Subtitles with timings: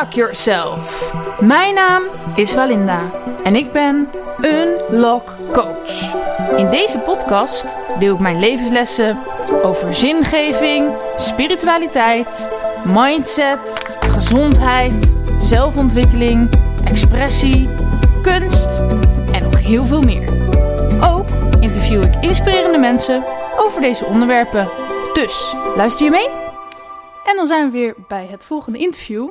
[0.00, 1.12] Unlock Yourself.
[1.40, 2.02] Mijn naam
[2.34, 3.10] is Walinda
[3.44, 4.08] en ik ben
[4.40, 6.14] Unlock Coach.
[6.56, 9.18] In deze podcast deel ik mijn levenslessen
[9.62, 12.50] over zingeving, spiritualiteit,
[12.84, 16.50] mindset, gezondheid, zelfontwikkeling,
[16.84, 17.68] expressie,
[18.22, 18.68] kunst
[19.32, 20.28] en nog heel veel meer.
[21.04, 21.28] Ook
[21.60, 23.24] interview ik inspirerende mensen
[23.58, 24.68] over deze onderwerpen.
[25.12, 26.28] Dus luister je mee?
[27.24, 29.28] En dan zijn we weer bij het volgende interview.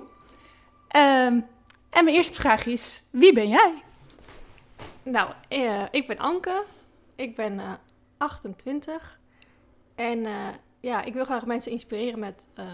[0.89, 1.39] Ehm,
[1.89, 3.83] en mijn eerste vraag is: wie ben jij?
[5.03, 6.63] Nou, eh, ik ben Anke.
[7.15, 7.73] Ik ben eh,
[8.17, 9.19] 28.
[9.95, 10.47] En eh,
[10.79, 12.65] ja, ik wil graag mensen inspireren met eh,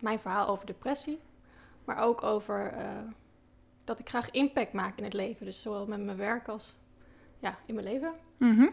[0.00, 1.18] mijn verhaal over depressie.
[1.84, 3.02] Maar ook over eh,
[3.84, 5.46] dat ik graag impact maak in het leven.
[5.46, 6.76] Dus zowel met mijn werk als
[7.38, 8.12] ja, in mijn leven.
[8.36, 8.66] Mhm.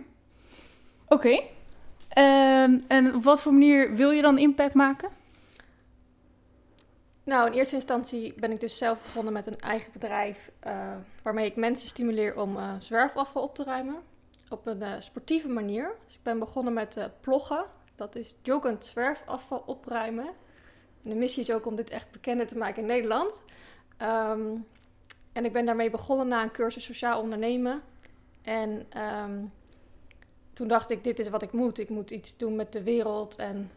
[1.07, 1.39] Oké.
[2.07, 5.09] Ehm, en op wat voor manier wil je dan impact maken?
[7.27, 10.51] Nou, in eerste instantie ben ik dus zelf begonnen met een eigen bedrijf.
[10.59, 13.95] eh, waarmee ik mensen stimuleer om eh, zwerfafval op te ruimen.
[14.49, 15.95] Op een eh, sportieve manier.
[16.05, 17.65] Dus ik ben begonnen met ploggen.
[17.95, 20.25] Dat is joggend zwerfafval opruimen.
[21.03, 23.43] En de missie is ook om dit echt bekender te maken in Nederland.
[23.97, 24.55] Ehm,
[25.33, 27.81] en ik ben daarmee begonnen na een cursus sociaal ondernemen.
[28.41, 29.45] En ehm,
[30.53, 31.79] toen dacht ik, dit is wat ik moet.
[31.79, 33.71] Ik moet iets doen met de wereld en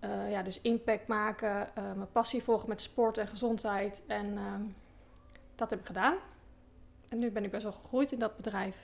[0.00, 4.02] eh, ja, dus impact maken, eh, mijn passie volgen met sport en gezondheid.
[4.06, 4.62] En ehm,
[5.54, 6.14] dat heb ik gedaan.
[7.08, 8.76] En nu ben ik best wel gegroeid in dat bedrijf.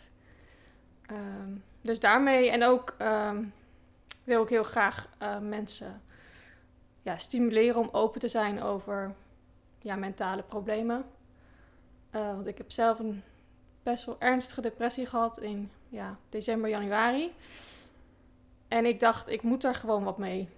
[1.06, 1.50] Ehm,
[1.80, 3.44] dus daarmee en ook ehm,
[4.24, 6.02] wil ik heel graag eh, mensen
[7.02, 9.14] ja, stimuleren om open te zijn over
[9.78, 11.04] ja, mentale problemen.
[12.10, 13.22] Want ik heb zelf een
[13.82, 17.32] best wel ernstige depressie gehad in ja, december, januari.
[18.68, 20.48] En ik dacht, ik moet daar gewoon wat mee.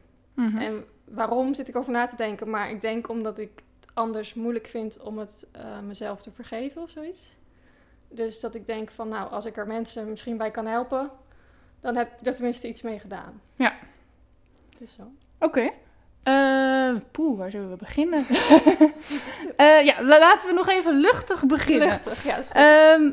[0.47, 0.56] Mhm.
[0.58, 2.50] En waarom zit ik over na te denken?
[2.50, 3.50] Maar ik denk omdat ik
[3.81, 7.36] het anders moeilijk vind om het eh, mezelf te vergeven of zoiets.
[8.08, 11.11] Dus dat ik denk van, nou, als ik er mensen misschien bij kan helpen,
[11.81, 13.41] dan heb ik er tenminste iets mee gedaan.
[13.54, 13.75] Ja.
[14.78, 15.03] Dus zo.
[15.38, 15.71] Oké.
[16.22, 18.26] Eh, poeh, waar zullen we beginnen?
[19.56, 21.88] Eh, ja, la- laten we nog even luchtig beginnen.
[21.88, 22.37] Luchtig, ja.
[22.37, 22.49] is.
[22.53, 23.10] Ehm,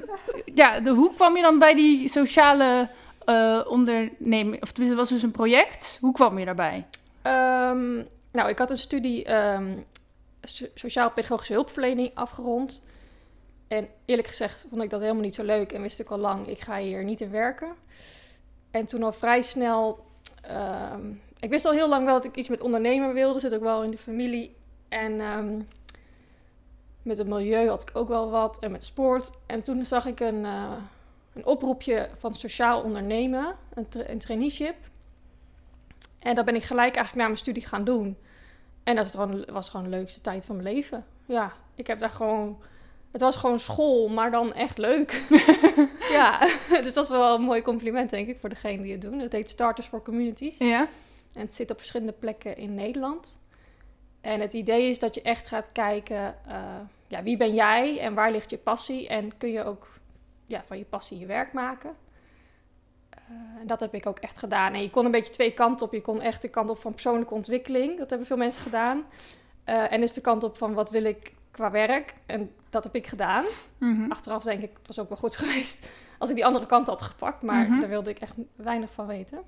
[0.56, 2.88] ja, de, hoe kwam je dan bij die sociale
[3.26, 4.62] eh, onderneming?
[4.62, 5.98] Of tenminste, het was dus een project.
[6.02, 6.86] Hoe kwam je daarbij?
[7.26, 7.96] Ehm,
[8.32, 9.78] nou, ik had een studie ehm,
[10.42, 12.82] so- sociaal-pedagogische hulpverlening afgerond.
[13.68, 16.48] En eerlijk gezegd vond ik dat helemaal niet zo leuk en wist ik al lang,
[16.48, 17.74] ik ga hier niet in werken.
[18.72, 20.06] En toen al vrij snel,
[20.42, 23.62] ehm, ik wist al heel lang wel dat ik iets met ondernemen wilde, zit ook
[23.62, 24.56] wel in de familie.
[24.90, 25.22] En
[27.02, 29.32] met het milieu had ik ook wel wat en met sport.
[29.46, 30.72] En toen zag ik een, eh,
[31.34, 34.76] een oproepje van sociaal ondernemen, een, een traineeship.
[36.26, 38.18] En dat ben ik gelijk eigenlijk na mijn studie gaan doen.
[38.84, 39.14] En dat
[39.48, 41.06] was gewoon de leukste tijd van mijn leven.
[41.26, 42.62] Ja, ik heb daar gewoon...
[43.12, 45.26] Het was gewoon school, maar dan echt leuk.
[46.18, 46.40] ja,
[46.84, 49.20] dus dat is wel een mooi compliment, denk ik, voor degene die het doen.
[49.20, 50.58] Het heet Starters for Communities.
[50.58, 50.86] Ja.
[51.34, 53.40] En het zit op verschillende plekken in Nederland.
[54.22, 56.64] En het idee is dat je echt gaat kijken, eh,
[57.08, 59.08] ja, wie ben jij en waar ligt je passie?
[59.08, 59.88] En kun je ook
[60.46, 61.96] ja, van je passie je werk maken?
[63.30, 64.74] Eh, en dat heb ik ook echt gedaan.
[64.74, 65.94] En je kon een beetje twee kanten op.
[65.94, 67.98] Je kon echt de kant op van persoonlijke ontwikkeling.
[67.98, 69.04] Dat hebben veel mensen gedaan.
[69.64, 72.14] Eh, en dus de kant op van wat wil ik qua werk.
[72.26, 73.46] En dat heb ik gedaan.
[73.78, 74.12] Mhm.
[74.12, 75.88] Achteraf denk ik, het was ook wel goed geweest
[76.20, 77.42] als ik die andere kant had gepakt.
[77.42, 77.80] Maar Mhm.
[77.80, 79.40] daar wilde ik echt weinig van weten.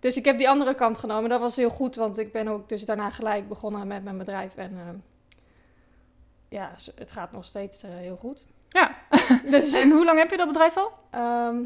[0.00, 1.30] Dus ik heb die andere kant genomen.
[1.30, 4.56] Dat was heel goed, want ik ben ook dus daarna gelijk begonnen met mijn bedrijf.
[4.56, 4.96] En ehm,
[6.48, 8.44] ja, het gaat nog steeds eh, heel goed.
[8.68, 8.94] Ja.
[9.50, 10.92] Dus En hoe lang heb je dat bedrijf al?
[11.10, 11.56] ehm,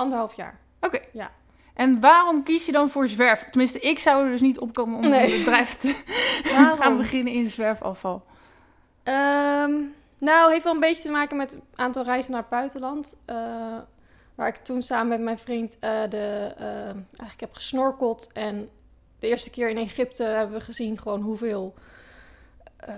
[0.00, 0.58] anderhalf jaar.
[0.80, 1.00] Oké.
[1.12, 1.30] Ja.
[1.74, 3.44] En waarom kies je dan voor zwerf?
[3.44, 5.32] Tenminste, ik zou er dus niet opkomen om Nee.
[5.32, 6.02] een bedrijf te
[6.80, 8.22] gaan beginnen in zwerfafval.
[9.02, 9.72] Ehm,
[10.18, 13.16] nou, heeft wel een beetje te maken met het aantal reizen naar het buitenland.
[13.24, 13.36] eh,
[14.34, 18.30] waar ik toen samen met mijn vriend eh, de, eh, eigenlijk heb gesnorkeld.
[18.32, 18.68] En
[19.18, 21.74] de eerste keer in Egypte hebben we gezien gewoon hoeveel
[22.76, 22.94] eh,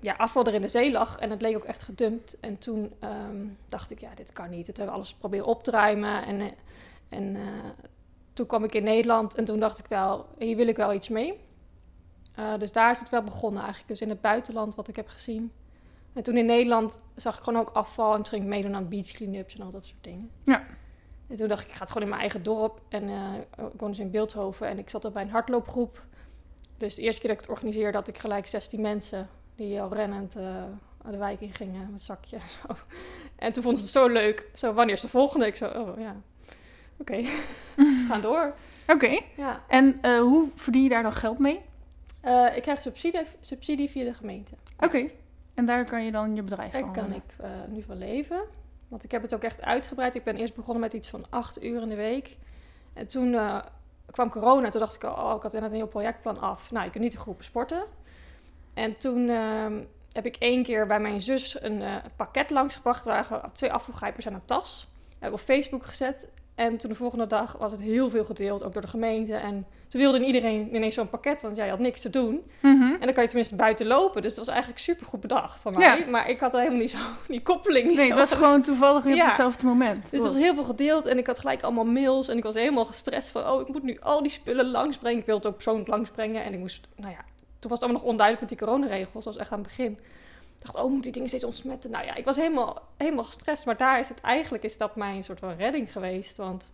[0.00, 1.18] ja, afval er in de zee lag.
[1.18, 2.40] En het leek ook echt gedumpt.
[2.40, 4.66] En toen ehm, dacht ik, ja, dit kan niet.
[4.66, 6.24] Het hebben we alles proberen op te ruimen.
[6.24, 6.46] En, eh,
[7.08, 7.42] en eh,
[8.32, 11.08] toen kwam ik in Nederland en toen dacht ik wel, hier wil ik wel iets
[11.08, 11.40] mee.
[12.38, 13.88] Uh, dus daar is het wel begonnen eigenlijk.
[13.88, 15.52] Dus in het buitenland wat ik heb gezien.
[16.12, 18.10] En toen in Nederland zag ik gewoon ook afval.
[18.10, 20.30] En toen ging ik meedoen aan beach cleanups en al dat soort dingen.
[20.44, 20.66] Ja.
[21.28, 22.80] En toen dacht ik, ik ga het gewoon in mijn eigen dorp.
[22.88, 24.68] En uh, ik woonde dus in Beeldhoven.
[24.68, 26.04] En ik zat er bij een hardloopgroep.
[26.76, 29.28] Dus de eerste keer dat ik het organiseerde had ik gelijk 16 mensen.
[29.58, 30.62] Die al rennend uh,
[31.10, 32.68] de wijk in gingen met zakje en zo.
[33.36, 34.50] En toen vond ze het zo leuk.
[34.54, 35.46] Zo, wanneer is de volgende?
[35.46, 36.16] Ik zo, oh ja.
[36.96, 37.24] Oké, okay.
[38.08, 38.54] gaan door.
[38.82, 38.92] Oké.
[38.92, 39.26] Okay.
[39.36, 39.62] Ja.
[39.68, 41.60] En uh, hoe verdien je daar dan geld mee?
[42.24, 44.54] Uh, ik krijg subsidie, subsidie via de gemeente.
[44.76, 44.84] Oké.
[44.84, 45.14] Okay.
[45.54, 48.42] En daar kan je dan je bedrijf Daar van kan ik eh, nu van leven.
[48.88, 50.14] Want ik heb het ook echt uitgebreid.
[50.14, 52.36] Ik ben eerst begonnen met iets van acht uur in de week.
[52.92, 53.60] En toen eh,
[54.10, 54.68] kwam corona.
[54.68, 56.70] Toen dacht ik, oh, ik had inderdaad een heel projectplan af.
[56.70, 57.84] Nou, je kunt niet in groepen sporten.
[58.78, 59.72] En toen ehm,
[60.12, 63.04] heb ik één keer bij mijn zus een eh, pakket langsgebracht.
[63.06, 64.88] Er waren twee afvalgrijpers en een tas.
[65.08, 66.28] Dat heb ik op Facebook gezet.
[66.54, 69.34] En toen de volgende dag was het heel veel gedeeld, ook door de gemeente.
[69.34, 72.50] En toen wilde iedereen ineens zo'n pakket, want jij had niks te doen.
[72.60, 72.82] Mhm.
[72.82, 74.22] En dan kan je tenminste buiten lopen.
[74.22, 75.78] Dus dat was eigenlijk super goed bedacht van Ja.
[75.78, 76.06] mij.
[76.10, 79.04] Maar ik had helemaal niet zo die koppeling niet Nee, zo het was gewoon toevallig
[79.04, 79.24] op Ja.
[79.26, 80.10] hetzelfde moment.
[80.10, 82.28] dus er was heel veel gedeeld en ik had gelijk allemaal mails.
[82.28, 85.18] En ik was helemaal gestrest van, oh, ik moet nu al die spullen langsbrengen.
[85.18, 86.44] Ik wilde het ook persoonlijk langsbrengen.
[86.44, 87.24] En ik moest, nou ja,
[87.58, 89.24] toen was het allemaal nog onduidelijk met die coronaregels.
[89.24, 89.92] Dat was echt aan het begin.
[89.92, 91.90] Ik dacht, oh, moet die dingen steeds ontsmetten?
[91.90, 93.66] Nou ja, ik was helemaal, helemaal gestrest.
[93.66, 96.36] Maar daar is het eigenlijk, is dat mijn soort van redding geweest.
[96.36, 96.72] Want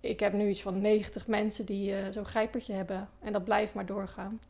[0.00, 3.08] ik heb nu iets van 90 mensen die eh, zo'n grijpertje hebben.
[3.22, 4.40] En dat blijft maar doorgaan.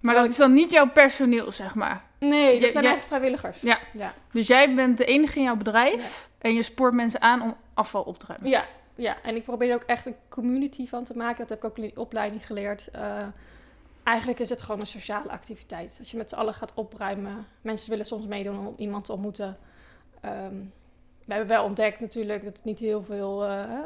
[0.00, 2.04] Maar dat is dan niet jouw personeel, zeg maar.
[2.18, 3.60] Nee, dat zijn echt vrijwilligers.
[3.60, 3.78] Ja.
[3.92, 4.12] Ja.
[4.32, 8.02] Dus jij bent de enige in jouw bedrijf en je spoort mensen aan om afval
[8.02, 8.50] op te ruimen.
[8.50, 11.38] Ja, ja, en ik probeer er ook echt een community van te maken.
[11.38, 12.88] Dat heb ik ook in die opleiding geleerd.
[12.88, 13.26] Eh,
[14.04, 15.96] eigenlijk is het gewoon een sociale activiteit.
[15.98, 17.46] Als je met z'n allen gaat opruimen.
[17.60, 19.58] Mensen willen soms meedoen om iemand te ontmoeten.
[20.20, 20.54] Ehm,
[21.24, 23.44] we hebben wel ontdekt natuurlijk dat het niet heel veel...
[23.44, 23.78] eh,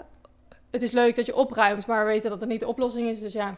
[0.71, 3.21] het is leuk dat je opruimt, maar we weten dat het niet de oplossing is.
[3.21, 3.57] Dus ja,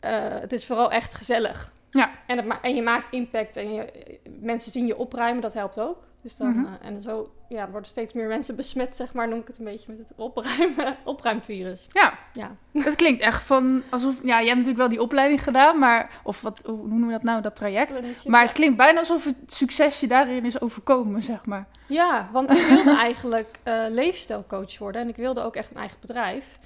[0.00, 1.72] eh, het is vooral echt gezellig.
[1.90, 2.10] Ja.
[2.26, 5.80] En, het ma- en je maakt impact en je, mensen zien je opruimen, dat helpt
[5.80, 6.06] ook.
[6.28, 6.64] Dus dan, Mhm.
[6.64, 9.64] eh, en zo ja, worden steeds meer mensen besmet, zeg maar, noem ik het een
[9.64, 11.86] beetje met het opruimen, opruimvirus.
[11.92, 12.56] Ja, Ja.
[12.72, 14.14] het klinkt echt van alsof...
[14.22, 16.20] Ja, jij hebt natuurlijk wel die opleiding gedaan, maar...
[16.24, 18.26] Of wat, hoe noemen we dat nou, dat traject?
[18.26, 21.66] Maar het klinkt bijna alsof het succes je daarin is overkomen, zeg maar.
[21.86, 25.98] Ja, want ik wilde eigenlijk eh, leefstijlcoach worden en ik wilde ook echt een eigen
[26.00, 26.58] bedrijf.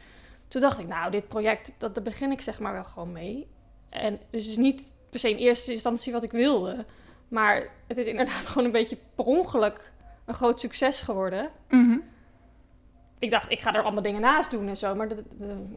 [0.49, 3.47] Toen dacht ik, nou, dit project, dat, daar begin ik zeg maar wel gewoon mee.
[3.89, 6.85] En dus het is niet per se in eerste instantie wat ik wilde,
[7.33, 9.91] maar het is inderdaad gewoon een beetje per ongeluk
[10.25, 11.51] een groot succes geworden.
[11.69, 11.99] Mhm.
[13.19, 15.19] Ik dacht, ik ga er allemaal dingen naast doen en zo, maar dat,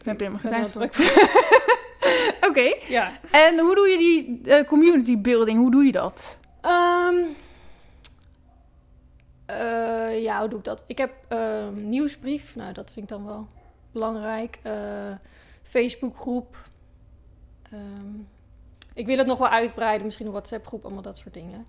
[0.03, 0.95] heb je helemaal geen tijd druk
[2.49, 2.75] Oké.
[2.87, 3.11] Ja.
[3.31, 5.59] En hoe doe je die eh, community building?
[5.59, 6.39] Hoe doe je dat?
[6.61, 7.15] Ehm,
[9.45, 10.83] eh, ja, hoe doe ik dat?
[10.87, 12.55] Ik heb ehm, nieuwsbrief.
[12.55, 13.47] Nou, dat vind ik dan wel
[13.91, 14.59] belangrijk.
[14.61, 15.15] Eh,
[15.63, 16.57] Facebookgroep.
[17.71, 18.19] Ehm,
[18.95, 20.06] ik wil het nog wel uitbreiden.
[20.06, 21.68] Misschien een WhatsApp-groep, allemaal dat soort dingen.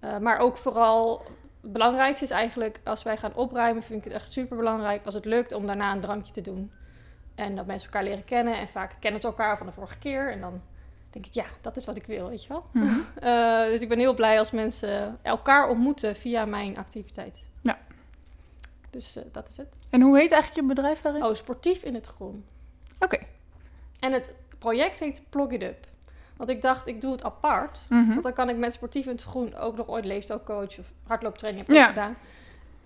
[0.00, 1.22] Eh, maar ook vooral...
[1.60, 5.14] Het belangrijkste is eigenlijk, als wij gaan opruimen, vind ik het echt super belangrijk als
[5.14, 6.70] het lukt om daarna een drankje te doen.
[7.34, 8.58] En dat mensen elkaar leren kennen.
[8.58, 10.32] En vaak kennen ze elkaar van de vorige keer.
[10.32, 10.62] En dan
[11.10, 12.64] denk ik, ja, dat is wat ik wil, weet je wel.
[12.72, 12.94] Mhm.
[13.14, 17.48] Eh, dus ik ben heel blij als mensen elkaar ontmoeten via mijn activiteit.
[17.62, 17.78] Ja.
[18.90, 19.78] Dus eh, dat is het.
[19.90, 21.24] En hoe heet eigenlijk je bedrijf daarin?
[21.24, 22.44] Oh, sportief in het groen.
[22.98, 23.18] Oké.
[24.00, 25.86] En het project heet Plug It Up.
[26.38, 27.78] Want ik dacht, ik doe het apart.
[27.88, 28.08] Mhm.
[28.08, 31.66] Want dan kan ik met sportief in het groen ook nog ooit leefstijlcoach of hardlooptraining
[31.66, 31.88] heb ik Ja.
[31.88, 32.16] ook gedaan.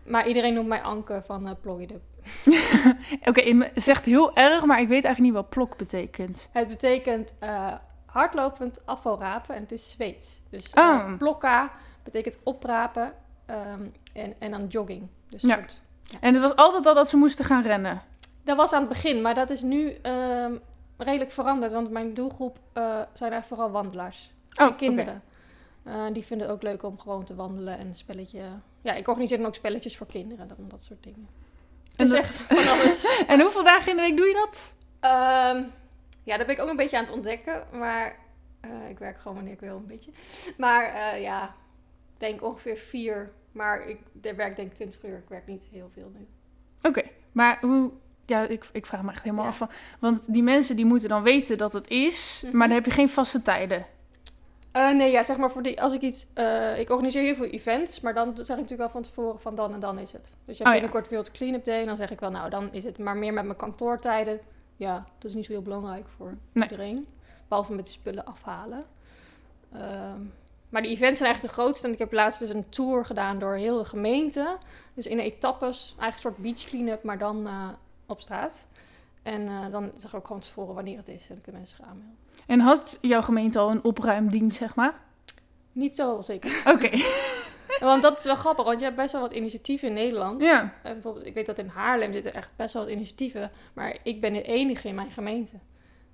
[0.03, 1.67] Maar iedereen noemt mij Anke van Up.
[3.29, 6.49] Oké, het zegt heel erg, maar ik weet eigenlijk niet wat plok betekent.
[6.53, 7.73] Het betekent eh,
[8.07, 10.41] hardlopend afvalrapen en het is Zweeds.
[10.51, 11.19] Dus eh Oh.
[11.19, 11.71] plokka
[12.03, 13.13] betekent oprapen
[13.47, 13.83] ehm,
[14.15, 15.09] en, en dan jogging.
[15.31, 15.55] Dus Ja.
[15.55, 15.81] soort-
[16.21, 18.03] En het was altijd al dat ze moesten gaan rennen.
[18.45, 20.53] Dat was aan het begin, maar dat is nu ehm,
[21.05, 21.73] redelijk veranderd.
[21.73, 22.83] Want mijn doelgroep eh,
[23.13, 24.33] zijn eigenlijk vooral wandelaars.
[24.55, 25.23] Oh, en kinderen.
[25.83, 28.41] Eh, die vinden het ook leuk om gewoon te wandelen en een spelletje.
[28.83, 31.29] Ja, ik organiseer dan ook spelletjes voor kinderen, dan dat soort dingen.
[31.91, 33.05] Het En is dat- echt van alles.
[33.33, 34.75] En hoeveel dagen in de week doe je dat?
[35.01, 35.63] Ehm,
[36.23, 37.63] ja, dat ben ik ook een beetje aan het ontdekken.
[37.73, 38.17] Maar
[38.61, 40.11] eh, ik werk gewoon wanneer ik wil, een beetje.
[40.57, 41.45] Maar eh, ja,
[42.15, 43.33] ik denk ongeveer vier.
[43.53, 45.17] Maar ik daar werk denk ik 20 uur.
[45.17, 46.27] Ik werk niet heel veel nu.
[46.83, 47.91] Oké, maar hoe...
[48.27, 49.51] Ja, ik, ik vraag me echt helemaal Ja.
[49.51, 49.71] af van...
[49.99, 52.57] Want die mensen die moeten dan weten dat het is, Mhm.
[52.57, 53.87] maar dan heb je geen vaste tijden.
[54.73, 57.45] Eh, nee, ja, zeg maar voor die, als ik iets, eh, ik organiseer heel veel
[57.47, 60.23] events, maar dan zeg ik natuurlijk wel van tevoren van dan en dan is het.
[60.23, 60.73] Dus je Oh, hebt ja.
[60.73, 63.33] binnenkort World Cleanup Day en dan zeg ik wel, nou dan is het, maar meer
[63.33, 64.41] met mijn kantoortijden,
[64.77, 66.69] ja, dat is niet zo heel belangrijk voor Nee.
[66.69, 67.09] iedereen.
[67.49, 68.85] Behalve met de spullen afhalen.
[69.73, 70.21] Ehm,
[70.69, 73.39] maar die events zijn eigenlijk de grootste en ik heb laatst dus een tour gedaan
[73.39, 74.57] door heel de gemeente.
[74.95, 77.69] Dus in etappes, eigenlijk een soort beach cleanup, maar dan eh,
[78.13, 78.67] op straat.
[79.23, 81.79] En eh, dan zeg ik ook gewoon tevoren wanneer het is en dan kunnen mensen
[81.79, 82.17] gaan aanmelden.
[82.47, 84.95] En had jouw gemeente al een opruimdienst, zeg maar?
[85.73, 86.63] Niet zo zeker.
[86.75, 86.91] Oké.
[87.81, 90.41] Want dat is wel grappig, want je hebt best wel wat initiatieven in Nederland.
[90.43, 90.61] ja.
[90.83, 94.21] En bijvoorbeeld, ik weet dat in Haarlem zitten echt best wel wat initiatieven, maar ik
[94.21, 95.53] ben de enige in mijn gemeente.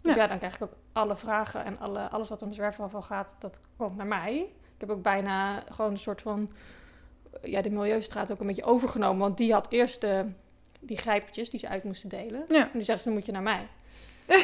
[0.03, 0.23] Dus Ja.
[0.23, 3.61] ja, dan krijg ik ook alle vragen en alle, alles wat om zwerfafval gaat, dat
[3.77, 4.35] komt naar mij.
[4.75, 6.51] Ik heb ook bijna gewoon een soort van,
[7.43, 10.25] ja, de Milieustraat ook een beetje overgenomen, want die had eerst de,
[10.79, 12.45] die grijpertjes die ze uit moesten delen.
[12.49, 12.61] Ja.
[12.63, 13.67] En die zegt ze, dan moet je naar mij.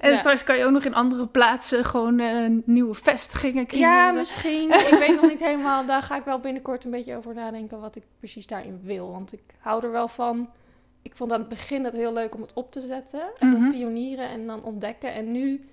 [0.00, 0.16] En Ja.
[0.16, 3.88] straks kan je ook nog in andere plaatsen gewoon eh, nieuwe vestigingen creëren.
[3.90, 4.72] Ja, misschien.
[4.72, 5.86] ik weet nog niet helemaal.
[5.86, 9.10] Daar ga ik wel binnenkort een beetje over nadenken wat ik precies daarin wil.
[9.10, 10.50] Want ik hou er wel van.
[11.02, 13.22] Ik vond aan het begin het heel leuk om het op te zetten.
[13.38, 13.70] En Mhm.
[13.70, 15.12] pionieren en dan ontdekken.
[15.14, 15.68] En nu,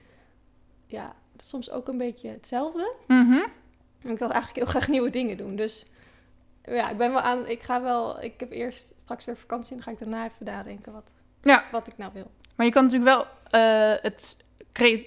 [0.85, 2.91] ja, soms ook een beetje hetzelfde.
[3.07, 3.31] Mhm.
[4.01, 5.55] En ik wil eigenlijk heel graag nieuwe dingen doen.
[5.55, 5.85] Dus
[6.63, 7.47] ja, ik ben wel aan.
[7.47, 8.23] Ik ga wel.
[8.23, 11.63] Ik heb eerst straks weer vakantie en dan ga ik daarna even nadenken wat, Ja.
[11.71, 12.31] wat ik nou wil.
[12.55, 13.25] Maar je kan natuurlijk wel
[13.61, 14.37] eh, het...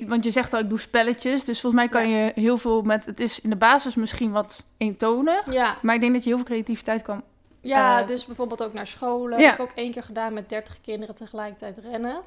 [0.06, 1.44] Want je zegt al, ik doe spelletjes.
[1.44, 3.06] Dus volgens mij kan je heel veel met...
[3.06, 5.52] Het is in de basis misschien wat eentonig.
[5.52, 7.23] Ja, Maar ik denk dat je heel veel creativiteit kan...
[7.61, 9.38] ja Eh, dus bijvoorbeeld ook naar scholen.
[9.38, 9.52] ja.
[9.52, 12.20] Ik heb ook één keer gedaan met 30 kinderen tegelijkertijd rennen.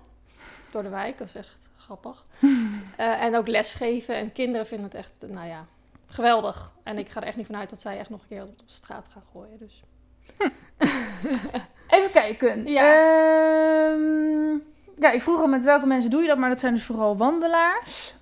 [0.71, 2.25] Door de wijk, dat is echt grappig.
[2.97, 4.15] Eh, en ook lesgeven.
[4.15, 5.65] En kinderen vinden het echt, nou ja,
[6.07, 6.71] geweldig.
[6.83, 8.63] En ik ga er echt niet vanuit dat zij echt nog een keer op de
[8.67, 9.57] straat gaan gooien.
[9.59, 9.83] Dus.
[11.89, 12.67] Even kijken.
[12.67, 12.81] Ja.
[12.83, 14.51] Ehm,
[14.99, 17.17] ja, ik vroeg al met welke mensen doe je dat, maar dat zijn dus vooral
[17.17, 18.15] wandelaars.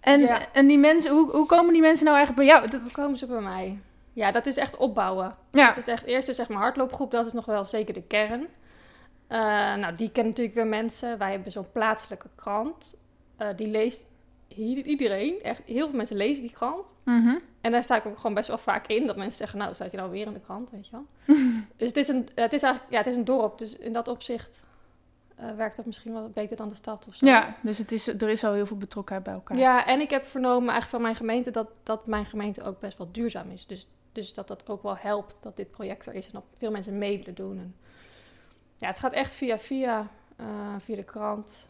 [0.00, 0.38] En, Ja.
[0.52, 2.70] en die mensen, hoe, hoe komen die mensen nou eigenlijk bij jou?
[2.70, 3.78] Hoe Dat, komen ze bij mij?
[4.12, 5.34] Ja, dat is echt opbouwen.
[5.52, 8.02] ja, Het is echt eerst dus zeg maar hardloopgroep, dat is nog wel zeker de
[8.02, 8.46] kern.
[9.26, 9.38] Eh,
[9.74, 11.18] nou, die kennen natuurlijk weer mensen.
[11.18, 13.00] Wij hebben zo'n plaatselijke krant.
[13.36, 14.04] Eh, die leest
[14.56, 15.42] iedereen.
[15.42, 16.86] Echt heel veel mensen lezen die krant.
[17.02, 17.34] Mhm.
[17.60, 19.06] En daar sta ik ook gewoon best wel vaak in.
[19.06, 21.06] Dat mensen zeggen, nou, staat je nou weer in de krant, weet je wel.
[21.76, 23.58] dus het is, een, het is eigenlijk, ja, het is een dorp.
[23.58, 24.62] Dus in dat opzicht
[25.36, 27.26] eh, werkt dat misschien wel beter dan de stad of zo.
[27.26, 29.56] ja, dus het is, er is al heel veel betrokkenheid bij elkaar.
[29.58, 32.98] Ja, en ik heb vernomen eigenlijk van mijn gemeente dat, dat mijn gemeente ook best
[32.98, 33.66] wel duurzaam is.
[33.66, 36.70] Dus, dus dat dat ook wel helpt dat dit project er is en dat veel
[36.70, 37.58] mensen mee willen doen.
[37.58, 37.76] En
[38.76, 40.46] ja, het gaat echt via via, eh,
[40.78, 41.68] via de krant.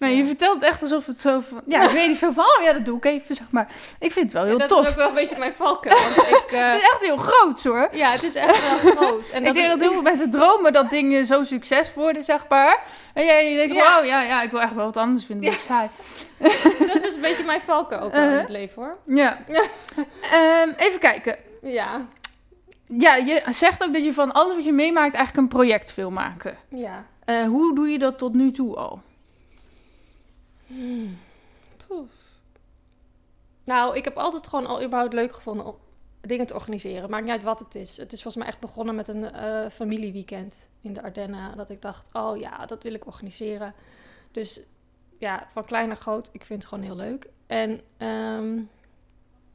[0.00, 0.26] Nee, je Ja.
[0.26, 1.60] vertelt echt alsof het zo van...
[1.66, 2.44] Ja, ik weet niet veel van.
[2.44, 3.66] Oh ja, dat doe ik even, zeg maar.
[3.98, 4.82] Ik vind het wel heel En dat tof.
[4.82, 5.96] is ook wel een beetje mijn valkuil.
[6.02, 7.88] Want ik, eh, Het is echt heel groot, hoor.
[7.92, 9.28] ja, het is echt wel groot.
[9.28, 12.78] En ik denk dat heel veel mensen dromen dat dingen zo succes worden, zeg maar.
[13.14, 13.96] En jij denkt, Ja.
[13.96, 15.50] wow, ja, ja, ik wil echt wel wat anders vinden.
[15.50, 15.88] Dat is saai.
[16.86, 18.40] dat is dus een beetje mijn valkuil ook wel in Uh-huh.
[18.42, 18.96] het leven hoor.
[19.04, 19.38] Ja.
[20.32, 21.36] Ehm, even kijken.
[21.62, 22.06] Ja,
[22.86, 26.10] Ja, je zegt ook dat je van alles wat je meemaakt eigenlijk een project wil
[26.10, 26.56] maken.
[26.68, 27.04] ja.
[27.24, 29.00] Eh, hoe doe je dat tot nu toe al?
[33.64, 35.76] Nou, ik heb altijd gewoon al überhaupt leuk gevonden om
[36.20, 37.10] dingen te organiseren.
[37.10, 37.96] Maakt niet uit wat het is.
[37.96, 41.56] Het is volgens mij echt begonnen met een eh, familieweekend in de Ardennen.
[41.56, 43.74] Dat ik dacht, oh ja, dat wil ik organiseren.
[44.32, 44.60] Dus
[45.18, 47.26] ja, van klein naar groot, ik vind het gewoon heel leuk.
[47.46, 48.58] En ehm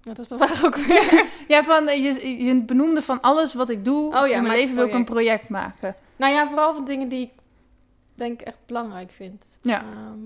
[0.03, 1.25] wat was de vraag ook weer?
[1.47, 4.57] Ja, van, eh, je, je benoemde van alles wat ik doe Oh ja, in mijn
[4.57, 5.47] leven wil ik een project.
[5.47, 5.95] project maken.
[6.15, 7.31] nou ja, vooral van dingen die ik
[8.15, 9.59] denk echt belangrijk vind.
[9.61, 9.79] Ja.
[9.79, 10.19] Ehm,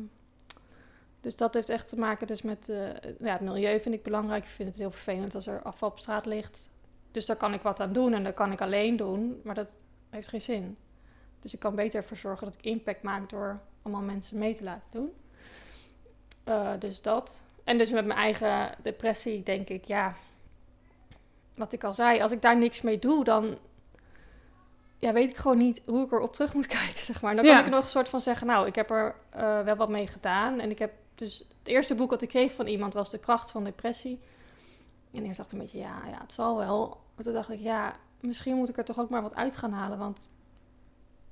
[1.22, 2.88] dus dat heeft echt te maken dus met eh,
[3.20, 4.44] ja, het milieu vind ik belangrijk.
[4.44, 6.70] Ik vind het heel vervelend als er afval op straat ligt.
[7.12, 9.42] Dus daar kan ik wat aan doen en dat kan ik alleen doen.
[9.44, 9.76] Maar dat
[10.10, 10.78] heeft geen zin.
[11.42, 14.64] Dus ik kan beter ervoor zorgen dat ik impact maak door allemaal mensen mee te
[14.64, 15.12] laten doen.
[16.44, 17.42] Eh, dus dat.
[17.64, 20.14] En dus met mijn eigen depressie denk ik, ja,
[21.56, 23.58] wat ik al zei, als ik daar niks mee doe, dan
[24.98, 27.36] ja, weet ik gewoon niet hoe ik erop terug moet kijken, zeg maar.
[27.36, 27.64] Dan kan Ja.
[27.66, 30.60] ik nog een soort van zeggen, nou, ik heb er eh, wel wat mee gedaan.
[30.60, 33.52] En ik heb dus, het eerste boek wat ik kreeg van iemand was De Kracht
[33.52, 34.20] van Depressie.
[35.14, 36.98] En eerst dacht ik een beetje, ja, ja, het zal wel.
[37.16, 39.72] Maar toen dacht ik, ja, misschien moet ik er toch ook maar wat uit gaan
[39.72, 39.98] halen.
[39.98, 40.30] Want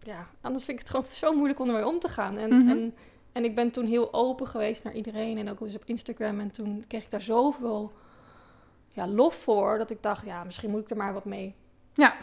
[0.03, 2.37] ja, anders vind ik het gewoon zo moeilijk om ermee om te gaan.
[2.37, 2.69] En, Mhm.
[2.69, 2.95] en,
[3.31, 5.37] en ik ben toen heel open geweest naar iedereen.
[5.37, 6.39] En ook op Instagram.
[6.39, 7.91] En toen kreeg ik daar zoveel
[8.89, 9.77] ja, lof voor.
[9.77, 11.55] Dat ik dacht, ja, misschien moet ik er maar wat mee.
[11.93, 12.15] Ja.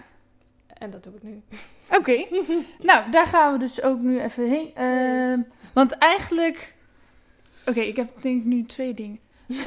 [0.66, 1.42] En dat doe ik nu.
[1.90, 2.26] Oké.
[2.90, 4.75] nou, daar gaan we dus ook nu even heen.
[4.75, 5.40] Ehm,
[5.73, 6.74] want eigenlijk...
[7.66, 9.18] Oké, ik heb denk ik nu twee dingen.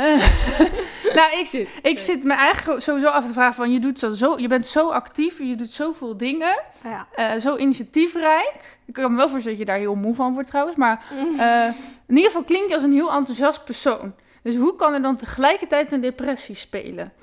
[1.13, 3.71] Nou, ik, ik zit me eigenlijk sowieso af te vragen van...
[3.71, 6.59] Je, doet zo, zo, je bent zo actief, je doet zoveel dingen.
[6.83, 7.07] Ja.
[7.15, 8.77] eh, zo initiatiefrijk.
[8.85, 10.77] Ik kan me wel voorstellen dat je daar heel moe van wordt trouwens.
[10.77, 11.03] Maar
[11.37, 11.65] eh,
[12.07, 14.13] in ieder geval klink je als een heel enthousiast persoon.
[14.43, 17.13] Dus hoe kan er dan tegelijkertijd een depressie spelen?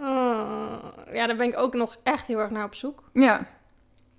[0.00, 3.02] Oh, ja, daar ben ik ook nog echt heel erg naar op zoek.
[3.12, 3.46] Ja,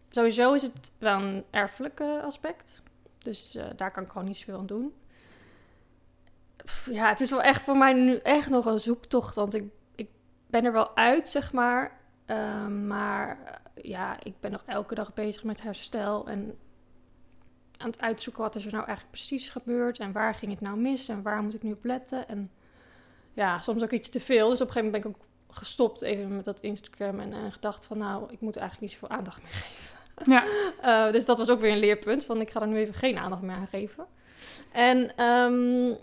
[0.09, 2.81] Sowieso is het wel een erfelijk aspect.
[3.17, 4.93] Dus eh, daar kan ik gewoon niet zoveel aan doen.
[6.91, 9.35] Ja, het is wel echt voor mij nu echt nog een zoektocht.
[9.35, 9.63] Want ik,
[9.95, 10.09] ik
[10.47, 11.99] ben er wel uit, zeg maar.
[12.25, 16.27] Ehm, maar eh, ja, ik ben nog elke dag bezig met herstel.
[16.27, 16.57] En
[17.77, 19.99] aan het uitzoeken wat is er nou eigenlijk precies gebeurd.
[19.99, 21.07] En waar ging het nou mis.
[21.07, 22.27] En waar moet ik nu op letten.
[22.27, 22.51] En
[23.33, 24.49] ja, soms ook iets te veel.
[24.49, 27.19] Dus op een gegeven moment ben ik ook gestopt even met dat Instagram.
[27.19, 29.97] En, en gedacht van nou, ik moet er eigenlijk niet zoveel aandacht meer geven.
[30.25, 30.43] ja.
[31.05, 33.17] Uh, dus dat was ook weer een leerpunt, want ik ga er nu even geen
[33.17, 34.05] aandacht meer aan geven.
[34.71, 35.93] En ehm,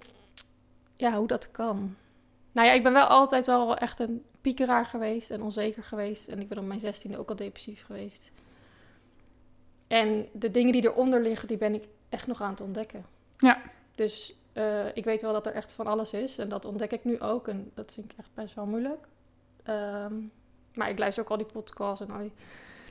[0.96, 1.96] ja, hoe dat kan.
[2.52, 6.28] Nou ja, ik ben wel altijd wel echt een piekeraar geweest en onzeker geweest.
[6.28, 8.30] En ik ben op mijn zestiende ook al depressief geweest.
[9.86, 13.06] En de dingen die eronder liggen, die ben ik echt nog aan het ontdekken.
[13.38, 13.62] Ja.
[13.94, 16.38] Dus eh, ik weet wel dat er echt van alles is.
[16.38, 17.48] En dat ontdek ik nu ook.
[17.48, 19.06] En dat vind ik echt best wel moeilijk.
[19.62, 20.14] Ehm,
[20.74, 22.32] maar ik luister ook al die podcasts en al die...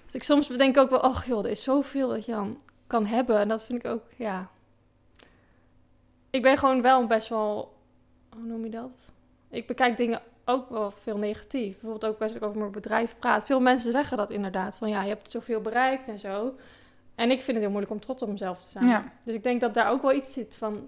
[0.06, 3.06] Dus ik soms bedenk ook wel, ach joh, er is zoveel dat je dan kan
[3.06, 3.38] hebben.
[3.38, 4.50] En dat vind ik ook, ja...
[6.30, 7.75] Ik ben gewoon wel best wel...
[8.36, 9.12] Hoe noem je dat?
[9.50, 11.72] Ik bekijk dingen ook wel veel negatief.
[11.72, 13.46] Bijvoorbeeld ook als ik over mijn bedrijf praat.
[13.46, 14.78] Veel mensen zeggen dat inderdaad.
[14.78, 16.56] Van ja, je hebt zoveel bereikt en zo.
[17.16, 18.88] En ik vind het heel moeilijk om trots op mezelf te zijn.
[18.88, 19.12] Ja.
[19.24, 20.88] Dus ik denk dat daar ook wel iets zit van...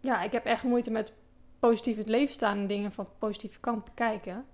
[0.00, 1.12] Ja, ik heb echt moeite met
[1.58, 4.44] positief het leven staan en dingen van positieve kant bekijken.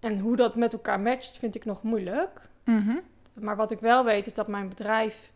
[0.00, 2.40] En hoe dat met elkaar matcht, vind ik nog moeilijk.
[2.64, 2.96] Mhm.
[3.32, 5.32] Maar wat ik wel weet, is dat mijn bedrijf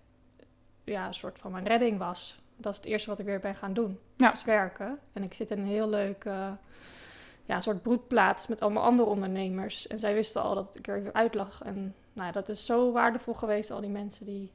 [0.85, 2.41] ja, een soort van mijn redding was.
[2.61, 3.99] Dat is het eerste wat ik weer ben gaan doen.
[4.17, 4.31] Ja.
[4.31, 4.99] Dus werken.
[5.13, 6.51] En ik zit in een heel leuk eh,
[7.45, 9.87] ja, soort broedplaats met allemaal andere ondernemers.
[9.87, 11.63] En zij wisten al dat ik er even uit lag.
[11.63, 14.53] En nou, dat is zo waardevol geweest, al die mensen die...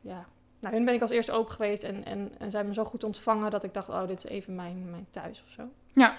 [0.00, 0.26] Ja,
[0.60, 2.84] nou, hun ben ik als eerste open geweest en, en, en zij hebben me zo
[2.84, 5.68] goed ontvangen dat ik dacht, oh, dit is even mijn, mijn thuis of zo.
[5.92, 6.14] Ja.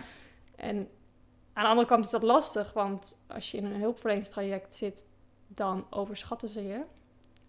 [0.56, 0.90] En
[1.54, 5.06] aan de andere kant is dat lastig, want als je in een hulpverleningstraject zit,
[5.48, 6.82] dan overschatten ze je.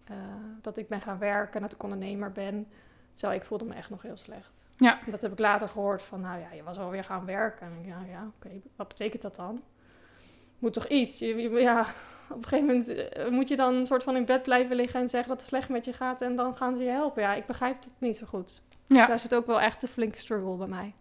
[0.03, 0.17] Eh,
[0.61, 2.67] dat ik ben gaan werken en dat ik ondernemer ben.
[3.13, 4.63] Terwijl ik voelde me echt nog heel slecht.
[4.77, 4.99] Ja.
[5.05, 7.67] Dat heb ik later gehoord van, nou ja, je was alweer gaan werken.
[7.67, 9.61] En ik, ja, ja, oké, wat betekent dat dan?
[10.59, 11.19] Moet toch iets?
[11.19, 11.85] Ja,
[12.29, 14.99] op een gegeven moment eh, moet je dan een soort van in bed blijven liggen
[14.99, 16.21] en zeggen dat het slecht met je gaat.
[16.21, 17.21] En dan gaan ze je helpen.
[17.21, 18.61] Ja, ik begrijp het niet zo goed.
[18.87, 20.93] Dus Ja, daar zit ook wel echt een flinke struggle bij mij.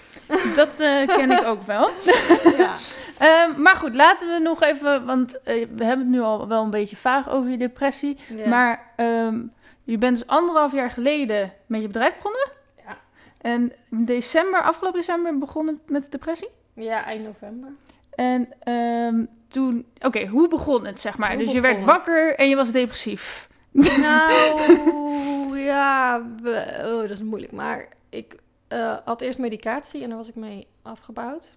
[0.56, 1.90] dat eh, ken ik ook wel.
[2.58, 2.74] ja.
[3.18, 6.62] Ehm, maar goed, laten we nog even, want eh, we hebben het nu al wel
[6.62, 8.18] een beetje vaag over je depressie.
[8.36, 8.48] Ja.
[8.48, 9.40] Maar ehm,
[9.84, 12.50] je bent dus anderhalf jaar geleden met je bedrijf begonnen.
[12.86, 12.98] Ja.
[13.40, 16.48] En in december, afgelopen december, begonnen met de depressie.
[16.74, 17.72] ja, eind november.
[18.14, 21.34] En ehm, toen, oké, hoe begon het, zeg maar?
[21.34, 21.84] Hoe dus je werd het?
[21.86, 23.48] wakker en je was depressief.
[23.70, 27.52] Nou, ja, we- oh, dat is moeilijk.
[27.52, 28.36] Maar ik
[28.68, 31.52] eh, had eerst medicatie en daar was ik mee afgebouwd.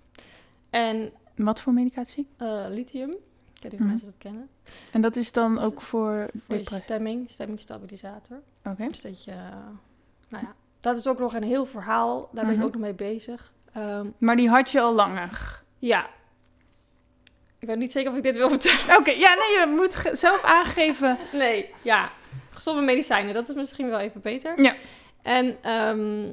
[0.70, 2.28] En Wat voor medicatie?
[2.38, 3.16] eh, lithium,
[3.72, 3.88] weet niet of Mhm.
[3.88, 4.50] mensen dat kennen.
[4.92, 8.42] En dat is dan ook voor Voor je stemming, stemmingstabilisator.
[8.66, 8.88] Oké.
[8.88, 9.38] Dus dat je, eh,
[10.30, 12.30] nou ja, dat is ook nog een heel verhaal.
[12.32, 12.62] Daar ben Mhm.
[12.62, 13.54] ik ook nog mee bezig.
[13.74, 15.62] Ehm, Maar die had je al langer.
[15.80, 16.10] ja.
[17.60, 18.98] Ik weet niet zeker of ik dit wil vertellen.
[19.00, 21.18] Oké, ja, nee, je moet zelf aangeven.
[21.34, 22.12] Nee, ja.
[22.52, 24.62] Gezonde medicijnen, dat is misschien wel even beter.
[24.62, 24.74] Ja.
[25.22, 26.32] En ehm,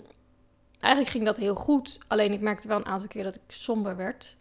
[0.81, 1.99] eigenlijk ging dat heel goed.
[2.09, 4.37] Alleen ik merkte wel een aantal keer dat ik somber werd.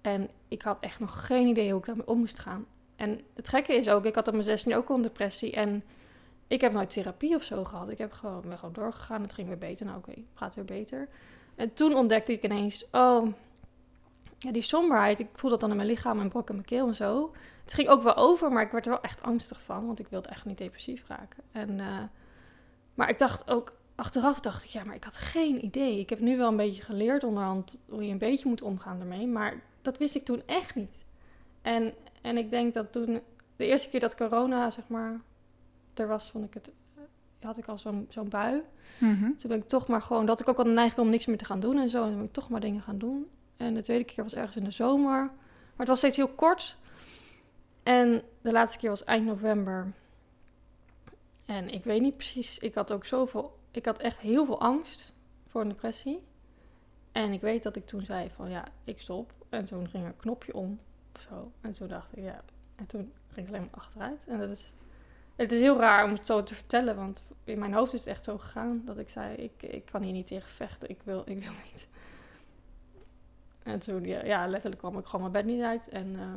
[0.00, 2.66] En ik had echt nog geen idee hoe ik daarmee om moest gaan.
[2.96, 5.52] En het gekke is ook, ik had op mijn 16 ook al een depressie.
[5.52, 5.84] En
[6.46, 7.88] ik heb nooit therapie of zo gehad.
[7.88, 9.22] Ik heb gewoon, ben gewoon doorgegaan.
[9.22, 9.86] Het ging weer beter.
[9.86, 11.08] Nou oké, gaat weer beter.
[11.54, 13.32] En toen ontdekte ik ineens, oh,
[14.38, 15.18] ja, die somberheid.
[15.18, 17.32] Ik voel dat dan in mijn lichaam en brok in mijn keel en zo.
[17.62, 19.86] Het ging ook wel over, maar ik werd er wel echt angstig van.
[19.86, 21.42] Want ik wilde echt niet depressief raken.
[21.52, 22.02] En, eh,
[22.94, 25.98] maar ik dacht ook, achteraf dacht ik, ja, maar ik had geen idee.
[25.98, 29.26] Ik heb nu wel een beetje geleerd onderhand hoe je een beetje moet omgaan ermee.
[29.26, 31.04] Maar dat wist ik toen echt niet.
[31.62, 33.20] En, en ik denk dat toen,
[33.56, 35.20] de eerste keer dat corona, zeg maar,
[35.94, 36.70] er was, vond ik het,
[37.40, 38.62] had ik al zo'n zo'n bui.
[38.98, 39.32] Mhm.
[39.36, 41.38] Toen ben ik toch maar gewoon, dat ik ook al de neiging om niks meer
[41.38, 42.02] te gaan doen en zo.
[42.02, 43.26] En toen ben ik toch maar dingen gaan doen.
[43.56, 45.20] En de tweede keer was ergens in de zomer.
[45.20, 46.76] Maar het was steeds heel kort.
[47.82, 49.92] En de laatste keer was eind november.
[51.46, 55.14] En ik weet niet precies, ik had ook zoveel, ik had echt heel veel angst
[55.46, 56.22] voor een depressie.
[57.12, 59.32] En ik weet dat ik toen zei van ja, ik stop.
[59.48, 60.78] En toen ging er een knopje om
[61.14, 61.52] of zo.
[61.60, 62.40] En toen dacht ik ja,
[62.74, 64.26] en toen ging ik alleen maar achteruit.
[64.28, 64.72] En dat is,
[65.36, 68.08] het is heel raar om het zo te vertellen, want in mijn hoofd is het
[68.08, 71.22] echt zo gegaan dat ik zei, ik, ik kan hier niet tegen vechten, ik wil,
[71.26, 71.88] ik wil niet.
[73.62, 75.88] En toen, ja, ja, letterlijk kwam ik gewoon mijn bed niet uit.
[75.88, 76.34] En eh,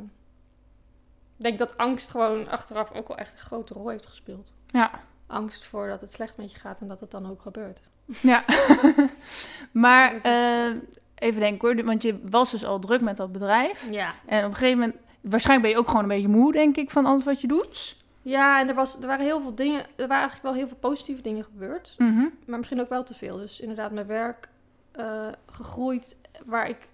[1.36, 4.54] ik denk dat angst gewoon achteraf ook wel echt een grote rol heeft gespeeld.
[4.66, 5.00] Ja.
[5.26, 7.80] Angst voor dat het slecht met je gaat en dat het dan ook gebeurt.
[8.04, 8.44] Ja.
[9.72, 10.74] maar is-
[11.20, 13.86] even denken hoor, want je was dus al druk met dat bedrijf.
[13.90, 14.14] Ja.
[14.26, 16.90] En op een gegeven moment, waarschijnlijk ben je ook gewoon een beetje moe, denk ik,
[16.90, 17.98] van alles wat je doet.
[18.22, 20.76] Ja, en er, was, er waren heel veel dingen, er waren eigenlijk wel heel veel
[20.76, 21.94] positieve dingen gebeurd.
[21.98, 22.26] Mhm.
[22.46, 23.36] Maar misschien ook wel te veel.
[23.36, 24.48] Dus inderdaad, mijn werk
[24.92, 26.16] eh, gegroeid.
[26.44, 26.88] Waar ik.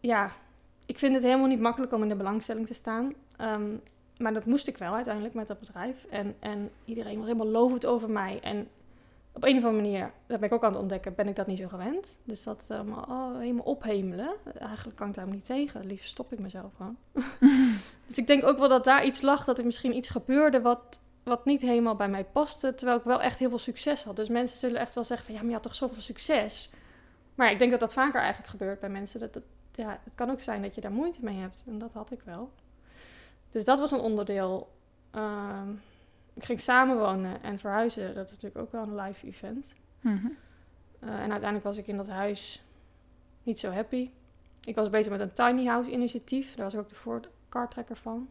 [0.00, 0.32] Ja,
[0.86, 3.12] ik vind het helemaal niet makkelijk om in de belangstelling te staan.
[3.36, 3.70] Ehm,
[4.18, 6.04] maar dat moest ik wel uiteindelijk met dat bedrijf.
[6.10, 8.38] En, en iedereen was helemaal lovend over mij.
[8.42, 8.68] En
[9.36, 11.46] op een of andere manier, dat ben ik ook aan het ontdekken, ben ik dat
[11.46, 12.18] niet zo gewend.
[12.24, 14.34] Dus dat allemaal oh, helemaal ophemelen.
[14.58, 15.86] Eigenlijk kan ik daar helemaal niet tegen.
[15.86, 16.96] Liefst stop ik mezelf gewoon.
[18.06, 21.00] dus ik denk ook wel dat daar iets lag, dat er misschien iets gebeurde wat
[21.22, 24.16] wat niet helemaal bij mij paste, terwijl ik wel echt heel veel succes had.
[24.16, 26.70] Dus mensen zullen echt wel zeggen van, ja, maar je had toch zoveel succes?
[27.34, 29.20] Maar ik denk dat dat vaker eigenlijk gebeurt bij mensen.
[29.20, 31.64] Dat het, ja, het kan ook zijn dat je daar moeite mee hebt.
[31.66, 32.50] En dat had ik wel.
[33.50, 34.68] Dus dat was een onderdeel.
[35.10, 35.68] Ehm,
[36.36, 38.14] ik ging samenwonen en verhuizen.
[38.14, 39.74] Dat is natuurlijk ook wel een live event.
[40.00, 40.26] Mhm.
[40.98, 42.64] Eh, en uiteindelijk was ik in dat huis
[43.42, 44.10] niet zo happy.
[44.64, 46.54] Ik was bezig met een tiny house initiatief.
[46.54, 48.28] Daar was ik ook de voorkartrekker van.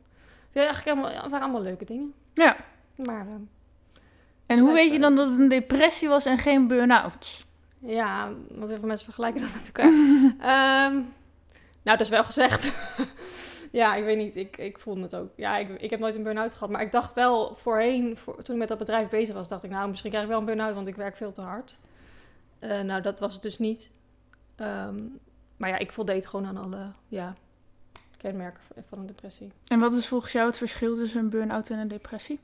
[0.47, 2.13] Het, eigenlijk allemaal, het waren allemaal leuke dingen.
[2.33, 2.55] Ja.
[2.95, 3.41] Maar ehm,
[4.45, 7.45] En hoe weet je dan dat het een depressie was en geen burn-out?
[7.79, 9.91] ja, want heel veel mensen vergelijken dat met elkaar.
[10.39, 10.93] Ehm,
[11.83, 12.73] nou, dat is wel gezegd.
[13.75, 14.35] Ja, ik weet niet.
[14.35, 15.29] Ik, ik voelde het ook.
[15.35, 16.69] Ja, ik, ik heb nooit een burn-out gehad.
[16.69, 19.69] Maar ik dacht wel voorheen, voor, toen ik met dat bedrijf bezig was, dacht ik,
[19.69, 21.77] nou, misschien krijg ik wel een burn-out, want ik werk veel te hard.
[22.59, 23.89] Eh, nou, dat was het dus niet.
[24.55, 24.95] Ehm,
[25.57, 27.35] maar ja, ik voldeed gewoon aan alle ja,
[28.17, 29.51] kenmerken van- een depressie.
[29.67, 32.39] En wat is volgens jou het verschil tussen een burn-out en een depressie?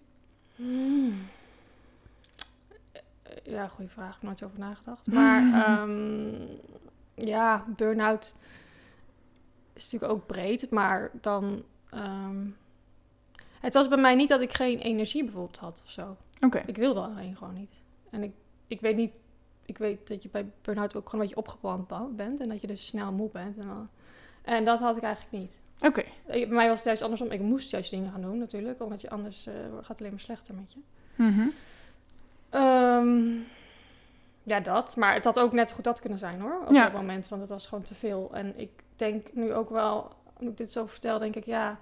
[0.56, 1.14] Hmm.
[2.92, 3.02] Eh,
[3.44, 4.08] Ja, goede vraag.
[4.08, 5.08] Ik heb nooit zo over nagedacht.
[5.08, 6.32] Maar ehm,
[7.16, 8.34] ja, burn-out
[9.82, 10.70] is natuurlijk ook breed.
[10.70, 11.64] Maar dan...
[11.90, 12.46] ehm,
[13.60, 16.18] het was bij mij niet dat ik geen energie bijvoorbeeld had of zo.
[16.40, 16.64] Oké.
[16.66, 17.82] Ik wilde alleen gewoon niet.
[18.10, 18.32] En ik,
[18.68, 19.12] ik weet niet...
[19.66, 22.40] Ik weet dat je bij burn-out ook gewoon een beetje opgebrand bent.
[22.40, 23.58] En dat je dus snel moe bent.
[23.58, 23.90] En, dan,
[24.42, 25.62] en dat had ik eigenlijk niet.
[25.82, 26.04] Oké.
[26.26, 27.32] Bij mij was het juist andersom.
[27.32, 28.82] Ik moest juist dingen gaan doen natuurlijk.
[28.84, 30.80] Omdat je anders eh, gaat het alleen maar slechter met je.
[31.16, 31.48] Mhm.
[32.50, 33.34] Ehm,
[34.44, 34.96] ja, dat.
[34.96, 36.62] Maar het had ook net goed dat kunnen zijn hoor.
[36.68, 36.84] Op Ja.
[36.84, 37.28] dat moment.
[37.28, 38.30] Want het was gewoon te veel.
[38.34, 38.70] En ik
[39.02, 41.78] denk nu ook wel, nu ik dit zo vertel, denk ik ja.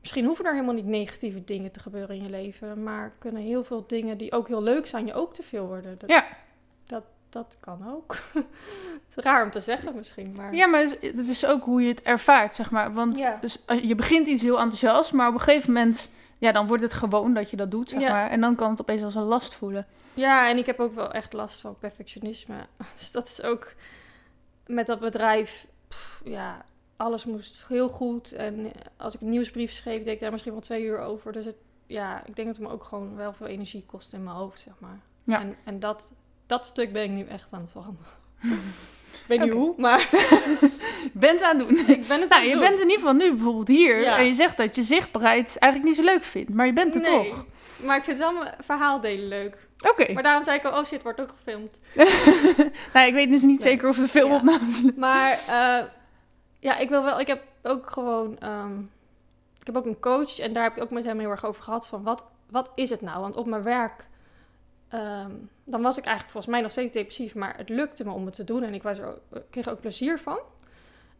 [0.00, 2.82] Misschien hoeven er helemaal niet negatieve dingen te gebeuren in je leven.
[2.82, 5.98] Maar kunnen heel veel dingen die ook heel leuk zijn, je ook te veel worden.
[5.98, 6.24] Dat, Ja.
[6.86, 8.16] Dat, dat kan ook.
[9.08, 10.32] het is raar om te zeggen misschien.
[10.36, 12.92] Maar Ja, maar het is ook hoe je het ervaart, zeg maar.
[12.92, 13.38] Want Ja.
[13.40, 16.10] dus, als- je begint iets heel enthousiast, maar op een gegeven moment...
[16.38, 18.12] Ja, dan wordt het gewoon dat je dat doet, zeg Ja.
[18.12, 18.30] maar.
[18.30, 19.86] En dan kan het opeens als een last voelen.
[20.14, 22.54] Ja, en ik heb ook wel echt last van perfectionisme.
[22.98, 23.72] Dus dat is ook
[24.66, 25.66] met dat bedrijf.
[25.90, 26.64] Pff, ja,
[26.96, 28.32] alles moest heel goed.
[28.32, 31.32] En eh, als ik een nieuwsbrief schreef, deed ik daar misschien wel twee uur over.
[31.32, 34.24] Dus het, ja, ik denk dat het me ook gewoon wel veel energie kost in
[34.24, 35.00] mijn hoofd, zeg maar.
[35.24, 35.40] Ja.
[35.40, 36.12] En, en dat,
[36.46, 38.12] dat stuk ben ik nu echt aan het veranderen.
[39.20, 40.08] ik weet niet hoe, maar
[41.12, 41.78] bent aan het doen.
[41.96, 44.00] ik ben het Nou, je bent in ieder geval nu bijvoorbeeld hier.
[44.00, 44.18] Ja.
[44.18, 46.54] En je zegt dat je zichtbaarheid eigenlijk niet zo leuk vindt.
[46.54, 47.00] Maar je bent er.
[47.00, 47.46] Nee, toch.
[47.84, 49.68] Maar ik vind wel mijn verhaal delen leuk.
[49.88, 50.12] Oké.
[50.12, 51.80] Maar daarom zei ik al, oh shit, wordt ook gefilmd.
[52.94, 53.68] nou, ik weet dus niet Nee.
[53.68, 54.92] zeker of er filmopnames zijn.
[54.96, 55.86] Maar eh,
[56.58, 57.20] ja, ik wil wel.
[57.20, 58.38] Ik heb ook gewoon.
[58.38, 58.78] ehm,
[59.60, 61.62] ik heb ook een coach en daar heb ik ook met hem heel erg over
[61.62, 61.86] gehad.
[61.86, 63.20] Van wat, wat is het nou?
[63.20, 64.06] Want op mijn werk.
[64.88, 65.30] ehm,
[65.64, 68.34] dan was ik eigenlijk volgens mij nog steeds depressief, maar het lukte me om het
[68.34, 70.38] te doen en ik was er ook, ik kreeg er ook plezier van.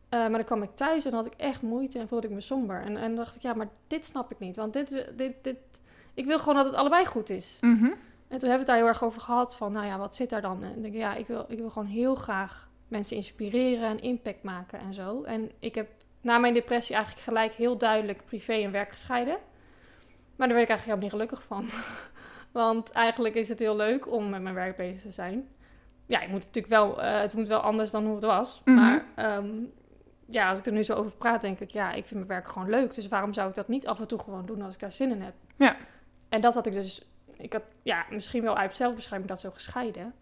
[0.09, 2.41] Eh, maar dan kwam ik thuis en had ik echt moeite en voelde ik me
[2.41, 2.83] somber.
[2.83, 4.57] En, en dacht ik, ja, maar dit snap ik niet.
[4.57, 5.57] Want dit, dit, dit,
[6.15, 7.59] ik wil gewoon dat het allebei goed is.
[7.61, 7.91] Mhm.
[8.31, 10.31] En toen hebben we het daar heel erg over gehad van, nou ja, wat zit
[10.31, 10.65] daar dan?
[10.65, 14.43] En ik denk, ja, ik wil, ik wil gewoon heel graag mensen inspireren en impact
[14.43, 15.23] maken en zo.
[15.23, 15.89] En ik heb
[16.21, 19.37] na mijn depressie eigenlijk gelijk heel duidelijk privé en werk gescheiden.
[20.37, 21.69] Maar daar werd ik eigenlijk helemaal niet gelukkig van.
[22.63, 25.49] Want eigenlijk is het heel leuk om met mijn werk bezig te zijn.
[26.07, 28.63] Ja, je moet natuurlijk wel, eh, het moet wel anders dan hoe het was.
[28.65, 28.77] Mhm.
[28.77, 29.49] Maar ehm,
[30.27, 32.49] ja, als ik er nu zo over praat, denk ik, ja, ik vind mijn werk
[32.49, 32.95] gewoon leuk.
[32.95, 35.11] Dus waarom zou ik dat niet af en toe gewoon doen als ik daar zin
[35.11, 35.35] in heb?
[35.57, 35.77] Ja.
[36.29, 37.10] En dat had ik dus,
[37.43, 40.15] ik had ja, misschien wel uit zelfbescherming dat zo gescheiden.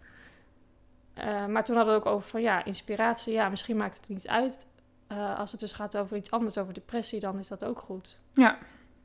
[1.14, 4.28] Eh, maar toen hadden we ook over van ja, inspiratie, ja, misschien maakt het niet
[4.28, 4.66] uit.
[5.06, 8.18] Eh, als het dus gaat over iets anders, over depressie, dan is dat ook goed.
[8.32, 8.58] Ja.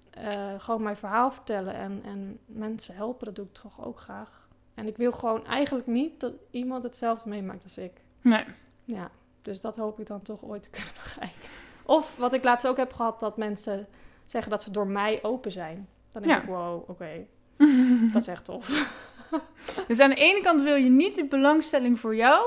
[0.10, 4.48] Eh, gewoon mijn verhaal vertellen en, en mensen helpen, dat doe ik toch ook graag.
[4.74, 8.02] En ik wil gewoon eigenlijk niet dat iemand hetzelfde meemaakt als ik.
[8.22, 8.44] Nee.
[8.84, 9.10] Ja,
[9.42, 11.50] dus dat hoop ik dan toch ooit te kunnen bereiken.
[11.84, 13.88] Of wat ik laatst ook heb gehad, dat mensen
[14.26, 15.88] zeggen dat ze door mij open zijn.
[16.12, 16.42] Dan denk Ja.
[16.42, 17.26] ik, wow, oké,
[18.14, 18.68] dat is echt tof.
[19.88, 22.46] Dus aan de ene kant wil je niet de belangstelling voor jou,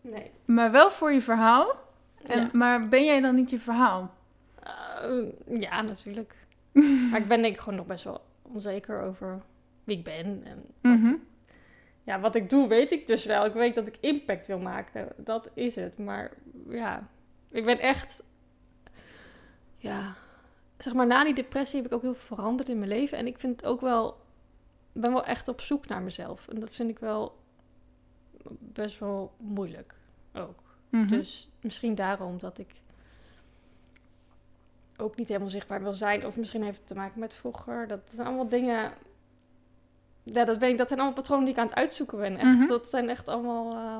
[0.00, 0.30] Nee.
[0.44, 1.74] maar wel voor je verhaal.
[2.26, 2.50] En, Ja.
[2.52, 4.14] Maar ben jij dan niet je verhaal?
[4.62, 6.34] Eh, ja, natuurlijk.
[7.10, 9.42] maar ik ben denk ik gewoon nog best wel onzeker over
[9.84, 10.42] wie ik ben.
[10.44, 11.14] En wat, Mhm.
[12.04, 13.44] ja, wat ik doe, weet ik dus wel.
[13.44, 15.08] Ik weet dat ik impact wil maken.
[15.16, 15.98] Dat is het.
[15.98, 16.30] Maar
[16.68, 17.08] ja,
[17.50, 18.22] ik ben echt...
[19.76, 20.14] Ja,
[20.78, 23.18] zeg maar, na die depressie heb ik ook heel veel veranderd in mijn leven.
[23.18, 24.18] En ik vind het ook wel...
[24.92, 26.48] Ik ben wel echt op zoek naar mezelf.
[26.48, 27.38] En dat vind ik wel
[28.58, 29.94] best wel moeilijk
[30.34, 30.58] ook.
[30.88, 31.08] Mhm.
[31.08, 32.70] Dus misschien daarom dat ik
[34.96, 36.26] ook niet helemaal zichtbaar wil zijn.
[36.26, 37.86] Of misschien heeft het te maken met vroeger.
[37.88, 38.92] Dat zijn allemaal dingen.
[40.22, 42.36] Ja, dat, ben ik, dat zijn allemaal patronen die ik aan het uitzoeken ben.
[42.36, 42.66] Echt, Mhm.
[42.66, 43.74] Dat zijn echt allemaal.
[43.74, 43.98] eh,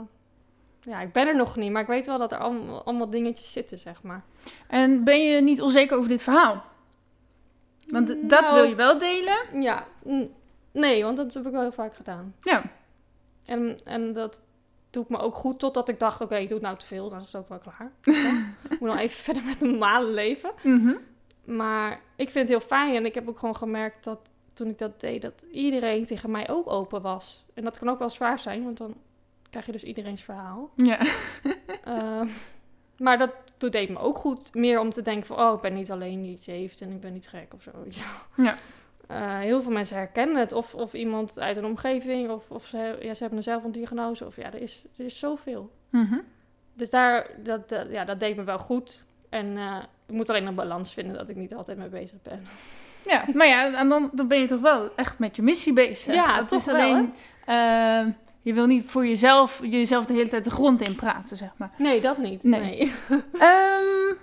[0.92, 3.53] ja, ik ben er nog niet, maar ik weet wel dat er allemaal, allemaal dingetjes
[3.53, 4.22] zitten, zeg maar.
[4.68, 6.64] En ben je niet onzeker over dit verhaal?
[7.87, 9.62] Want dat Nou, wil je wel delen.
[9.62, 9.87] Ja,
[10.72, 12.35] nee, want dat heb ik wel heel vaak gedaan.
[12.42, 12.62] Ja.
[13.44, 14.42] En, en dat
[14.90, 17.20] doet me ook goed totdat ik dacht: oké, ik doe het nou te veel, dan
[17.20, 17.92] is het ook wel klaar.
[18.70, 20.52] ik moet nog even verder met een normale leven.
[20.62, 20.94] Mhm.
[21.44, 24.18] Maar ik vind het heel fijn en ik heb ook gewoon gemerkt dat
[24.52, 27.44] toen ik dat deed, dat iedereen tegen mij ook open was.
[27.54, 28.94] En dat kan ook wel zwaar zijn, want dan
[29.50, 30.70] krijg je dus iedereen's verhaal.
[30.76, 30.98] Ja.
[31.85, 32.28] Ehm,
[32.96, 34.54] maar dat, dat deed me ook goed.
[34.54, 37.00] Meer om te denken van, oh, ik ben niet alleen die iets heeft en ik
[37.00, 37.70] ben niet gek of zo.
[38.37, 38.54] Ja.
[39.10, 40.52] Eh, heel veel mensen herkennen het.
[40.52, 42.30] Of, of iemand uit een omgeving.
[42.30, 44.26] Of, of ze, ja, ze hebben zelf een diagnose.
[44.26, 45.70] Of ja, er is, er is zoveel.
[45.90, 46.18] Mhm.
[46.74, 49.02] Dus daar, dat, dat- ja, dat deed me wel goed.
[49.28, 52.42] En eh, ik moet alleen een balans vinden dat ik niet altijd mee bezig ben.
[53.06, 56.14] Ja, maar ja, en dan, dan ben je toch wel echt met je missie bezig.
[56.14, 57.14] Ja, dat is wel, alleen.
[57.46, 61.50] eh, je wil niet voor jezelf, jezelf de hele tijd de grond in praten, zeg
[61.56, 61.70] maar.
[61.78, 62.42] Nee, dat niet.
[62.42, 62.60] Nee.
[62.60, 62.92] Nee.
[63.38, 64.14] Ehm,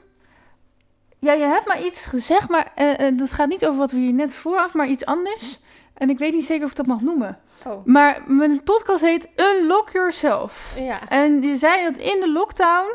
[1.28, 4.14] ja, je hebt maar iets gezegd, maar eh, dat gaat niet over wat we hier
[4.14, 5.60] net vooraf, maar iets anders.
[5.94, 7.40] En ik weet niet zeker of ik dat mag noemen.
[7.66, 7.86] Oh.
[7.86, 10.74] Maar mijn podcast heet Unlock Yourself.
[10.80, 12.88] Ja, En je zei dat in de lockdown.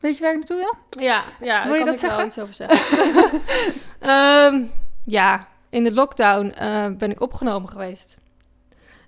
[0.00, 1.02] Weet je waar ik naartoe wil?
[1.02, 2.26] ja, ja Wil je dat kan ik wel zeggen?
[2.26, 3.40] iets over zeggen.
[4.00, 4.64] Ehm,
[5.04, 8.16] ja, in de lockdown eh, ben ik opgenomen geweest.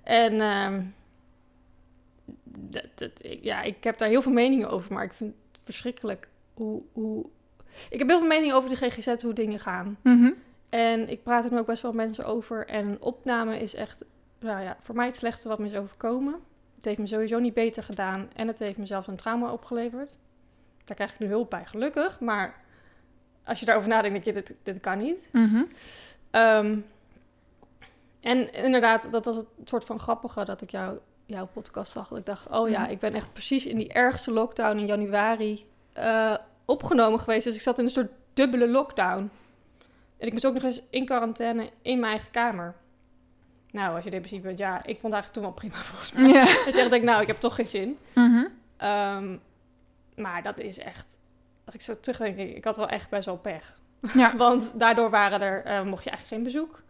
[0.03, 0.81] En ehm,
[2.45, 5.61] dat, dat, ik- ja, ik heb daar heel veel meningen over, maar ik vind het
[5.65, 7.27] verschrikkelijk hoe, hoe...
[7.91, 9.99] Ik heb heel veel meningen over de GGZ, hoe dingen gaan.
[10.03, 10.31] Mhm.
[10.69, 12.67] En ik praat er nu ook best wel mensen over.
[12.67, 14.05] En een opname is echt,
[14.39, 16.35] nou ja, voor mij het slechtste wat me is overkomen.
[16.77, 18.31] Het heeft me sowieso niet beter gedaan.
[18.37, 20.17] En het heeft me zelfs een trauma opgeleverd.
[20.85, 22.21] Daar krijg ik nu hulp bij, gelukkig.
[22.21, 22.61] Maar
[23.45, 25.29] als je daarover nadenkt, denk je, dit, dit kan niet.
[25.33, 25.63] Mhm.
[26.31, 26.79] Ehm,
[28.21, 32.09] en inderdaad, dat was het soort van grappige dat ik jou, jouw podcast zag.
[32.09, 32.91] Dat ik dacht, oh ja, Mhm.
[32.91, 37.45] ik ben echt precies in die ergste lockdown in januari eh, opgenomen geweest.
[37.45, 39.31] Dus ik zat in een soort dubbele lockdown.
[40.19, 42.75] En ik moest ook nog eens in quarantaine in mijn eigen kamer.
[43.71, 46.29] Nou, als je depressief bent, ja, ik vond het eigenlijk toen wel prima volgens mij.
[46.29, 46.43] Ja.
[46.43, 47.99] Je echt denkt, nou, ik heb toch geen zin.
[48.15, 48.45] Mhm.
[48.77, 49.37] Ehm,
[50.17, 51.19] maar dat is echt,
[51.65, 53.79] als ik zo terugdenk, denk ik, ik had wel echt best wel pech.
[54.15, 54.37] Ja.
[54.47, 56.83] Want daardoor waren er, eh, mocht je eigenlijk geen bezoek.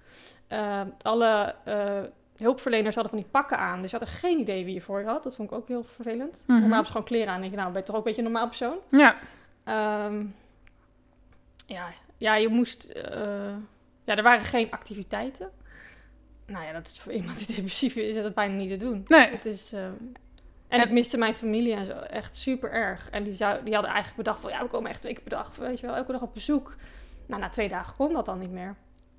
[0.49, 2.01] Eh, alle eh,
[2.37, 3.83] hulpverleners hadden van die pakken aan.
[3.83, 5.23] Dus je had er geen idee wie je voor je had.
[5.23, 6.45] Dat vond ik ook heel vervelend.
[6.47, 6.59] Mhm.
[6.61, 7.35] Normaal heb je gewoon kleren aan.
[7.35, 8.77] En denk je, nou, ben je toch ook een beetje een normaal persoon?
[8.89, 9.17] Ja.
[9.65, 10.27] Ehm,
[11.67, 12.85] ja, ja, je moest...
[12.85, 13.55] eh,
[14.05, 15.51] ja, er waren geen activiteiten.
[16.47, 19.05] Nou ja, dat is voor iemand die depressief is, is dat bijna niet te doen.
[19.09, 19.29] Nee.
[19.29, 19.73] Het is...
[19.73, 19.95] ehm,
[20.69, 23.11] en ik miste mijn familie en zo, echt super erg.
[23.11, 25.31] En die, zou, die hadden eigenlijk bedacht van, ja, we komen echt twee keer per
[25.31, 26.77] dag, weet je wel, elke dag op bezoek.
[27.27, 28.77] Nou, na twee dagen kon dat dan niet meer.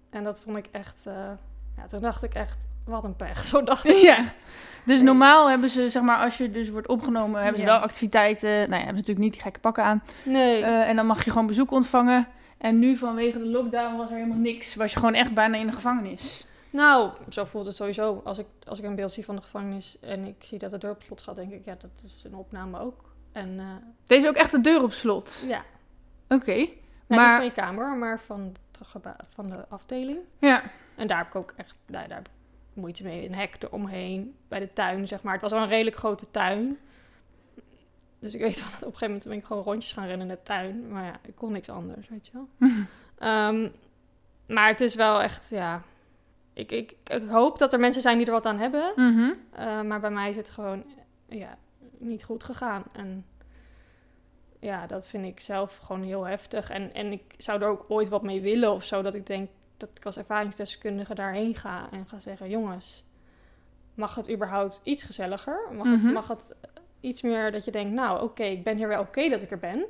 [0.09, 1.31] En dat vond ik echt, eh,
[1.77, 3.45] ja, toen dacht ik echt, wat een pech.
[3.53, 4.17] Zo dacht ik Ja.
[4.17, 4.45] echt.
[4.85, 5.03] Dus Nee.
[5.05, 7.73] normaal hebben ze, zeg maar, als je dus wordt opgenomen, hebben ze Ja.
[7.73, 8.49] wel activiteiten.
[8.49, 10.03] Nou ja, hebben ze natuurlijk niet die gekke pakken aan.
[10.25, 12.27] Nee, Eh, en dan mag je gewoon bezoek ontvangen.
[12.57, 14.75] En nu vanwege de lockdown was er helemaal niks.
[14.75, 16.45] Was je gewoon echt bijna in de gevangenis.
[16.69, 18.21] nou, zo voelt het sowieso.
[18.23, 20.77] Als ik, als ik een beeld zie van de gevangenis en ik zie dat de
[20.77, 23.13] deur op slot gaat, denk ik, ja, dat is een opname ook.
[23.31, 23.65] En eh,
[24.07, 25.45] Deze ook echt de deur op slot.
[25.47, 25.61] ja,
[26.29, 26.53] Oké.
[26.55, 26.67] Nou,
[27.07, 28.53] Maar- niet van je kamer, maar van
[29.01, 30.17] de, van de afdeling.
[30.39, 30.61] Ja.
[30.95, 32.25] En daar heb ik ook echt daar heb ik
[32.75, 33.25] moeite mee.
[33.25, 35.33] Een hek eromheen, bij de tuin, zeg maar.
[35.33, 36.77] Het was wel een redelijk grote tuin.
[38.19, 40.29] Dus ik weet wel dat op een gegeven moment ben ik gewoon rondjes gaan rennen
[40.29, 40.87] in de tuin.
[40.87, 42.47] Maar ja, ik kon niks anders, weet je wel.
[43.17, 43.69] Ehm,
[44.47, 45.81] maar het is wel echt, ja...
[46.53, 48.93] Ik, ik, ik hoop dat er mensen zijn die er wat aan hebben.
[48.95, 49.31] Mhm.
[49.51, 50.83] Eh, maar bij mij is het gewoon
[51.27, 51.57] ja,
[51.97, 52.83] niet goed gegaan.
[52.91, 53.25] En
[54.59, 56.69] ja, dat vind ik zelf gewoon heel heftig.
[56.69, 59.01] En, en ik zou er ook ooit wat mee willen of zo.
[59.01, 59.49] Dat ik denk
[59.89, 63.03] dat ik als ervaringsdeskundige daarheen ga en ga zeggen: jongens,
[63.93, 65.59] mag het überhaupt iets gezelliger?
[65.71, 66.03] Mag, Mhm.
[66.05, 66.55] het, mag het
[66.99, 69.59] iets meer dat je denkt: nou, oké, ik ben hier wel oké dat ik er
[69.59, 69.85] ben.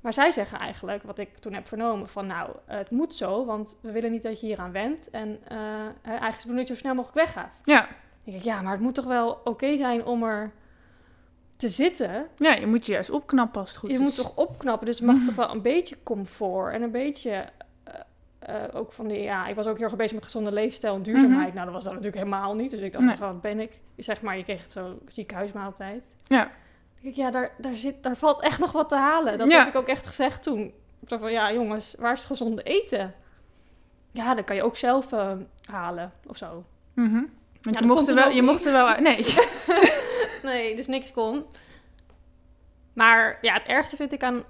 [0.00, 3.78] Maar zij zeggen eigenlijk, wat ik toen heb vernomen, van nou, het moet zo, want
[3.82, 5.10] we willen niet dat je hier aan went.
[5.10, 5.58] En eh,
[6.02, 7.60] eigenlijk is het dat je zo snel mogelijk weggaat.
[7.64, 7.80] Ja.
[7.80, 7.88] Dan
[8.24, 10.52] denk ik, ja, maar het moet toch wel oké zijn om er
[11.56, 12.28] te zitten.
[12.36, 14.00] ja, je moet je juist opknappen als het goed je is.
[14.02, 17.48] moet toch opknappen, dus er mag toch wel een beetje comfort en een beetje
[18.38, 21.02] eh, ook van die, ja, ik was ook heel erg bezig met gezonde leefstijl en
[21.02, 21.46] duurzaamheid.
[21.46, 21.54] Mhm.
[21.54, 22.70] Nou, dat was dat natuurlijk helemaal niet.
[22.70, 23.16] Dus ik dacht, Nee.
[23.16, 23.26] nee.
[23.28, 23.78] wat ben ik?
[23.96, 26.14] Zeg maar, je kreeg zo'n ziekenhuismaaltijd.
[26.24, 26.50] Ja.
[27.00, 29.38] Ik, ja, daar, daar, zit, daar valt echt nog wat te halen.
[29.38, 29.58] Dat Ja.
[29.58, 30.72] heb ik ook echt gezegd toen.
[31.06, 33.14] Zo van, ja jongens, waar is het gezonde eten?
[34.10, 35.32] Ja, dat kan je ook zelf eh,
[35.70, 36.64] halen of zo.
[36.94, 37.22] Mhm.
[37.62, 39.00] Want Ja, je, mocht er wel, je mocht er wel.
[39.00, 39.24] Nee.
[40.42, 41.44] Nee, dus niks kon.
[42.92, 44.44] Maar ja, het ergste vind ik aan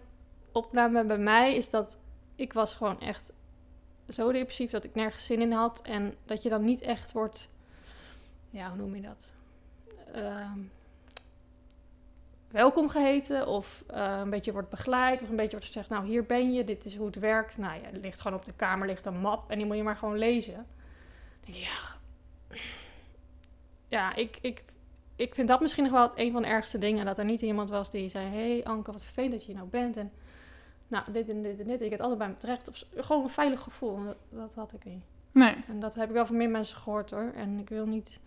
[0.53, 1.99] opname bij mij is dat
[2.37, 3.33] ik was gewoon echt
[4.09, 5.83] zo depressief dat ik nergens zin in had.
[5.83, 7.49] En dat je dan niet echt wordt,
[8.51, 9.33] ja, hoe noem je dat?
[10.13, 10.59] Ehm,
[12.51, 16.25] welkom geheten of eh, een beetje wordt begeleid of een beetje wordt gezegd, nou hier
[16.25, 17.59] ben je, dit is hoe het werkt.
[17.59, 19.97] Nou ja, ligt gewoon op de kamer ligt een map en die moet je maar
[19.97, 20.67] gewoon lezen.
[21.45, 21.97] Ja,
[23.89, 24.65] ja, ik, ik,
[25.17, 27.05] ik vind dat misschien nog wel een van de ergste dingen.
[27.05, 29.97] Dat er niet iemand was die zei: hey Anke, wat vervelend dat je nou bent.
[29.97, 30.13] En
[30.89, 31.81] nou, dit en dit en dit.
[31.83, 32.69] Ik het altijd bij me terecht.
[32.69, 34.05] Of gewoon een veilig gevoel.
[34.05, 35.03] Dat, dat had ik niet.
[35.33, 35.55] Nee.
[35.69, 37.33] En dat heb ik wel van meer mensen gehoord hoor.
[37.37, 38.21] En ik wil niet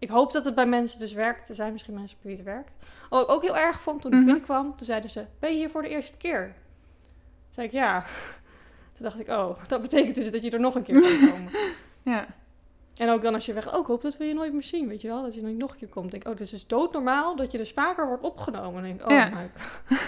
[0.00, 1.48] ik hoop dat het bij mensen dus werkt.
[1.48, 2.76] Er zijn misschien mensen bij wie het werkt.
[3.10, 4.26] Wat ik ook heel erg vond toen ik Mhm.
[4.26, 6.54] binnenkwam, toen zeiden ze: Ben je hier voor de eerste keer?
[7.02, 8.04] Toen zei ik ja.
[8.92, 11.52] Toen dacht ik: Oh, dat betekent dus dat je er nog een keer kan komen.
[12.02, 12.26] Ja.
[12.96, 15.00] En ook dan als je weg, ook hoop dat we je nooit meer zien, weet
[15.00, 16.10] je wel, dat je nog een keer komt.
[16.10, 18.82] Denk, oh, het is dus doodnormaal dat je dus vaker wordt opgenomen.
[18.82, 19.28] Denk ik, oh, Ja.
[19.34, 19.98] my God.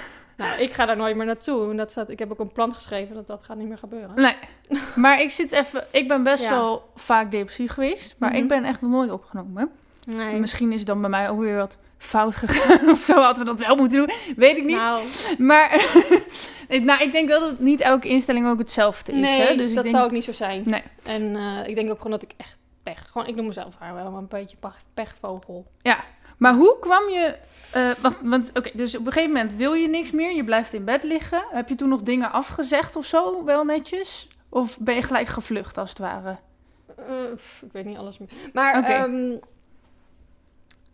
[0.48, 1.70] nou, ik ga daar nooit meer naartoe.
[1.70, 4.10] En dat staat, ik heb ook een plan geschreven dat dat gaat niet meer gebeuren.
[4.14, 4.34] Nee.
[4.94, 5.84] Maar ik zit even...
[5.90, 6.50] Ik ben best Ja.
[6.50, 8.14] wel vaak depressief geweest.
[8.18, 8.38] Maar Mhm.
[8.38, 9.70] ik ben echt nog nooit opgenomen.
[10.04, 10.34] Nee.
[10.40, 12.90] Misschien is het dan bij mij ook weer wat fout gegaan.
[12.90, 14.10] Of zo hadden we dat wel moeten doen.
[14.36, 14.76] Weet ik niet.
[14.76, 15.02] Nou,
[15.38, 15.74] Maar
[16.68, 19.18] ik- nou, ik denk wel dat niet elke instelling ook hetzelfde is.
[19.18, 19.56] nee, hè?
[19.56, 20.62] Dus ik dat denk, zou ook niet zo zijn.
[20.66, 20.82] Nee.
[21.02, 23.94] En eh, ik denk ook gewoon dat ik echt pech, gewoon, ik noem mezelf haar
[23.94, 25.66] wel een beetje pech- pechvogel.
[26.40, 27.36] Maar hoe kwam je...
[27.72, 30.34] eh, wacht, want oké, dus op een gegeven moment wil je niks meer.
[30.34, 31.44] Je blijft in bed liggen.
[31.50, 33.44] Heb je toen nog dingen afgezegd of zo?
[33.44, 34.28] Wel netjes?
[34.48, 36.36] Of ben je gelijk gevlucht als het ware?
[36.96, 37.04] Eh,
[37.62, 38.28] ik weet niet alles meer.
[38.52, 39.36] Maar, ehm,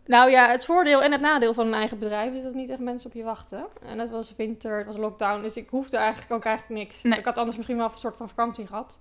[0.05, 2.79] nou ja, het voordeel en het nadeel van een eigen bedrijf is dat niet echt
[2.79, 3.65] mensen op je wachten.
[3.85, 7.01] En het was winter, het was lockdown, dus ik hoefde eigenlijk ook eigenlijk niks.
[7.03, 7.19] Nee.
[7.19, 8.99] Ik had anders misschien wel een soort van vakantie gehad.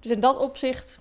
[0.00, 0.98] Dus in dat opzicht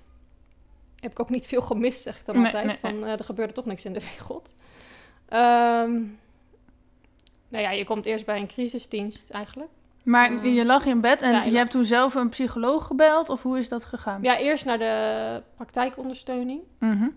[1.00, 2.66] heb ik ook niet veel gemist, zeg ik dan Nee, altijd.
[2.66, 4.56] nee, van, eh, er gebeurde toch niks in de wereld.
[5.26, 5.92] Ehm,
[7.48, 9.70] nou ja, je komt eerst bij een crisisdienst eigenlijk.
[10.04, 13.30] Maar je lag in bed en ja, je hebt toen zelf een psycholoog gebeld?
[13.30, 14.22] Of hoe is dat gegaan?
[14.22, 16.62] Ja, eerst naar de praktijkondersteuning.
[16.78, 17.08] Mhm.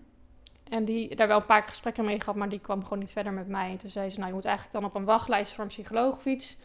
[0.69, 3.33] En die daar wel een paar gesprekken mee gehad, maar die kwam gewoon niet verder
[3.33, 3.69] met mij.
[3.71, 6.15] En toen zei ze, nou je moet eigenlijk dan op een wachtlijst voor een psycholoog
[6.15, 6.57] of iets.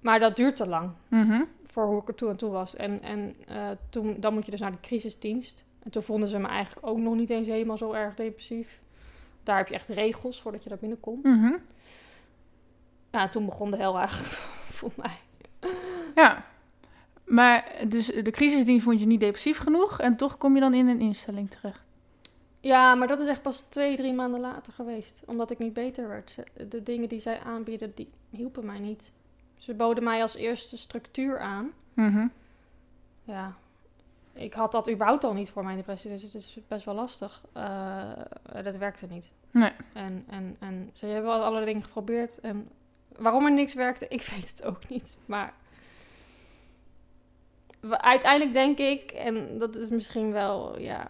[0.00, 1.42] Maar dat duurt te lang Mhm.
[1.66, 2.76] voor hoe ik er toe en toe was.
[2.76, 3.56] En, en eh,
[3.90, 5.64] toen, dan moet je dus naar de crisisdienst.
[5.82, 8.80] En toen vonden ze me eigenlijk ook nog niet eens helemaal zo erg depressief.
[9.48, 11.24] Daar heb je echt regels voordat je daar binnenkomt.
[11.24, 11.52] Mhm.
[13.10, 14.28] Ja, toen begon de hel eigenlijk
[14.78, 15.16] voor mij.
[16.14, 16.44] Ja.
[17.24, 20.88] Maar dus de crisisdienst vond je niet depressief genoeg en toch kom je dan in
[20.88, 21.80] een instelling terecht.
[22.60, 25.22] Ja, maar dat is echt pas twee, drie maanden later geweest.
[25.26, 26.36] Omdat ik niet beter werd.
[26.68, 29.12] De dingen die zij aanbieden, die hielpen mij niet.
[29.58, 31.72] Ze boden mij als eerste structuur aan.
[31.94, 32.26] Mhm.
[33.24, 33.56] Ja,
[34.38, 37.42] ik had dat überhaupt al niet voor mijn depressie, dus het is best wel lastig.
[37.52, 38.12] Eh,
[38.62, 39.32] dat werkte niet.
[39.50, 39.72] Nee.
[39.92, 42.40] En, en, en ze hebben al alle dingen geprobeerd.
[42.40, 42.68] En
[43.16, 45.18] waarom er niks werkte, ik weet het ook niet.
[45.26, 45.54] Maar
[47.90, 51.06] uiteindelijk denk ik, en dat is misschien wel ja,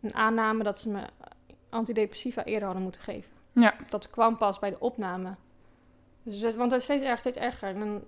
[0.00, 1.02] een aanname, dat ze me
[1.68, 3.32] antidepressiva eerder hadden moeten geven.
[3.52, 3.74] Ja.
[3.88, 5.34] Dat kwam pas bij de opname.
[6.22, 7.68] Dus, want het is steeds erger, steeds erger.
[7.68, 8.04] En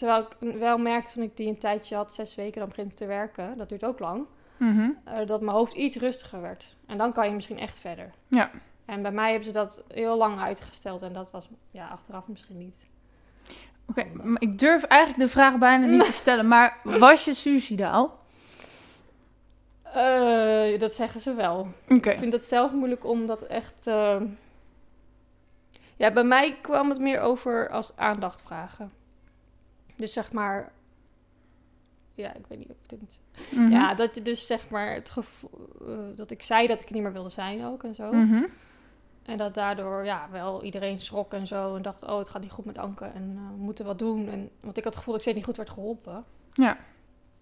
[0.00, 3.06] terwijl ik wel merkte toen ik die een tijdje had, zes weken, dan begint te
[3.06, 3.56] werken.
[3.58, 4.90] Dat duurt ook lang Mhm.
[5.04, 6.76] eh, dat mijn hoofd iets rustiger werd.
[6.86, 8.10] En dan kan je misschien echt verder.
[8.28, 8.50] Ja.
[8.84, 12.58] En bij mij hebben ze dat heel lang uitgesteld en dat was ja, achteraf misschien
[12.58, 12.86] niet.
[13.86, 14.06] Oké,
[14.38, 18.18] ik durf eigenlijk de vraag bijna niet te stellen, maar was je suicidaal?
[19.82, 21.66] Eh, dat zeggen ze wel.
[21.86, 23.86] Ik vind het zelf moeilijk om dat echt.
[23.86, 24.20] eh,
[25.96, 28.92] Ja, bij mij kwam het meer over als aandacht vragen.
[30.00, 30.72] Dus zeg maar.
[32.14, 33.20] Ja, ik weet niet of dit.
[33.50, 33.70] Mhm.
[33.70, 35.50] Ja, dat je dus zeg maar het gevoel.
[35.86, 38.12] eh, dat ik zei dat ik niet meer wilde zijn ook en zo.
[38.12, 38.42] Mhm.
[39.22, 41.76] En dat daardoor ja, wel iedereen schrok en zo.
[41.76, 43.04] En dacht, oh, het gaat niet goed met Anke.
[43.04, 44.28] En eh, we moeten wat doen.
[44.28, 46.24] En, want ik had het gevoel dat ik steeds niet goed werd geholpen.
[46.52, 46.78] Ja.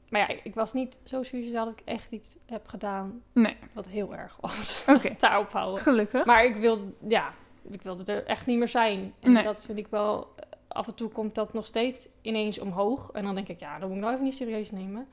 [0.08, 3.22] Maar ja, ik, ik was niet zo suicidaal dat ik echt iets heb gedaan.
[3.32, 3.56] Nee.
[3.72, 4.80] Wat heel erg was.
[4.82, 4.92] Oké.
[4.92, 5.82] Laat het daarop houden.
[5.82, 6.24] Gelukkig.
[6.24, 7.32] Maar ik wilde, ja,
[7.70, 9.14] ik wilde er echt niet meer zijn.
[9.20, 9.42] En Nee.
[9.44, 10.34] dat vind ik wel...
[10.68, 13.10] Af en toe komt dat nog steeds ineens omhoog.
[13.10, 15.08] En dan denk ik, ja, dat moet ik nou even niet serieus nemen.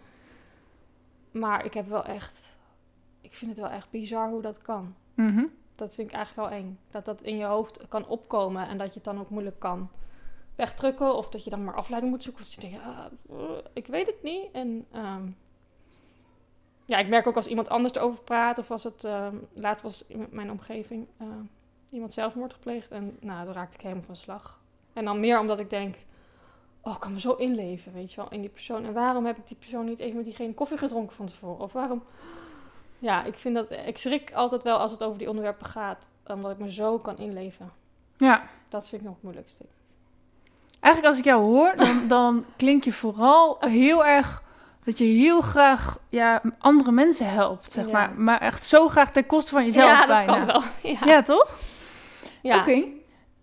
[1.31, 2.49] Maar ik heb wel echt...
[3.21, 4.95] Ik vind het wel echt bizar hoe dat kan.
[5.13, 5.45] Mhm.
[5.75, 6.79] Dat vind ik eigenlijk wel eng.
[6.91, 9.89] Dat dat in je hoofd kan opkomen en dat je het dan ook moeilijk kan
[10.55, 11.15] wegdrukken.
[11.15, 12.43] Of dat je dan maar afleiding moet zoeken.
[12.43, 14.51] Of dat je denkt, ah, eh, ik weet het niet.
[14.51, 15.27] En ehm,
[16.85, 18.57] ja, ik merk ook als iemand anders erover praat.
[18.57, 21.27] Of als het, ehm laatst was in mijn omgeving eh,
[21.89, 22.91] iemand zelfmoord gepleegd.
[22.91, 24.59] En nou, dan raakte ik helemaal van slag.
[24.95, 25.95] En dan meer omdat ik denk,
[26.81, 28.85] oh, ik kan me zo inleven, weet je wel, in die persoon.
[28.85, 31.59] En waarom heb ik die persoon niet even met diegene koffie gedronken van tevoren?
[31.63, 32.03] Of waarom...
[32.99, 33.71] Ja, ik vind dat...
[33.71, 36.09] Ik schrik altijd wel als het over die onderwerpen gaat.
[36.27, 37.71] Omdat ik me zo kan inleven.
[38.17, 38.47] Ja.
[38.69, 39.63] Dat vind ik nog het moeilijkste.
[40.79, 44.43] Eigenlijk als ik jou hoor, dan, dan klink je vooral heel erg
[44.83, 47.91] dat je heel graag ja, andere mensen helpt, zeg Ja.
[47.91, 48.13] maar.
[48.17, 50.33] Maar echt zo graag ten koste van jezelf ja, dat bijna.
[50.37, 50.61] kan wel.
[50.91, 50.99] Ja.
[51.05, 51.49] Ja, toch?
[52.41, 52.59] Ja.
[52.59, 52.83] Oké.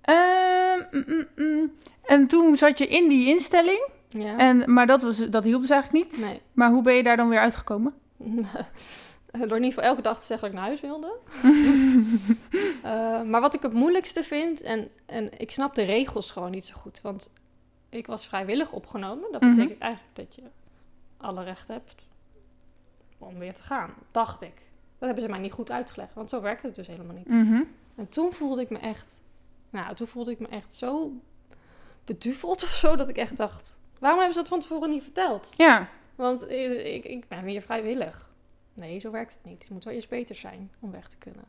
[0.03, 1.73] Ehm, mm, mm, mm.
[2.05, 4.39] En toen zat je in die instelling, Ja.
[4.39, 6.21] en, maar dat, was, dat hielp dus eigenlijk niet.
[6.21, 6.41] Nee.
[6.53, 7.95] Maar hoe ben je daar dan weer uitgekomen?
[9.33, 11.13] Door in ieder geval elke dag te zeggen dat ik naar huis wilde.
[12.83, 16.65] Eh, maar wat ik het moeilijkste vind, en, en ik snap de regels gewoon niet
[16.65, 17.01] zo goed.
[17.03, 17.33] Want
[17.89, 19.33] ik was vrijwillig opgenomen.
[19.33, 19.51] Dat Mhm.
[19.55, 20.43] betekent eigenlijk dat je
[21.17, 21.95] alle recht hebt
[23.19, 23.91] om weer te gaan.
[24.11, 24.55] Dacht ik.
[24.99, 27.29] Dat hebben ze mij niet goed uitgelegd, want zo werkt het dus helemaal niet.
[27.29, 27.63] Mhm.
[27.97, 29.21] En toen voelde ik me echt,
[29.73, 31.13] nou, toen voelde ik me echt zo
[32.05, 35.55] beduveld of zo, dat ik echt dacht, waarom hebben ze dat van tevoren niet verteld?
[35.57, 35.89] Ja.
[36.15, 38.31] Want ik, ik, ben weer vrijwillig.
[38.75, 39.63] Nee, zo werkt het niet.
[39.63, 41.45] Het moet wel eerst beter zijn om weg te kunnen.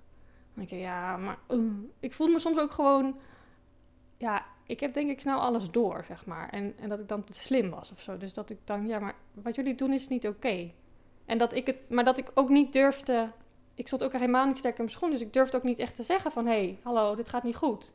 [0.54, 3.20] Dan denk ik, ja, maar uh, ik voelde me soms ook gewoon,
[4.18, 6.50] ja, ik heb denk ik snel alles door, zeg maar.
[6.50, 8.18] En, en dat ik dan te slim was of zo.
[8.18, 10.72] Dus dat ik dan, ja, maar wat jullie doen is niet oké.
[11.26, 13.32] En dat ik het, maar dat ik ook niet durfde,
[13.76, 15.96] ik stond ook helemaal niet sterk in mijn schoen, dus ik durfde ook niet echt
[15.96, 17.94] te zeggen van, hé, hey, hallo, dit gaat niet goed.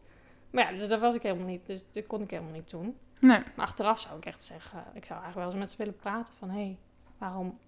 [0.50, 2.96] Maar ja, dus dat was ik helemaal niet, dus dat kon ik helemaal niet doen.
[3.20, 3.42] Nee.
[3.56, 6.34] Maar achteraf zou ik echt zeggen, ik zou eigenlijk wel eens met ze willen praten
[6.34, 6.78] van, hé, hey,
[7.18, 7.58] waarom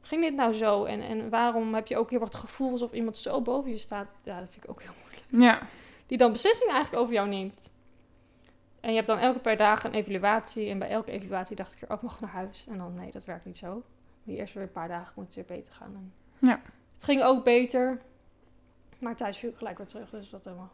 [0.00, 0.84] ging dit nou zo?
[0.84, 4.08] En, en waarom heb je ook heel wat gevoel alsof iemand zo boven je staat?
[4.22, 5.24] Ja, dat vind ik ook heel moeilijk.
[5.28, 5.66] Ja.
[6.06, 7.70] Die dan beslissingen eigenlijk over jou neemt.
[8.80, 10.68] En je hebt dan elke paar dagen een evaluatie.
[10.68, 12.66] En bij elke evaluatie dacht ik er ook nog naar huis.
[12.68, 13.82] En dan, nee, dat werkt niet zo.
[14.22, 15.94] Maar eerst weer een paar dagen moet het weer beter gaan.
[15.94, 16.60] En Ja.
[16.92, 18.00] Het ging ook beter.
[18.98, 20.10] Maar thuis viel ik gelijk weer terug.
[20.10, 20.72] Dus dat helemaal...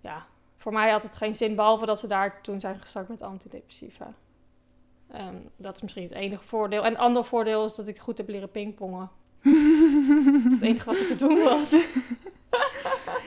[0.00, 0.26] Ja,
[0.56, 1.54] voor mij had het geen zin.
[1.54, 4.12] Behalve dat ze daar toen zijn gestart met antidepressiva.
[5.08, 6.84] En dat is misschien het enige voordeel.
[6.84, 9.10] En het andere voordeel is dat ik goed heb leren pingpongen.
[10.42, 11.74] Dat is het enige wat er te doen was.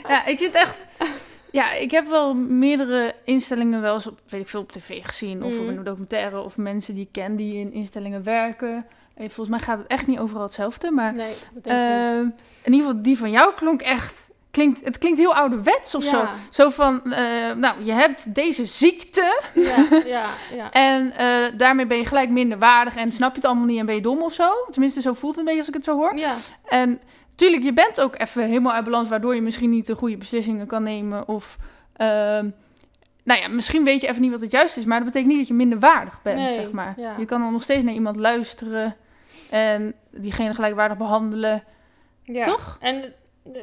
[0.07, 0.87] Ja, ik zit echt.
[1.51, 5.43] Ja, ik heb wel meerdere instellingen wel eens op, weet ik veel, op tv gezien.
[5.43, 5.77] Of op Mhm.
[5.77, 6.39] een documentaire.
[6.41, 8.85] Of mensen die ik ken die in instellingen werken.
[9.13, 10.91] En volgens mij gaat het echt niet overal hetzelfde.
[10.91, 12.09] Maar Nee, dat denk ik niet.
[12.09, 12.25] ehm,
[12.63, 14.30] in ieder geval, die van jou klonk echt.
[14.51, 16.17] Klinkt, het klinkt heel ouderwets of zo.
[16.17, 16.33] Ja.
[16.49, 19.41] Zo van, eh, nou, je hebt deze ziekte.
[19.53, 20.25] Ja, ja,
[20.55, 20.71] ja.
[20.91, 22.95] En eh, daarmee ben je gelijk minder waardig.
[22.95, 24.49] En snap je het allemaal niet en ben je dom of zo.
[24.71, 26.17] Tenminste, zo voelt het een beetje als ik het zo hoor.
[26.17, 26.33] Ja,
[26.65, 30.17] En natuurlijk, je bent ook even helemaal uit balans, waardoor je misschien niet de goede
[30.17, 31.27] beslissingen kan nemen.
[31.27, 31.57] Of,
[31.95, 32.49] ehm,
[33.23, 35.39] nou ja, misschien weet je even niet wat het juist is, maar dat betekent niet
[35.39, 36.93] dat je minder waardig bent, Nee, zeg maar.
[36.97, 37.15] ja.
[37.17, 38.95] Je kan dan nog steeds naar iemand luisteren
[39.49, 41.63] en diegene gelijkwaardig behandelen,
[42.23, 42.43] ja.
[42.43, 42.77] toch?
[42.79, 43.13] En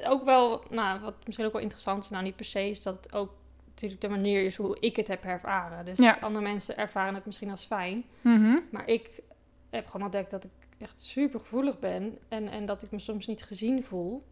[0.07, 2.97] ook wel, nou, wat misschien ook wel interessant is, nou niet per se, is dat
[2.97, 3.31] het ook
[3.68, 5.85] natuurlijk de manier is hoe ik het heb ervaren.
[5.85, 6.18] Dus Ja.
[6.20, 8.05] andere mensen ervaren het misschien als fijn.
[8.20, 8.57] Mhm.
[8.70, 9.20] Maar ik
[9.70, 13.26] heb gewoon ontdekt dat ik echt super gevoelig ben en, en dat ik me soms
[13.26, 14.24] niet gezien voel.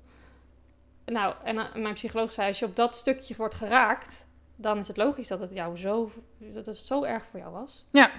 [1.04, 4.24] Nou, en eh, mijn psycholoog zei, als je op dat stukje wordt geraakt,
[4.56, 7.84] dan is het logisch dat het jou zo, dat het zo erg voor jou was.
[7.90, 8.10] Ja.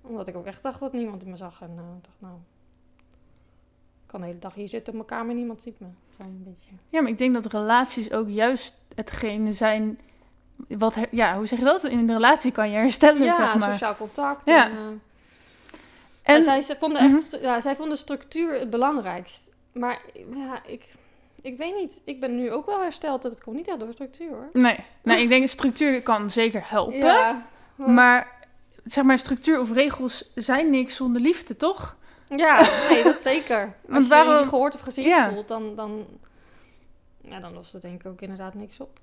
[0.00, 2.34] Omdat ik ook echt dacht dat niemand me zag en ik dacht, nou,
[4.08, 5.86] kan de hele dag hier zitten op mijn kamer en niemand ziet me.
[6.16, 6.70] Zo een beetje.
[6.88, 9.98] Ja, maar ik denk dat relaties ook juist hetgene zijn,
[10.68, 11.84] wat, ja, hoe zeg je dat?
[11.84, 13.72] In een relatie kan je herstellen, Ja, zeg maar.
[13.72, 14.46] sociaal contact.
[14.46, 14.64] Ja.
[14.66, 14.78] En, eh,
[16.22, 17.42] En, En zij, ze vonden echt, Mhm.
[17.42, 19.50] ja, zij vonden structuur het belangrijkst.
[19.72, 20.00] Maar
[20.34, 20.94] ja, ik,
[21.42, 22.00] ik weet niet.
[22.04, 23.22] Ik ben nu ook wel hersteld.
[23.22, 24.48] Dat het komt niet echt door structuur hoor.
[24.52, 26.96] nee, nee, ik denk structuur kan zeker helpen.
[26.98, 28.32] Ja, Maar
[28.84, 31.96] zeg maar, structuur of regels zijn niks zonder liefde, toch?
[32.36, 33.60] Ja nee, dat zeker.
[33.64, 35.30] Als Want waarom- je niet gehoord of gezien Ja.
[35.32, 36.04] voelt, dan, dan,
[37.20, 38.98] ja, dan lost het denk ik ook inderdaad niks op.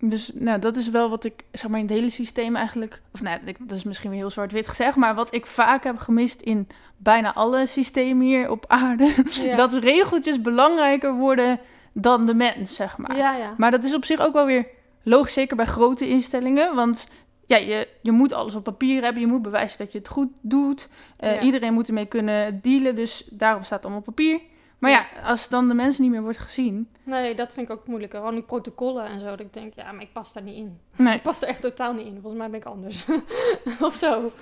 [0.00, 3.00] Dus nou, dat is wel wat ik, zeg maar, in het hele systeem eigenlijk...
[3.12, 4.96] Of nou, dat is misschien weer heel zwart-wit gezegd...
[4.96, 9.14] maar wat ik vaak heb gemist in bijna alle systemen hier op aarde...
[9.42, 9.56] Ja.
[9.66, 11.60] dat regeltjes belangrijker worden
[11.92, 13.16] dan de mens, zeg maar.
[13.16, 13.54] ja, ja.
[13.56, 14.66] Maar dat is op zich ook wel weer
[15.02, 16.74] logisch, zeker bij grote instellingen.
[16.74, 17.06] Want
[17.46, 19.20] ja, je, je moet alles op papier hebben.
[19.22, 20.88] Je moet bewijzen dat je het goed doet.
[21.16, 21.40] Eh, Ja.
[21.40, 22.96] Iedereen moet ermee kunnen dealen.
[22.96, 24.40] Dus daarom staat het allemaal op papier.
[24.78, 26.88] Maar ja, als dan de mensen niet meer wordt gezien.
[27.02, 28.18] Nee, dat vind ik ook moeilijker.
[28.18, 29.26] Gewoon die protocollen en zo.
[29.26, 30.78] Dat ik denk, ja, maar ik pas daar niet in.
[30.96, 31.14] Nee.
[31.14, 32.12] Ik pas er echt totaal niet in.
[32.12, 33.04] Volgens mij ben ik anders.
[33.80, 34.32] of zo.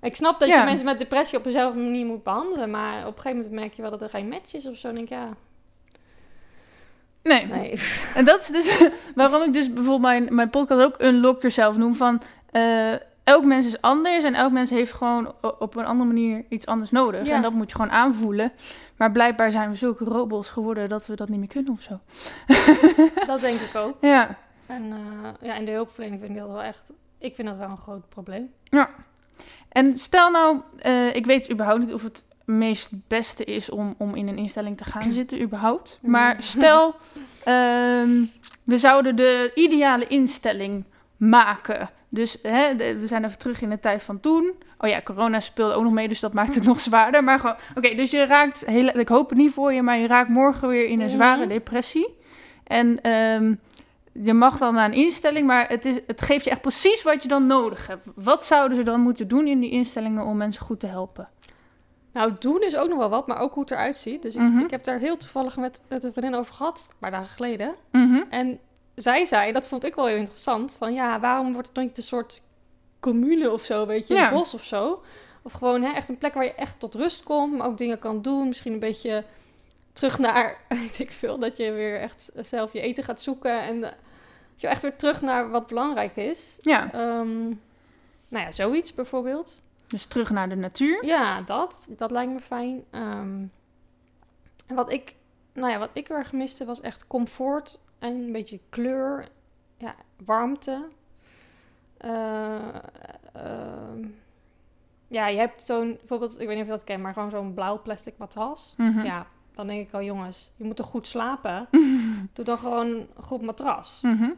[0.00, 0.58] Ik snap dat Ja.
[0.58, 2.70] je mensen met depressie op dezelfde manier moet behandelen.
[2.70, 4.86] Maar op een gegeven moment merk je wel dat er geen match is of zo.
[4.86, 5.28] Dan denk ik, ja,
[7.22, 7.46] Nee.
[7.46, 7.80] nee.
[8.14, 11.94] En dat is dus waarom ik dus bijvoorbeeld mijn, mijn podcast ook Unlock Yourself noem.
[11.94, 12.92] Van eh,
[13.24, 16.90] elk mens is anders en elk mens heeft gewoon op een andere manier iets anders
[16.90, 17.26] nodig.
[17.26, 17.34] Ja.
[17.34, 18.52] En dat moet je gewoon aanvoelen.
[18.96, 22.00] Maar blijkbaar zijn we zulke robots geworden dat we dat niet meer kunnen of zo.
[23.26, 23.96] dat denk ik ook.
[24.00, 24.38] Ja.
[24.66, 26.92] En eh, ja, in de hulpverlening vind ik dat wel echt...
[27.18, 28.52] Ik vind dat wel een groot probleem.
[29.68, 32.24] En stel nou, eh, ik weet überhaupt niet of het
[32.58, 35.98] meest beste is om, om in een instelling te gaan zitten, überhaupt.
[36.02, 36.40] Maar Mm.
[36.40, 36.94] stel,
[37.44, 38.10] ehm,
[38.64, 40.84] we zouden de ideale instelling
[41.16, 41.90] maken.
[42.08, 44.52] Dus hè, de- we zijn even terug in de tijd van toen.
[44.78, 47.24] Oh ja, corona speelde ook nog mee, dus dat maakt het nog zwaarder.
[47.24, 50.06] Maar gewoon, oké, dus je raakt, heel, ik hoop het niet voor je, maar je
[50.06, 51.48] raakt morgen weer in een zware Mhm.
[51.48, 52.14] depressie.
[52.64, 53.54] En ehm,
[54.12, 57.22] je mag dan naar een instelling, maar het, is, het geeft je echt precies wat
[57.22, 58.06] je dan nodig hebt.
[58.14, 61.28] Wat zouden ze dan moeten doen in die instellingen om mensen goed te helpen?
[62.12, 64.22] Nou, doen is ook nog wel wat, maar ook hoe het eruit ziet.
[64.22, 64.58] Dus ik, Mhm.
[64.58, 67.74] ik heb daar heel toevallig met, met een vriendin over gehad, een paar dagen geleden.
[67.92, 68.22] Mhm.
[68.30, 68.58] En
[68.94, 71.96] zij zei, dat vond ik wel heel interessant, van ja, waarom wordt het dan niet
[71.96, 72.42] een soort
[73.00, 74.28] commune of zo, weet je, Ja.
[74.28, 75.02] een bos of zo?
[75.42, 77.98] Of gewoon hè, echt een plek waar je echt tot rust komt, maar ook dingen
[77.98, 78.48] kan doen.
[78.48, 79.24] Misschien een beetje
[79.92, 83.62] terug naar, weet ik veel, dat je weer echt zelf je eten gaat zoeken.
[83.62, 83.90] En eh,
[84.52, 86.58] dat je echt weer terug naar wat belangrijk is.
[86.60, 87.38] Ja, Ehm,
[88.28, 89.62] nou ja, zoiets bijvoorbeeld.
[89.90, 91.04] Dus terug naar de natuur.
[91.04, 91.88] Ja, dat.
[91.96, 92.84] Dat lijkt me fijn.
[92.90, 93.46] Ehm,
[94.66, 95.14] wat ik,
[95.52, 99.28] nou ja, wat ik heel erg miste was echt comfort en een beetje kleur.
[99.76, 100.88] Ja, warmte.
[101.96, 102.74] Eh,
[103.32, 104.08] ehm,
[105.08, 107.54] ja, je hebt zo'n, bijvoorbeeld, ik weet niet of je dat kent, maar gewoon zo'n
[107.54, 108.74] blauw plastic matras.
[108.76, 109.04] Mhm.
[109.04, 111.68] Ja, dan denk ik al, jongens, je moet toch goed slapen?
[112.32, 114.00] Doe dan gewoon een goed matras.
[114.02, 114.30] Mhm.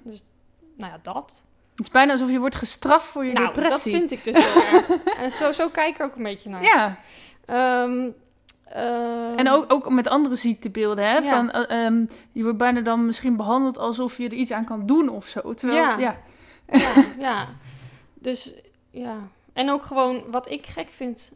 [0.76, 1.44] Nou ja, dat.
[1.82, 4.62] Het is bijna alsof je wordt gestraft voor je Nou, dat vind ik dus heel
[4.80, 5.02] erg.
[5.18, 6.62] En zo, zo kijk ik ook een beetje naar.
[6.62, 6.96] Ja,
[7.44, 8.08] Ehm,
[8.64, 11.04] ehm, en ook, ook met andere ziektebeelden.
[11.04, 11.16] Hè?
[11.18, 11.22] Ja.
[11.22, 14.86] Van, eh, ehm, je wordt bijna dan misschien behandeld alsof je er iets aan kan
[14.86, 15.54] doen of zo.
[15.54, 15.98] Terwijl, Ja.
[15.98, 16.16] ja.
[16.72, 16.92] Ja,
[17.28, 17.46] ja.
[18.14, 18.54] Dus
[18.90, 19.16] ja.
[19.52, 21.32] En ook gewoon wat ik gek vind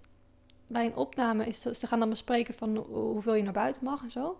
[0.66, 3.84] bij een opname is dat ze gaan dan bespreken van hoe- hoeveel je naar buiten
[3.84, 4.38] mag en zo.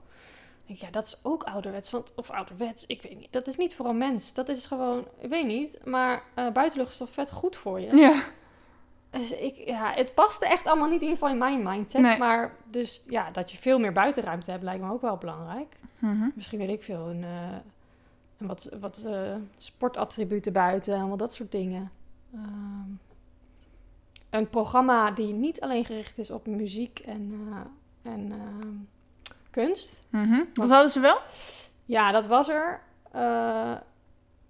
[0.67, 1.91] Denk ik, ja, dat is ook ouderwets.
[1.91, 3.33] Want, of ouderwets, ik weet niet.
[3.33, 4.35] Dat is niet voor een mens.
[4.35, 5.79] Dat is gewoon, ik weet niet.
[5.85, 7.97] Maar eh, buitenlucht is toch vet goed voor je.
[7.97, 8.23] ja.
[9.11, 12.01] Dus ik, ja, het paste echt allemaal niet in ieder geval in mijn mindset.
[12.01, 12.19] Nee.
[12.19, 15.77] Maar dus ja, dat je veel meer buitenruimte hebt lijkt me ook wel belangrijk.
[15.99, 16.29] Mhm.
[16.35, 17.57] Misschien weet ik veel, een, eh,
[18.39, 21.91] een wat, wat eh, sportattributen buiten en al dat soort dingen.
[22.35, 22.91] Ehm,
[24.31, 27.49] een programma die niet alleen gericht is op muziek en,
[28.03, 28.33] en
[29.63, 30.07] kunst.
[30.11, 30.41] Mhm.
[30.53, 31.19] Dat hadden ze wel?
[31.85, 32.81] Ja, dat was er.
[33.13, 33.75] Eh,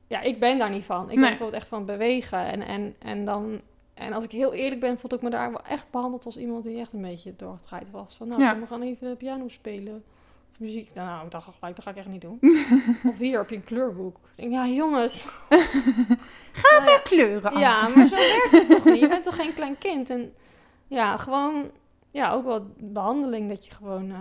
[0.07, 1.03] ja, ik ben daar niet van.
[1.11, 2.39] Ik ben bijvoorbeeld echt van bewegen.
[2.39, 3.61] En, en, en, dan,
[3.95, 6.65] en als ik heel eerlijk ben, vond ik me daar wel echt behandeld als iemand
[6.65, 8.17] die echt een beetje doorgedraaid was.
[8.17, 8.59] Van nou, Ja.
[8.59, 10.05] we gaan even piano spelen.
[10.53, 10.91] Of muziek.
[10.95, 12.39] Nou, ik dacht gelijk, dat ga ik echt niet doen.
[13.11, 14.17] of hier heb je een kleurboek.
[14.17, 15.27] Ik denk, ja jongens.
[16.63, 17.61] Ga Met kleuren aan.
[17.61, 19.01] Ja, maar zo werkt het toch niet?
[19.01, 20.11] Je bent toch geen klein kind?
[20.11, 20.35] En
[20.87, 21.71] ja, gewoon,
[22.11, 24.17] ja, ook wel behandeling dat je gewoon eh,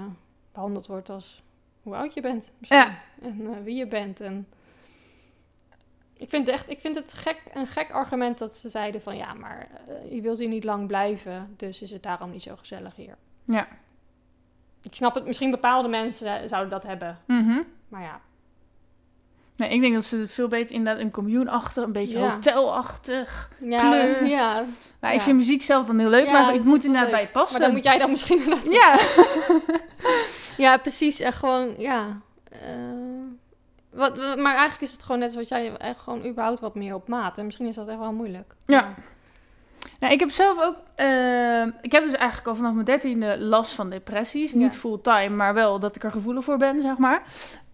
[0.55, 1.43] behandeld wordt als
[1.83, 2.51] hoe oud je bent.
[2.59, 2.87] Ja.
[3.21, 4.19] En eh, wie je bent.
[4.21, 4.47] En
[6.17, 9.33] ik vind, echt, ik vind het gek, een gek argument dat ze zeiden van ja,
[9.33, 12.95] maar eh, je wilt hier niet lang blijven, dus is het daarom niet zo gezellig
[12.95, 13.15] hier.
[13.45, 13.67] Ja.
[14.81, 17.59] Ik snap het, misschien bepaalde mensen zouden dat hebben, Mhm.
[17.87, 18.21] maar ja.
[19.57, 22.31] Nee, ik denk dat ze het veel beter inderdaad een commune-achtig, een beetje Ja.
[22.31, 23.51] hotelachtig.
[23.59, 24.25] ja Kleur.
[24.25, 24.65] Ja,
[24.99, 25.23] Maar ik Ja.
[25.25, 27.19] vind muziek zelf dan heel leuk, maar is moet inderdaad leuk.
[27.21, 27.59] bij passen.
[27.59, 28.97] maar dan moet jij dan misschien inderdaad Ja.
[30.57, 31.19] Ja, precies.
[31.19, 32.19] En gewoon, ja.
[32.51, 32.59] eh,
[33.91, 37.07] wat, maar eigenlijk is het gewoon net zoals jij, echt gewoon überhaupt wat meer op
[37.07, 37.37] maat.
[37.37, 38.53] En misschien is dat echt wel moeilijk.
[38.65, 38.93] Ja.
[39.99, 40.75] Nou, ik heb zelf ook...
[40.95, 44.53] eh, ik heb dus eigenlijk al vanaf mijn dertiende last van depressies.
[44.53, 44.79] Niet Ja.
[44.79, 47.21] fulltime, maar wel dat ik er gevoelig voor ben, zeg maar.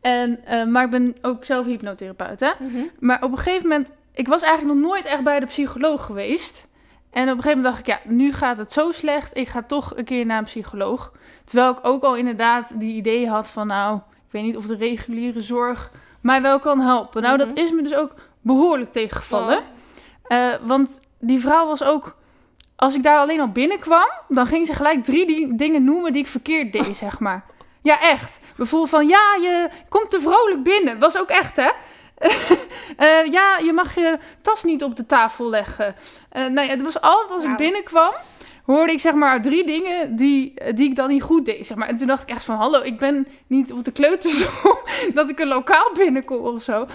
[0.01, 2.51] En, eh, maar ik ben ook zelf hypnotherapeut, hè.
[2.59, 2.77] Mhm.
[2.99, 3.89] Maar op een gegeven moment...
[4.13, 6.67] Ik was eigenlijk nog nooit echt bij de psycholoog geweest.
[7.11, 9.37] En op een gegeven moment dacht ik, ja, nu gaat het zo slecht.
[9.37, 11.11] Ik ga toch een keer naar een psycholoog.
[11.45, 14.75] Terwijl ik ook al inderdaad die idee had van, nou, ik weet niet of de
[14.75, 17.21] reguliere zorg mij wel kan helpen.
[17.21, 17.47] Nou, Mhm.
[17.47, 19.63] dat is me dus ook behoorlijk tegengevallen.
[20.23, 22.15] Eh, want die vrouw was ook...
[22.75, 26.27] Als ik daar alleen al binnenkwam, dan ging ze gelijk drie dingen noemen die ik
[26.27, 27.45] verkeerd deed, zeg maar.
[27.81, 28.39] Ja, echt.
[28.55, 30.99] Bijvoorbeeld van, ja, je komt te vrolijk binnen.
[30.99, 31.69] Was ook echt, hè?
[32.97, 35.95] Eh, ja, je mag je tas niet op de tafel leggen.
[36.29, 38.11] Eh nou ja, het was altijd als ik binnenkwam,
[38.63, 41.87] hoorde ik zeg maar drie dingen die, die ik dan niet goed deed, zeg maar.
[41.87, 44.77] En toen dacht ik echt van, hallo, ik ben niet op de kleuterschool
[45.13, 46.85] dat ik een lokaal binnenkom of zo.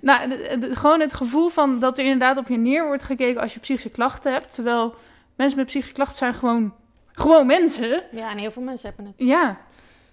[0.00, 3.40] Nou, de- de- gewoon het gevoel van dat er inderdaad op je neer wordt gekeken
[3.40, 4.54] als je psychische klachten hebt.
[4.54, 4.94] Terwijl
[5.36, 6.74] mensen met psychische klachten zijn gewoon,
[7.12, 8.02] gewoon mensen.
[8.12, 9.14] Ja, en heel veel mensen hebben het.
[9.28, 9.60] Ja.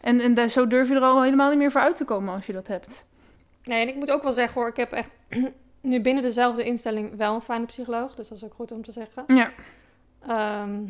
[0.01, 2.34] En, en daar, zo durf je er al helemaal niet meer voor uit te komen
[2.34, 3.05] als je dat hebt.
[3.64, 5.10] Nee, en ik moet ook wel zeggen hoor, ik heb echt
[5.82, 8.16] nu binnen dezelfde instelling wel een fijne psycholoog.
[8.16, 9.24] Dus dat is ook goed om te zeggen.
[9.28, 9.51] Ja.
[10.28, 10.84] Ehm,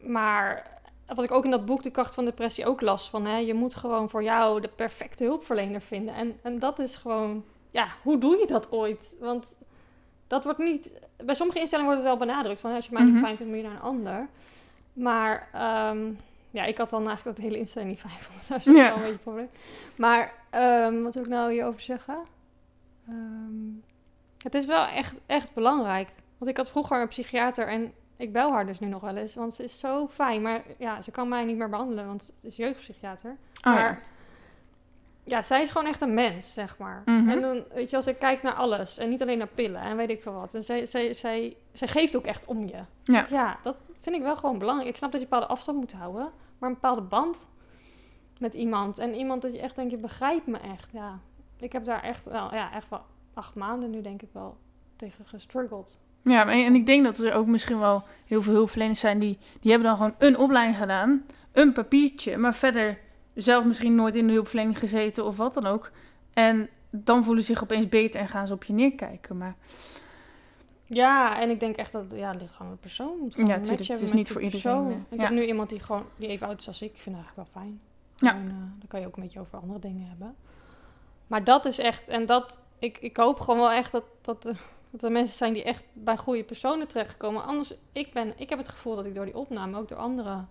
[0.00, 0.70] maar
[1.06, 3.54] wat ik ook in dat boek De Kracht van Depressie ook las van, hè, je
[3.54, 6.14] moet gewoon voor jou de perfecte hulpverlener vinden.
[6.14, 9.16] En, en dat is gewoon, ja, hoe doe je dat ooit?
[9.20, 9.58] Want
[10.26, 10.94] dat wordt niet,
[11.24, 13.12] bij sommige instellingen wordt het wel benadrukt van, als je mij Mhm.
[13.12, 14.28] niet fijn vindt, moet je naar een ander.
[14.92, 16.12] Maar ehm,
[16.50, 18.48] ja, ik had dan eigenlijk dat hele instelling niet fijn vond.
[18.48, 18.88] Dat is Ja.
[18.88, 19.48] wel een beetje probleem.
[19.96, 22.16] Maar ehm, wat wil ik nou hierover zeggen?
[24.42, 26.08] Het is wel echt, echt belangrijk.
[26.38, 29.34] Want ik had vroeger een psychiater en ik bel haar dus nu nog wel eens.
[29.34, 30.42] Want ze is zo fijn.
[30.42, 33.36] Maar ja, ze kan mij niet meer behandelen, want ze is jeugdpsychiater.
[33.62, 33.98] Oh, maar ja.
[35.24, 35.42] ja.
[35.42, 37.02] zij is gewoon echt een mens, zeg maar.
[37.04, 37.28] Mhm.
[37.28, 39.96] En dan, weet je, als ik kijk naar alles en niet alleen naar pillen en
[39.96, 40.54] weet ik veel wat.
[40.54, 42.80] En zij, zij, zij, zij geeft ook echt om je.
[43.04, 43.26] Ja.
[43.28, 44.90] ja, dat vind ik wel gewoon belangrijk.
[44.90, 47.50] Ik snap dat je een bepaalde afstand moet houden, maar een bepaalde band
[48.38, 48.98] met iemand.
[48.98, 50.92] En iemand dat je echt denkt, je begrijpt me echt.
[50.92, 51.18] Ja,
[51.58, 53.04] ik heb daar echt, wel, ja, echt wel
[53.34, 54.56] acht maanden nu denk ik wel
[54.96, 55.98] tegen gestruggeld.
[56.28, 59.70] Ja, en ik denk dat er ook misschien wel heel veel hulpverleners zijn die, die
[59.70, 62.98] hebben dan gewoon een opleiding gedaan, een papiertje, maar verder
[63.34, 65.90] zelf misschien nooit in de hulpverlening gezeten of wat dan ook.
[66.32, 69.36] En dan voelen ze zich opeens beter en gaan ze op je neerkijken.
[69.38, 69.56] Maar
[70.84, 73.32] Ja, en ik denk echt dat ja, het ligt gewoon aan de persoon.
[73.46, 75.24] Ja, het is niet voor iedereen, eh, Ik ja.
[75.24, 76.94] heb nu iemand die gewoon die even oud is als ik.
[76.94, 77.80] Ik vind het eigenlijk wel fijn.
[78.16, 78.30] Ja.
[78.30, 80.34] Gewoon, eh, dan kan je ook een beetje over andere dingen hebben.
[81.26, 84.54] Maar dat is echt, en dat, ik, ik hoop gewoon wel echt dat, dat, de-
[85.00, 87.44] dat er mensen zijn die echt bij goede personen terechtkomen.
[87.44, 90.44] Anders, ik, ben, ik heb het gevoel dat ik door die opname, ook door andere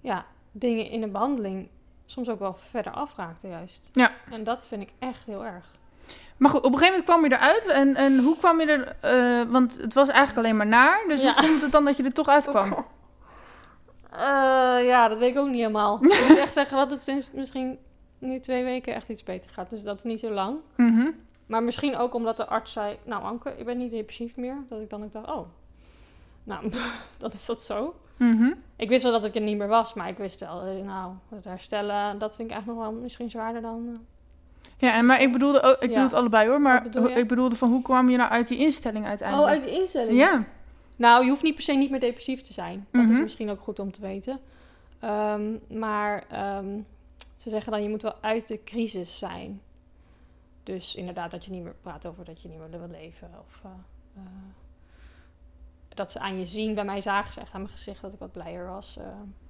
[0.00, 1.68] ja, dingen in de behandeling,
[2.06, 3.88] soms ook wel verder afraakte juist.
[3.92, 4.10] Ja.
[4.30, 5.66] En dat vind ik echt heel erg.
[6.36, 7.66] Maar goed, op een gegeven moment kwam je eruit.
[7.66, 8.96] En, en hoe kwam je er...
[9.00, 11.04] eh, want het was eigenlijk alleen maar naar.
[11.08, 11.34] Dus Ja.
[11.34, 12.72] hoe komt het dan dat je er toch uitkwam?
[14.10, 14.20] Eh,
[14.86, 15.94] ja, dat weet ik ook niet helemaal.
[16.04, 17.78] ik moet echt zeggen dat het sinds misschien
[18.18, 19.70] nu twee weken echt iets beter gaat.
[19.70, 20.56] Dus dat is niet zo lang.
[20.76, 21.10] Mhm.
[21.46, 22.96] Maar misschien ook omdat de arts zei...
[23.04, 24.56] Nou Anke, ik ben niet depressief meer.
[24.68, 25.46] Dat ik dan ook dacht, oh.
[26.44, 26.70] Nou,
[27.18, 27.94] dan is dat zo.
[28.16, 28.52] Mhm.
[28.76, 29.94] Ik wist wel dat ik er niet meer was.
[29.94, 32.18] Maar ik wist wel, eh, nou, het herstellen...
[32.18, 33.88] Dat vind ik eigenlijk nog wel misschien zwaarder dan...
[33.92, 33.98] eh,
[34.78, 35.74] Ja, en maar ik bedoelde ook...
[35.74, 35.86] Ik Ja.
[35.88, 36.60] bedoel het allebei hoor.
[36.60, 39.62] Maar bedoel ik bedoelde van hoe kwam je nou uit die instelling uiteindelijk?
[39.62, 40.16] de instelling?
[40.18, 40.44] Ja.
[40.96, 42.86] Nou, je hoeft niet per se niet meer depressief te zijn.
[42.90, 43.22] Dat is Mhm.
[43.22, 44.40] misschien ook goed om te weten.
[45.00, 46.66] Ehm, maar ehm,
[47.36, 49.60] ze zeggen dan, je moet wel uit de crisis zijn.
[50.64, 53.30] Dus inderdaad dat je niet meer praat over dat je niet meer wil leven.
[53.46, 53.70] Of eh,
[54.16, 54.22] eh,
[55.88, 56.74] dat ze aan je zien.
[56.74, 58.96] Bij mij zagen ze echt aan mijn gezicht dat ik wat blijer was.
[58.96, 59.06] eh,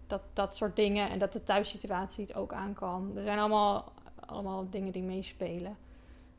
[0.06, 1.10] dat, dat soort dingen.
[1.10, 3.16] En dat de thuissituatie het ook aankwam.
[3.16, 3.92] Er zijn allemaal,
[4.26, 5.76] allemaal dingen die meespelen.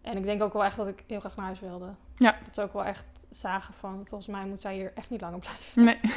[0.01, 1.93] En ik denk ook wel echt dat ik heel graag naar huis wilde.
[2.17, 2.35] Ja.
[2.45, 5.39] Dat ze ook wel echt zagen van, volgens mij moet zij hier echt niet langer
[5.39, 5.83] blijven.
[5.83, 5.99] Nee.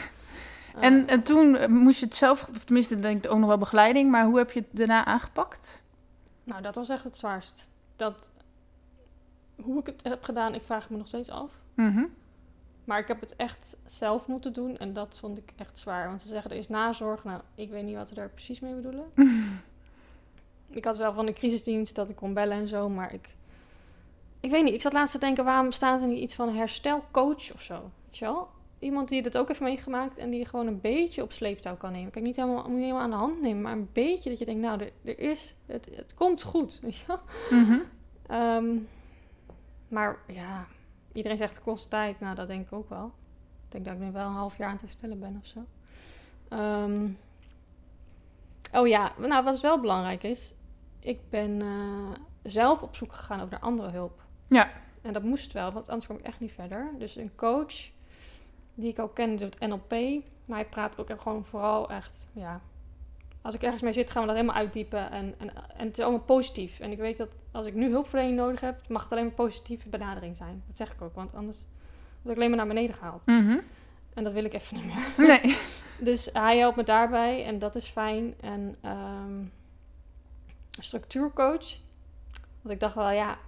[0.81, 2.49] En, en toen moest je het zelf...
[2.49, 4.11] Of tenminste, denk ik ook nog wel begeleiding.
[4.11, 5.83] Maar hoe heb je het daarna aangepakt?
[6.49, 7.69] nou, dat was echt het zwaarst.
[7.97, 8.31] Dat,
[9.63, 11.51] hoe ik het heb gedaan, ik vraag me nog steeds af.
[11.75, 12.05] Mhm.
[12.85, 16.09] Maar ik heb het echt zelf moeten doen en dat vond ik echt zwaar.
[16.09, 17.25] Want ze zeggen er is nazorg.
[17.25, 19.13] Nou, ik weet niet wat ze daar precies mee bedoelen.
[20.71, 23.37] ik had wel van de crisisdienst dat ik kon bellen en zo, maar ik...
[24.41, 27.53] Ik weet niet, ik zat laatst te denken, waarom staat er niet iets van herstelcoach
[27.55, 27.91] of zo?
[28.05, 28.49] Weet je wel?
[28.79, 32.11] Iemand die dit ook heeft meegemaakt en die gewoon een beetje op sleeptouw kan nemen.
[32.11, 34.61] Kijk, niet helemaal, niet helemaal aan de hand nemen, maar een beetje dat je denkt,
[34.61, 37.21] nou, er, er is, het, het komt goed, weet je wel?
[37.51, 37.79] Mhm.
[38.27, 38.77] Ehm,
[39.89, 40.67] maar ja,
[41.13, 42.21] iedereen zegt het kost tijd.
[42.21, 43.07] Nou, dat denk ik ook wel.
[43.65, 45.65] Ik denk dat ik nu wel een half jaar aan het herstellen ben of zo.
[46.49, 47.09] Ehm,
[48.73, 50.55] oh ja, nou wat wel belangrijk is.
[51.01, 52.11] Ik ben eh,
[52.43, 54.23] zelf op zoek gegaan ook naar andere hulp.
[54.47, 54.71] Ja.
[55.03, 56.91] En dat moest wel, want anders kwam ik echt niet verder.
[56.99, 57.91] Dus een coach,
[58.75, 59.91] die ik ook ken, die doet NLP.
[60.45, 62.61] Maar hij praat ook echt gewoon vooral echt, ja...
[63.49, 65.11] Als ik ergens mee zit, gaan we dat helemaal uitdiepen.
[65.11, 66.81] En, en, en het is allemaal positief.
[66.81, 69.89] En ik weet dat als ik nu hulpverlening nodig heb, mag het alleen maar positieve
[69.89, 70.63] benadering zijn.
[70.67, 71.65] Dat zeg ik ook, want anders
[72.23, 73.27] word ik alleen maar naar beneden gehaald.
[73.27, 73.59] Mhm.
[74.15, 75.05] En dat wil ik even niet meer.
[75.43, 75.57] Nee.
[75.99, 78.35] Dus hij helpt me daarbij en dat is fijn.
[78.41, 79.53] En een
[80.71, 81.77] structuurcoach.
[82.63, 83.39] Want ik dacht wel, ja,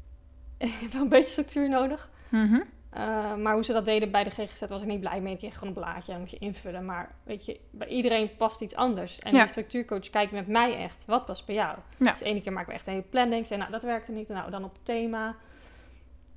[0.58, 2.10] ik heb wel een beetje structuur nodig.
[2.28, 2.60] Mhm.
[2.94, 5.32] Uh, maar hoe ze dat deden bij de GGZ was ik niet blij mee.
[5.32, 6.84] Ik kreeg gewoon een blaadje en moet je invullen.
[6.84, 9.18] Maar weet je, bij iedereen past iets anders.
[9.18, 9.42] En Ja.
[9.42, 11.78] de structuurcoach kijkt met mij echt, wat past bij jou?
[11.96, 12.10] Ja.
[12.10, 13.40] Dus de ene keer maken we echt een hele planning.
[13.40, 14.28] Ik zei, nou, dat werkte niet.
[14.28, 15.36] Nou, dan op het thema.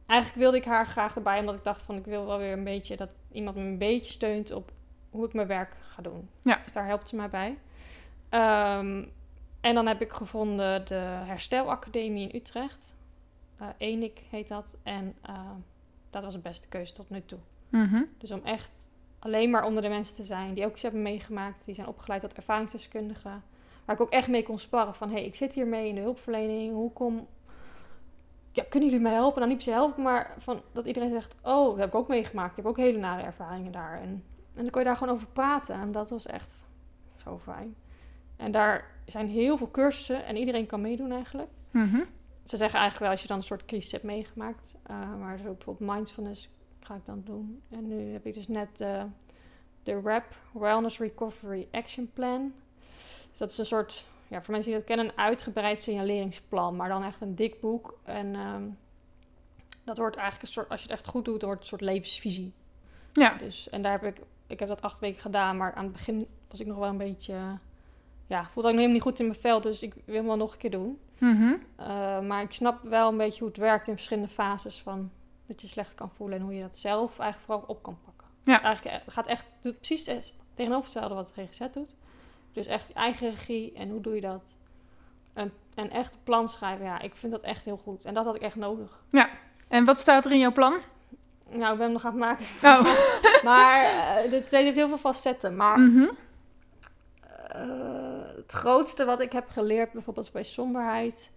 [0.06, 2.64] Eigenlijk wilde ik haar graag erbij, omdat ik dacht van, ik wil wel weer een
[2.64, 4.72] beetje dat iemand me een beetje steunt op
[5.10, 6.30] hoe ik mijn werk ga doen.
[6.44, 6.60] Ja.
[6.64, 7.58] Dus daar helpt ze mij bij.
[8.30, 9.04] Ehm,
[9.62, 10.96] en dan heb ik gevonden de
[11.26, 12.96] Herstelacademie in Utrecht.
[13.58, 14.78] Eh ENIC heet dat.
[14.84, 15.34] En eh,
[16.10, 17.40] dat was de beste keuze tot nu toe.
[17.70, 18.04] Mhm.
[18.18, 18.90] Dus om echt
[19.20, 21.66] alleen maar onder de mensen te zijn die ook iets hebben meegemaakt.
[21.66, 23.44] Die zijn opgeleid tot ervaringsdeskundigen.
[23.86, 25.10] Waar ik ook echt mee kon sparren van...
[25.10, 26.74] hé, hey, ik zit hiermee in de hulpverlening.
[26.74, 27.28] Hoe kom...
[28.52, 29.38] Ja, kunnen jullie mij helpen?
[29.38, 31.36] Nou, niet per se helpen, maar van, dat iedereen zegt...
[31.44, 32.50] oh, dat heb ik ook meegemaakt.
[32.50, 34.02] Ik heb ook hele nare ervaringen daar.
[34.02, 35.76] En, en dan kon je daar gewoon over praten.
[35.76, 36.66] En dat was echt
[37.16, 37.76] zo fijn.
[38.36, 41.50] En daar zijn heel veel cursussen en iedereen kan meedoen eigenlijk.
[41.72, 42.00] Mhm.
[42.50, 44.80] Ze zeggen eigenlijk wel als je dan een soort crisis hebt meegemaakt.
[44.84, 47.62] eh maar zo bijvoorbeeld mindfulness ga ik dan doen.
[47.70, 49.04] En nu heb ik dus net eh,
[49.84, 52.54] de RAP, Wellness Recovery Action Plan.
[53.30, 56.76] Dus dat is een soort, ja, voor mensen die dat kennen, een uitgebreid signaleringsplan.
[56.76, 58.00] Maar dan echt een dik boek.
[58.04, 58.64] En ehm,
[59.84, 62.54] dat wordt eigenlijk een soort, als je het echt goed doet, wordt een soort levensvisie.
[63.14, 63.34] Ja.
[63.38, 66.28] Dus, en daar heb ik, ik heb dat acht weken gedaan, maar aan het begin
[66.48, 67.34] was ik nog wel een beetje,
[68.28, 69.62] ja, voelde ik nog helemaal niet goed in mijn vel.
[69.62, 71.00] Dus ik wil hem wel nog een keer doen.
[71.20, 71.54] Mhm.
[71.80, 75.12] Uh, maar ik snap wel een beetje hoe het werkt in verschillende fases van
[75.48, 78.28] dat je slecht kan voelen en hoe je dat zelf eigenlijk vooral op kan pakken.
[78.44, 78.62] Ja.
[78.62, 81.96] Eigenlijk eh, gaat echt doet precies het tegenovergestelde wat de GGZ doet.
[82.54, 84.54] Dus echt je eigen regie en hoe doe je dat?
[85.34, 88.06] En, en echt een plan schrijven, ja, ik vind dat echt heel goed.
[88.06, 89.04] En dat had ik echt nodig.
[89.68, 90.74] En wat staat er in jouw plan?
[91.50, 92.46] Nou, ik ben hem nog aan het maken.
[92.64, 92.96] Oh.
[93.50, 95.56] maar uh, dit heeft heel veel facetten.
[95.56, 96.08] Maar Mhm.
[97.56, 98.09] uh,
[98.52, 101.32] het grootste wat ik heb geleerd, bijvoorbeeld bij somberheid,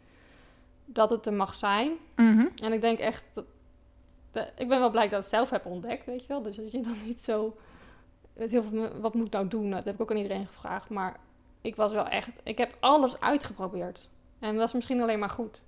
[0.85, 1.93] dat het er mag zijn.
[2.17, 2.47] Mhm.
[2.63, 3.33] En ik denk echt,
[4.31, 6.43] dat, ik ben wel blij dat ik het zelf heb ontdekt, weet je wel.
[6.43, 7.57] Dus dat je dan niet zo,
[8.33, 9.71] het heel veel, wat moet ik nou doen?
[9.71, 10.89] Dat heb ik ook aan iedereen gevraagd.
[10.89, 11.17] Maar
[11.61, 14.11] ik was wel echt, ik heb alles uitgeprobeerd.
[14.39, 15.65] En dat is misschien alleen maar goed.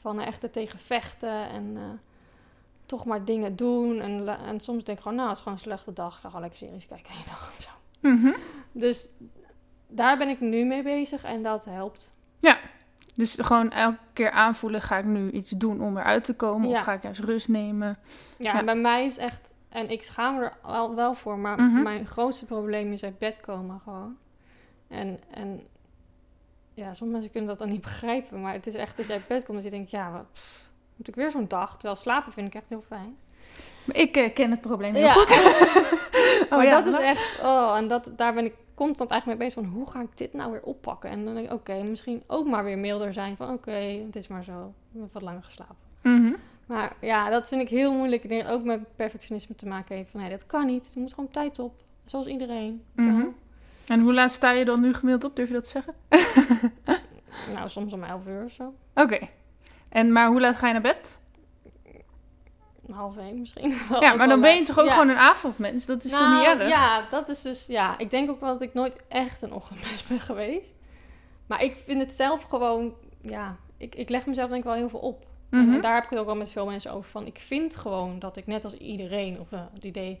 [0.00, 1.82] Van echt er tegen vechten en eh,
[2.86, 4.00] toch maar dingen doen.
[4.00, 6.14] En, en soms denk ik gewoon, nou, het is gewoon een slechte dag.
[6.14, 7.70] Ik ga gewoon lekker series kijken dag of zo.
[8.00, 8.32] Mhm.
[8.72, 9.10] Dus
[9.88, 12.14] daar ben ik nu mee bezig en dat helpt.
[13.14, 16.68] Dus gewoon elke keer aanvoelen, ga ik nu iets doen om eruit te komen?
[16.68, 16.78] Ja.
[16.78, 17.98] Of ga ik juist rust nemen?
[18.38, 18.58] Ja, Ja.
[18.58, 21.82] en bij mij is echt, en ik schaam me er al wel voor, maar Mhm.
[21.82, 24.16] mijn grootste probleem is uit bed komen gewoon.
[24.88, 25.66] En, en
[26.74, 29.26] ja, sommige mensen kunnen dat dan niet begrijpen, maar het is echt dat je uit
[29.26, 30.24] bed komt en je denkt, ja, wat,
[30.96, 31.72] moet ik weer zo'n dag?
[31.72, 33.16] Terwijl slapen vind ik echt heel fijn.
[33.84, 35.12] Maar Ik eh, ken het probleem heel Ja.
[35.12, 35.30] goed.
[36.44, 39.48] oh, maar ja, dat is echt, oh, en dat, daar ben ik constant eigenlijk mee
[39.48, 41.10] bezig van, hoe ga ik dit nou weer oppakken?
[41.10, 43.70] En dan denk ik, oké, misschien ook maar weer milder zijn van, oké,
[44.06, 45.76] het is maar zo, ik heb wat langer geslapen.
[46.02, 46.32] Mhm.
[46.66, 48.22] Maar ja, dat vind ik heel moeilijk.
[48.22, 50.10] Ik denk dat het ook met perfectionisme te maken heeft.
[50.10, 50.92] Van dat kan niet.
[50.94, 51.82] Er moet gewoon tijd op.
[52.04, 52.82] Zoals iedereen.
[52.92, 53.26] Mhm.
[53.86, 55.36] En hoe laat sta je dan nu gemiddeld op?
[55.36, 55.94] Durf je dat te zeggen?
[57.54, 58.74] Nou, soms om 11 uur of zo.
[58.94, 59.18] Oké.
[59.88, 61.20] En maar hoe laat ga je naar bed?
[62.86, 63.74] Een half één misschien.
[64.00, 64.90] Ja, maar dan ben je toch ook Ja.
[64.92, 65.86] gewoon een avondmens?
[65.86, 66.68] Dat is toch Nou, niet erg?
[66.68, 67.66] Ja, dat is dus...
[67.66, 70.74] Ja, ik denk ook wel dat ik nooit echt een ochtendmens ben geweest.
[71.46, 72.92] Maar ik vind het zelf gewoon...
[73.20, 75.26] Ja, ik, ik leg mezelf denk ik wel heel veel op.
[75.50, 75.74] En, Mhm.
[75.74, 77.10] en daar heb ik het ook wel met veel mensen over.
[77.10, 79.40] Van, ik vind gewoon dat ik net als iedereen...
[79.40, 80.20] Of eh, het idee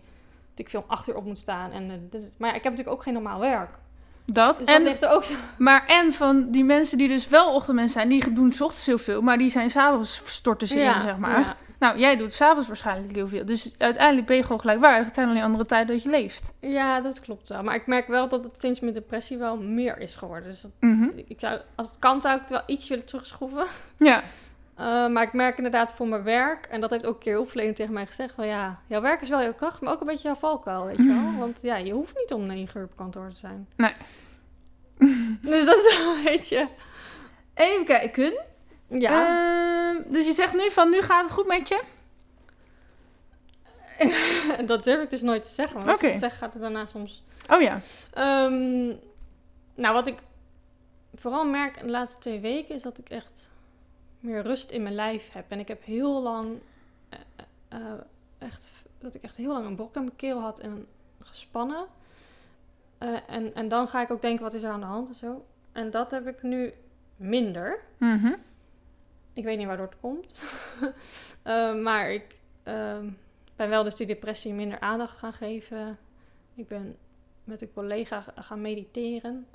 [0.50, 1.72] dat ik veel om acht uur op moet staan.
[1.72, 3.70] En, eh, maar ja, ik heb natuurlijk ook geen normaal werk.
[4.32, 4.56] Dat.
[4.56, 7.54] Dus en, dat ligt er ook zo Maar en van die mensen die dus wel
[7.54, 11.00] ochtendmensen zijn, die doen 's ochtends heel veel, maar die zijn s'avonds storten ze in,
[11.00, 11.40] zeg maar.
[11.40, 11.56] Ja.
[11.78, 13.44] Nou, jij doet s'avonds waarschijnlijk heel veel.
[13.44, 15.06] Dus uiteindelijk ben je gewoon gelijkwaardig.
[15.06, 16.52] Het zijn alleen andere tijden dat je leeft.
[16.60, 17.62] Ja, dat klopt wel.
[17.62, 20.48] Maar ik merk wel dat het sinds mijn depressie wel meer is geworden.
[20.50, 21.08] Dus dat, Mhm.
[21.26, 23.66] ik zou, als het kan, zou ik het wel iets willen terugschroeven.
[23.96, 24.22] Ja.
[24.80, 27.74] Uh, maar ik merk inderdaad voor mijn werk, en dat heeft ook een keer hulpverlener
[27.74, 30.28] tegen mij gezegd: van ja, jouw werk is wel jouw kracht, maar ook een beetje
[30.28, 31.38] jouw valkuil, weet je wel.
[31.44, 33.68] Want ja, je hoeft niet om negen uur op kantoor te zijn.
[33.76, 33.92] Nee.
[35.50, 36.68] dus dat is wel een beetje.
[37.54, 38.32] Even kijken.
[38.88, 39.26] Ja.
[39.26, 41.82] Ehm, dus je zegt nu van, nu gaat het goed met je?
[44.66, 45.76] dat durf ik dus nooit te zeggen.
[45.76, 47.22] Want als ik het zeg, gaat het daarna soms.
[47.50, 47.80] Oh ja.
[48.12, 48.86] Ehm,
[49.74, 50.18] nou, wat ik
[51.14, 53.50] vooral merk in de laatste twee weken is dat ik echt
[54.20, 55.44] meer rust in mijn lijf heb.
[55.48, 56.58] En ik heb heel lang,
[57.08, 57.18] eh,
[57.68, 57.92] eh,
[58.38, 60.86] echt, dat ik echt heel lang een brok in mijn keel had en
[61.22, 61.86] gespannen.
[62.98, 65.14] Eh, en, en dan ga ik ook denken, wat is er aan de hand en
[65.14, 65.44] zo.
[65.72, 66.72] En dat heb ik nu
[67.16, 67.78] minder.
[67.98, 68.32] Mhm.
[69.36, 70.42] Ik weet niet waardoor het komt.
[71.42, 72.24] Eh, maar ik
[72.62, 73.08] ehm,
[73.56, 75.98] ben wel dus die depressie minder aandacht gaan geven.
[76.54, 76.96] Ik ben
[77.44, 79.46] met een collega ga- gaan mediteren.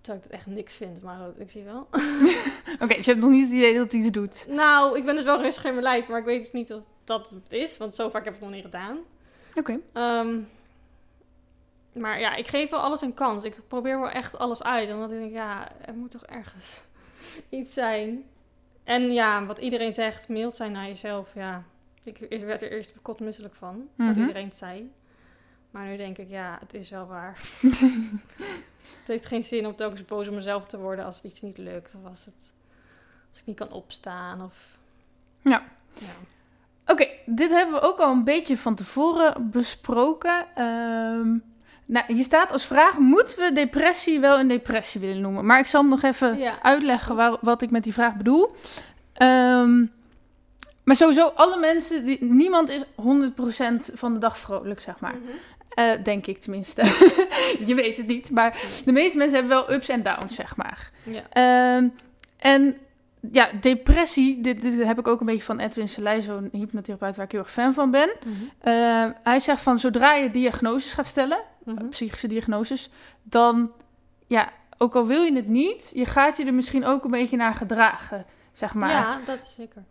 [0.00, 1.86] Terwijl ik het echt niks vind, maar ik zie wel.
[2.82, 4.46] Oké, dus je hebt nog niet het idee dat het iets doet.
[4.48, 6.84] nou, ik ben dus wel rustig in mijn lijf, maar ik weet dus niet of
[7.04, 7.76] dat het is.
[7.76, 8.98] Want zo vaak heb ik het nog niet gedaan.
[9.54, 9.78] Oké.
[9.92, 10.38] Ehm,
[11.92, 13.44] maar ja, ik geef wel alles een kans.
[13.44, 14.92] Ik probeer wel echt alles uit.
[14.92, 16.80] Omdat ik denk, ja, er moet toch ergens
[17.48, 18.24] iets zijn.
[18.90, 21.34] En ja, wat iedereen zegt, mild zijn naar jezelf.
[21.34, 21.62] Ja,
[22.02, 23.88] ik werd er eerst bekot misselijk van.
[23.96, 24.20] Wat Mhm.
[24.20, 24.92] iedereen het zei.
[25.70, 27.38] Maar nu denk ik, ja, het is wel waar.
[29.00, 31.58] het heeft geen zin om telkens boos op mezelf te worden als het iets niet
[31.58, 31.94] lukt.
[31.94, 32.52] Of als, het,
[33.30, 34.42] als ik niet kan opstaan.
[34.42, 34.76] Of...
[35.42, 35.62] Ja.
[35.94, 36.14] ja.
[36.86, 40.46] Oké, dit hebben we ook al een beetje van tevoren besproken.
[40.54, 41.36] Ehm,
[41.90, 45.46] nou, hier staat als vraag: moeten we depressie wel een depressie willen noemen?
[45.46, 46.62] Maar ik zal hem nog even Ja.
[46.62, 48.54] uitleggen waar, wat ik met die vraag bedoel.
[49.12, 49.84] Ehm,
[50.84, 55.14] maar sowieso, alle mensen, die, niemand is 100% van de dag vrolijk, zeg maar.
[55.14, 55.32] Mhm.
[55.70, 56.82] Eh, denk ik tenminste.
[57.66, 60.90] Je weet het niet, maar de meeste mensen hebben wel ups en downs, zeg maar.
[61.02, 61.22] ja.
[61.32, 61.88] Ehm,
[62.36, 62.76] en
[63.32, 67.24] ja, depressie, dit, dit heb ik ook een beetje van Edwin Selei, zo'n hypnotherapeut waar
[67.24, 68.10] ik heel erg fan van ben.
[68.24, 68.34] Mhm.
[68.60, 71.88] Eh, hij zegt van zodra je diagnoses gaat stellen, Mhm.
[71.88, 72.90] psychische diagnoses,
[73.22, 73.70] dan,
[74.26, 77.36] ja, ook al wil je het niet, je gaat je er misschien ook een beetje
[77.36, 78.90] naar gedragen, zeg maar.
[78.90, 79.84] Ja, dat is zeker.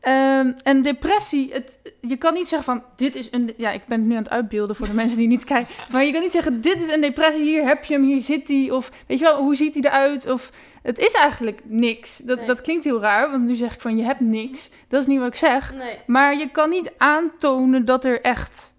[0.00, 3.54] Ehm, en depressie, het, je kan niet zeggen van dit is een.
[3.56, 5.74] Ja, ik ben het nu aan het uitbeelden voor de mensen die niet kijken.
[5.90, 8.48] Maar je kan niet zeggen: dit is een depressie, hier heb je hem, hier zit
[8.48, 8.70] hij.
[8.70, 10.30] Of weet je wel, hoe ziet hij eruit?
[10.30, 10.50] Of
[10.82, 12.18] het is eigenlijk niks.
[12.18, 12.46] Dat, Nee.
[12.46, 14.70] dat klinkt heel raar, want nu zeg ik van je hebt niks.
[14.88, 15.74] Dat is niet wat ik zeg.
[15.74, 15.98] Nee.
[16.06, 18.74] Maar je kan niet aantonen dat er echt.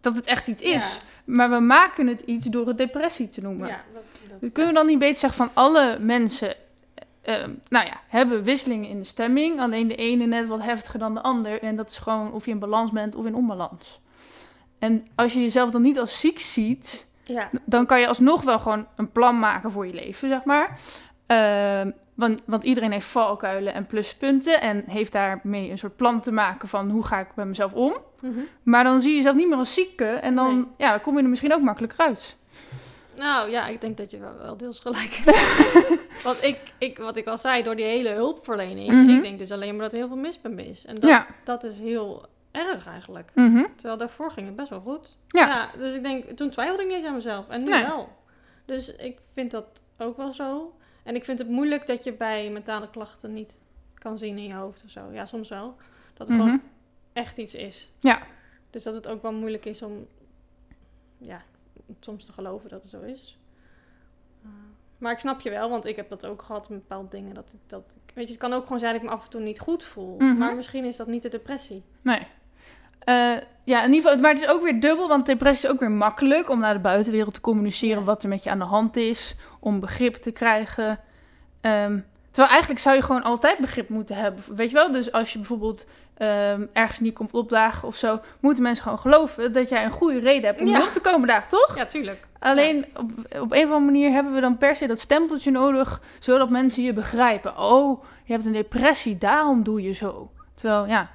[0.00, 1.00] Dat het echt iets is.
[1.24, 3.68] Maar we maken het iets door het depressie te noemen.
[3.68, 4.04] Ja, dat,
[4.40, 6.54] dat, kunnen we dan niet beter zeggen van alle mensen,
[7.22, 9.60] eh, eh, nou ja, hebben wisselingen in de stemming.
[9.60, 11.62] Alleen de ene net wat heftiger dan de ander.
[11.62, 14.00] En dat is gewoon of je in balans bent of in onbalans.
[14.78, 17.50] En als je jezelf dan niet als ziek ziet, Ja.
[17.64, 20.78] Dan kan je alsnog wel gewoon een plan maken voor je leven, zeg maar.
[21.26, 26.32] Ehm, want, want iedereen heeft valkuilen en pluspunten en heeft daarmee een soort plan te
[26.32, 27.96] maken van hoe ga ik met mezelf om.
[28.20, 28.38] Mhm.
[28.62, 30.66] Maar dan zie je jezelf niet meer als zieke en dan Nee.
[30.76, 32.36] ja, kom je er misschien ook makkelijker uit.
[33.20, 36.22] Nou ja, ik denk dat je wel, wel deels gelijk hebt.
[36.22, 39.08] Want ik, ik, wat ik al zei, door die hele hulpverlening, Mhm.
[39.08, 40.84] ik denk dus alleen maar dat er heel veel mis bij me is.
[40.84, 41.26] En dat, Ja.
[41.44, 43.30] dat is heel erg eigenlijk.
[43.34, 43.64] Mhm.
[43.76, 45.16] Terwijl daarvoor ging het best wel goed.
[45.28, 45.70] Ja.
[45.78, 47.48] dus ik denk, toen twijfelde ik niet eens aan mezelf.
[47.48, 47.82] En nu Nee.
[47.86, 48.08] wel.
[48.64, 50.74] Dus ik vind dat ook wel zo.
[51.02, 53.62] En ik vind het moeilijk dat je bij mentale klachten niet
[53.94, 55.00] kan zien in je hoofd of zo.
[55.12, 55.76] Ja, soms wel.
[56.14, 56.46] Dat het Mhm.
[56.46, 56.62] gewoon
[57.12, 57.92] echt iets is.
[58.00, 58.18] Ja.
[58.70, 60.06] Dus dat het ook wel moeilijk is om,
[61.18, 61.42] ja,
[62.00, 63.38] soms te geloven dat het zo is.
[64.44, 64.50] Uh,
[64.98, 67.34] maar ik snap je wel, want ik heb dat ook gehad met bepaalde dingen.
[67.34, 69.40] Dat, dat, weet je, het kan ook gewoon zijn dat ik me af en toe
[69.40, 70.16] niet goed voel.
[70.18, 70.36] Mhm.
[70.36, 71.82] Maar misschien is dat niet de depressie.
[72.02, 72.26] Nee.
[73.00, 75.80] Eh, ja, in ieder geval, maar het is ook weer dubbel, want depressie is ook
[75.80, 78.04] weer makkelijk om naar de buitenwereld te communiceren Ja.
[78.04, 81.00] wat er met je aan de hand is, om begrip te krijgen.
[81.60, 81.98] Ehm,
[82.40, 84.42] terwijl eigenlijk zou je gewoon altijd begrip moeten hebben.
[84.56, 84.92] Weet je wel?
[84.92, 85.86] Dus als je bijvoorbeeld
[86.16, 90.18] ehm, ergens niet komt opdagen of zo, moeten mensen gewoon geloven dat jij een goede
[90.18, 90.82] reden hebt om Ja.
[90.82, 91.76] op te komen dagen, toch?
[91.76, 92.26] Ja, tuurlijk.
[92.38, 93.10] Alleen op,
[93.40, 96.82] op een of andere manier hebben we dan per se dat stempeltje nodig, zodat mensen
[96.82, 97.58] je begrijpen.
[97.58, 100.30] Oh, je hebt een depressie, daarom doe je zo.
[100.54, 101.10] Terwijl, ja,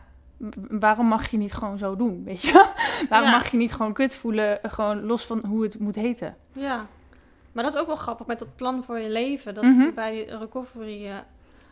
[0.70, 2.66] waarom mag je niet gewoon zo doen, weet je?
[3.10, 3.36] waarom Ja.
[3.36, 6.36] mag je niet gewoon kut voelen, eh, gewoon los van hoe het moet heten?
[6.54, 6.86] Ja,
[7.56, 9.54] maar dat is ook wel grappig met dat plan voor je leven.
[9.54, 9.94] Dat Mhm.
[9.94, 11.14] bij de Recovery eh,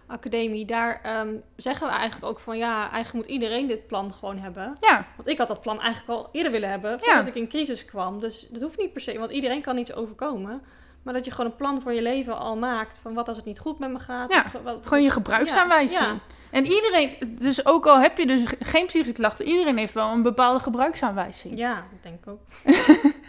[0.07, 4.37] Academie, daar ehm, zeggen we eigenlijk ook van ja, eigenlijk moet iedereen dit plan gewoon
[4.37, 4.73] hebben.
[4.79, 7.31] Ja, Want ik had dat plan eigenlijk al eerder willen hebben, voordat Ja.
[7.31, 8.19] ik in crisis kwam.
[8.19, 10.61] Dus dat hoeft niet per se, want iedereen kan iets overkomen.
[11.03, 12.99] Maar dat je gewoon een plan voor je leven al maakt.
[12.99, 14.31] Van wat als het niet goed met me gaat.
[14.31, 15.99] Ja, wat- wat- gewoon je gebruiksaanwijzing.
[16.01, 16.19] Ja, ja.
[16.51, 20.21] En iedereen, dus ook al heb je dus geen psychische klachten, iedereen heeft wel een
[20.21, 21.57] bepaalde gebruiksaanwijzing.
[21.57, 22.39] Ja, dat denk ik ook.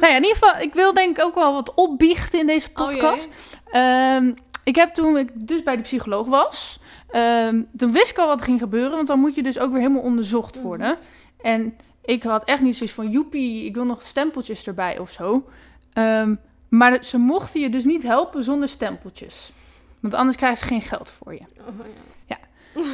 [0.00, 2.68] Nou ja, in ieder geval, ik wil denk ik ook wel wat opbiechten in deze
[2.68, 3.28] Oh, podcast.
[3.70, 4.32] Ehm,
[4.64, 6.78] ik heb toen ik dus bij de psycholoog was,
[7.10, 9.70] ehm, toen wist ik al wat er ging gebeuren, want dan moet je dus ook
[9.72, 10.64] weer helemaal onderzocht Mhm.
[10.64, 10.96] worden.
[11.42, 15.48] En ik had echt niet zoiets van, joepie, ik wil nog stempeltjes erbij of zo.
[15.92, 16.34] Ehm,
[16.68, 19.52] maar ze mochten je dus niet helpen zonder stempeltjes.
[20.00, 21.40] Want anders krijgen ze geen geld voor je.
[21.68, 21.86] Oh,
[22.26, 22.36] ja.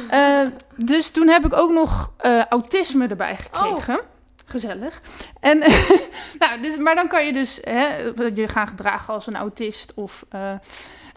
[0.09, 3.99] Eh, dus toen heb ik ook nog eh, autisme erbij gekregen.
[4.45, 5.01] Gezellig.
[5.39, 5.57] En,
[6.39, 7.97] nou, dus, maar dan kan je dus hè,
[8.33, 9.93] je gaan gedragen als een autist.
[9.93, 10.53] Of eh,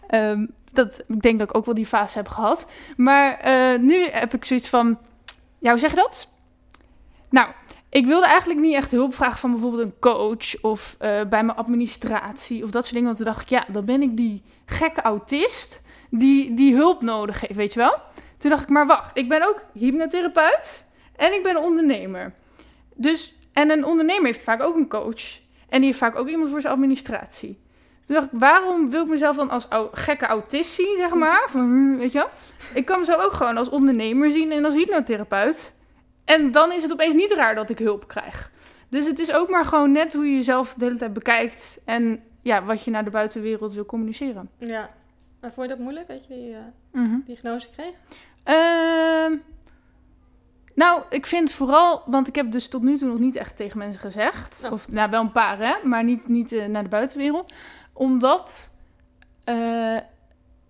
[0.07, 2.65] ehm, dat, ik denk dat ik ook wel die fase heb gehad.
[2.97, 4.97] Maar eh, nu heb ik zoiets van,
[5.59, 6.33] ja, hoe zeg je dat?
[7.29, 7.47] Nou,
[7.89, 11.57] ik wilde eigenlijk niet echt hulp vragen van bijvoorbeeld een coach of eh, bij mijn
[11.57, 13.07] administratie of dat soort dingen.
[13.07, 17.41] Want toen dacht ik, ja, dan ben ik die gekke autist die, die hulp nodig
[17.41, 17.95] heeft, weet je wel?
[18.37, 22.33] Toen dacht ik, maar wacht, ik ben ook hypnotherapeut en ik ben ondernemer.
[22.97, 25.39] Dus, en een ondernemer heeft vaak ook een coach.
[25.69, 27.59] En die heeft vaak ook iemand voor zijn administratie.
[28.05, 31.45] Toen dacht ik, waarom wil ik mezelf dan als gekke autist zien, zeg maar?
[31.49, 32.29] Van, hm, weet je wel?
[32.73, 35.73] Ik kan mezelf ook gewoon als ondernemer zien en als hypnotherapeut.
[36.25, 38.51] En dan is het opeens niet raar dat ik hulp krijg.
[38.89, 41.79] Dus het is ook maar gewoon net hoe je jezelf de hele tijd bekijkt.
[41.85, 44.49] En ja, wat je naar de buitenwereld wil communiceren.
[44.57, 44.89] ja.
[45.41, 46.59] Maar vond je dat moeilijk dat je die eh,
[46.91, 47.15] Mhm.
[47.25, 47.93] diagnose kreeg?
[48.43, 49.35] Ehm,
[50.77, 53.77] nou, ik vind vooral, want ik heb dus tot nu toe nog niet echt tegen
[53.77, 54.61] mensen gezegd.
[54.65, 54.71] Oh.
[54.71, 57.53] Of nou, wel een paar, hè, maar niet, niet eh, naar de buitenwereld.
[57.93, 58.71] Omdat,
[59.43, 59.55] eh,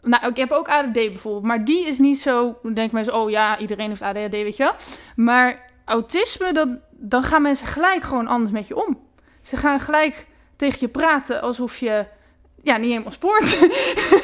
[0.01, 3.29] nou, ik heb ook ADD bijvoorbeeld, maar die is niet zo, dan denken mensen, oh
[3.29, 4.73] ja, iedereen heeft ADHD, weet je wel.
[5.15, 8.99] Maar autisme, dan, dan gaan mensen gelijk gewoon anders met je om.
[9.41, 12.05] Ze gaan gelijk tegen je praten alsof je,
[12.61, 13.59] ja, niet helemaal spoort.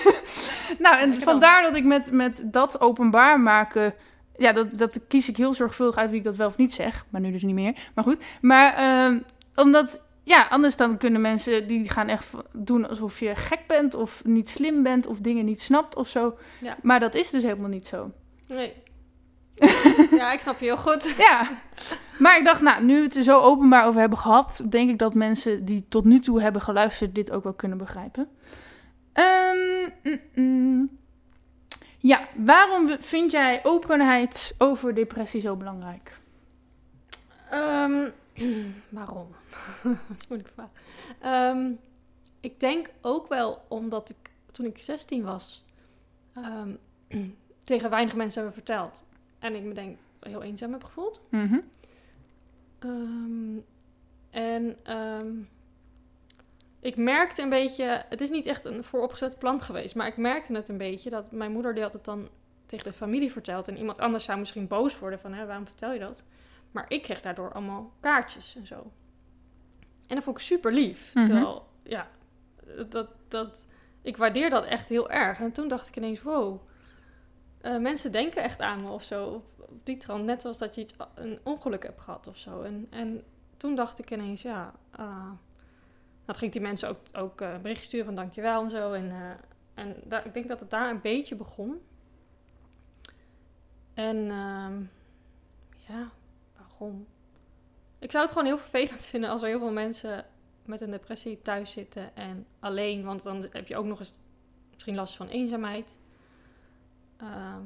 [0.83, 3.93] nou, en vandaar dat ik met, met dat openbaar maken
[4.43, 7.05] ja, dat, dat kies ik heel zorgvuldig uit wie ik dat wel of niet zeg.
[7.09, 7.73] Maar nu dus niet meer.
[7.95, 8.23] Maar goed.
[8.41, 9.19] Maar ehm,
[9.55, 14.21] omdat, ja, anders dan kunnen mensen die gaan echt doen alsof je gek bent of
[14.25, 16.37] niet slim bent of dingen niet snapt of zo.
[16.61, 16.77] Ja.
[16.81, 18.11] Maar dat is dus helemaal niet zo.
[18.47, 18.73] Nee.
[20.19, 21.15] ja, ik snap je heel goed.
[21.17, 21.49] Ja.
[22.19, 24.97] Maar ik dacht, nou, nu we het er zo openbaar over hebben gehad, denk ik
[24.97, 28.27] dat mensen die tot nu toe hebben geluisterd dit ook wel kunnen begrijpen.
[29.13, 30.89] Ehm, mm, mm.
[32.03, 36.19] Ja, waarom vind jij openheid over depressie zo belangrijk?
[37.49, 38.09] Ehm,
[38.89, 39.27] waarom?
[39.83, 40.69] dat is een moeilijke vraag.
[41.19, 41.71] Ehm,
[42.39, 45.65] ik denk ook wel omdat ik toen ik 16 was
[46.33, 46.75] ehm,
[47.63, 49.07] tegen weinig mensen hebben verteld.
[49.39, 51.21] En ik me denk heel eenzaam heb gevoeld.
[51.29, 51.59] Mhm.
[54.29, 54.77] En
[56.83, 60.53] ik merkte een beetje, het is niet echt een vooropgezet plan geweest, maar ik merkte
[60.53, 62.29] het een beetje dat mijn moeder die had het dan
[62.65, 65.93] tegen de familie verteld en iemand anders zou misschien boos worden van, hè, waarom vertel
[65.93, 66.25] je dat?
[66.71, 68.91] Maar ik kreeg daardoor allemaal kaartjes en zo.
[70.07, 71.13] En dat vond ik super lief.
[71.13, 71.25] Mhm.
[71.25, 72.07] Terwijl, ja,
[72.89, 73.65] dat, dat,
[74.01, 75.39] ik waardeer dat echt heel erg.
[75.39, 76.61] En toen dacht ik ineens, wow,
[77.61, 79.25] eh, mensen denken echt aan me of zo.
[79.25, 82.61] Op, op die trant, net als dat je iets, een ongeluk hebt gehad of zo.
[82.61, 83.23] En, en
[83.57, 85.31] toen dacht ik ineens, ja, ah.
[86.25, 88.91] Dat ging die mensen ook, ook eh, een bericht sturen van dankjewel en zo.
[88.91, 89.29] En, eh,
[89.73, 91.81] en daar, ik denk dat het daar een beetje begon.
[93.93, 94.81] En ehm,
[95.87, 96.11] ja,
[96.57, 97.07] waarom?
[97.99, 100.25] Ik zou het gewoon heel vervelend vinden als er heel veel mensen
[100.65, 104.13] met een depressie thuis zitten en alleen, want dan heb je ook nog eens
[104.73, 106.01] misschien last van eenzaamheid.
[107.17, 107.63] Ehm,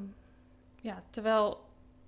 [0.80, 1.60] ja, terwijl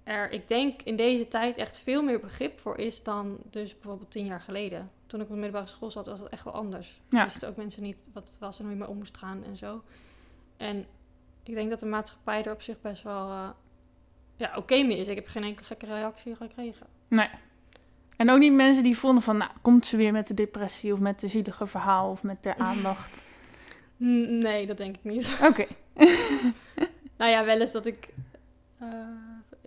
[0.05, 4.11] er, ik denk, in deze tijd echt veel meer begrip voor is dan dus bijvoorbeeld
[4.11, 4.90] tien jaar geleden.
[5.11, 7.00] Toen ik op de middelbare school zat, was het echt wel anders.
[7.08, 7.24] Ja.
[7.24, 9.56] Wisten ook mensen niet wat het was en hoe je mee om moest gaan en
[9.56, 9.82] zo.
[10.56, 10.86] En
[11.42, 13.48] ik denk dat de maatschappij er op zich best wel eh,
[14.36, 15.08] ja, oké mee is.
[15.08, 16.86] Ik heb geen enkele gekke reactie gekregen.
[17.08, 17.28] Nee.
[18.16, 20.98] En ook niet mensen die vonden van, nou, komt ze weer met de depressie of
[20.98, 23.22] met de zielige verhaal of met de aandacht.
[23.96, 25.38] Nee, dat denk ik niet.
[25.42, 25.66] Oké.
[27.18, 28.08] Nou ja, wel eens dat ik
[28.78, 28.88] eh,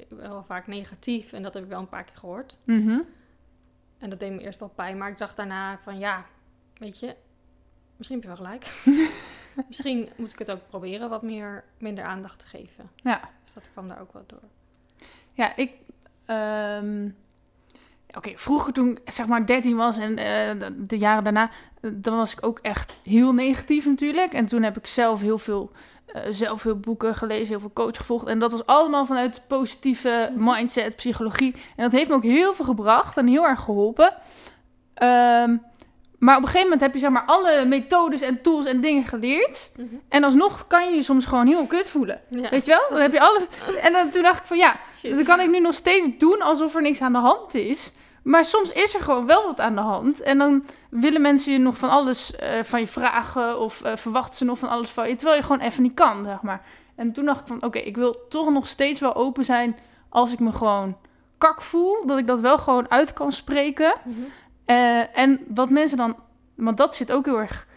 [0.10, 2.58] wel vaak negatief en dat heb ik wel een paar keer gehoord.
[2.64, 3.00] Mhm.
[4.04, 6.26] En dat deed me eerst wel pijn, maar ik dacht daarna van ja,
[6.78, 7.16] weet je,
[7.96, 8.74] misschien heb je wel gelijk.
[9.68, 12.90] misschien moet ik het ook proberen wat meer, minder aandacht te geven.
[12.96, 13.22] Ja.
[13.44, 14.44] Dus dat kwam daar ook wel door.
[15.34, 15.72] Ja, ik.
[16.26, 17.10] ehm,
[18.18, 21.50] Oké, vroeger toen ik zeg maar 13 was en eh, de, jaren daarna,
[21.82, 24.34] eh, dan was ik ook echt heel negatief natuurlijk.
[24.34, 25.72] En toen heb ik zelf heel veel,
[26.06, 28.28] eh zelf veel boeken gelezen, heel veel coach gevolgd.
[28.28, 31.54] En dat was allemaal vanuit positieve mindset, psychologie.
[31.76, 34.14] En dat heeft me ook heel veel gebracht en heel erg geholpen.
[34.94, 35.56] Ehm,
[36.24, 39.06] maar op een gegeven moment heb je zeg maar alle methodes en tools en dingen
[39.06, 39.72] geleerd.
[40.10, 42.22] En alsnog kan je je soms gewoon heel kut voelen.
[42.30, 42.86] Ja, Weet je wel?
[42.90, 43.46] Dan heb je alles.
[43.82, 45.16] En dan, toen dacht ik van ja, shit.
[45.16, 47.94] dat kan ik nu nog steeds doen alsof er niks aan de hand is.
[48.24, 50.22] Maar soms is er gewoon wel wat aan de hand.
[50.22, 53.60] En dan willen mensen je nog van alles eh, van je vragen.
[53.60, 55.16] Of eh, verwachten ze nog van alles van je.
[55.16, 56.66] Terwijl je gewoon even niet kan, zeg maar.
[56.96, 59.78] En toen dacht ik van oké, ik wil toch nog steeds wel open zijn.
[60.10, 60.98] Als ik me gewoon
[61.38, 62.06] kak voel.
[62.06, 63.94] Dat ik dat wel gewoon uit kan spreken.
[64.04, 64.18] Mhm.
[64.66, 66.16] Eh, en wat mensen dan,
[66.56, 67.68] want dat zit ook heel erg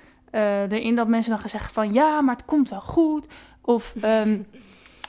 [0.69, 3.27] erin, dat mensen dan gaan zeggen van ja, maar het komt wel goed.
[3.61, 4.39] Of, ehm,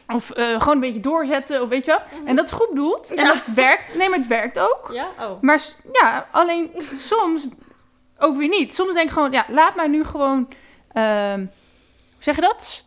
[0.07, 2.21] of eh, gewoon een beetje doorzetten, of weet je wel.
[2.25, 3.13] En dat is goed bedoeld.
[3.13, 3.33] En Ja.
[3.33, 3.95] dat werkt.
[3.95, 4.89] Nee, maar het werkt ook.
[4.93, 5.07] Ja?
[5.19, 5.41] Oh.
[5.41, 5.61] Maar
[5.93, 7.47] ja, alleen soms
[8.17, 8.75] ook weer niet.
[8.75, 10.47] Soms denk ik gewoon, ja, laat mij nu gewoon,
[10.93, 11.47] hoe
[12.19, 12.85] zeg je dat?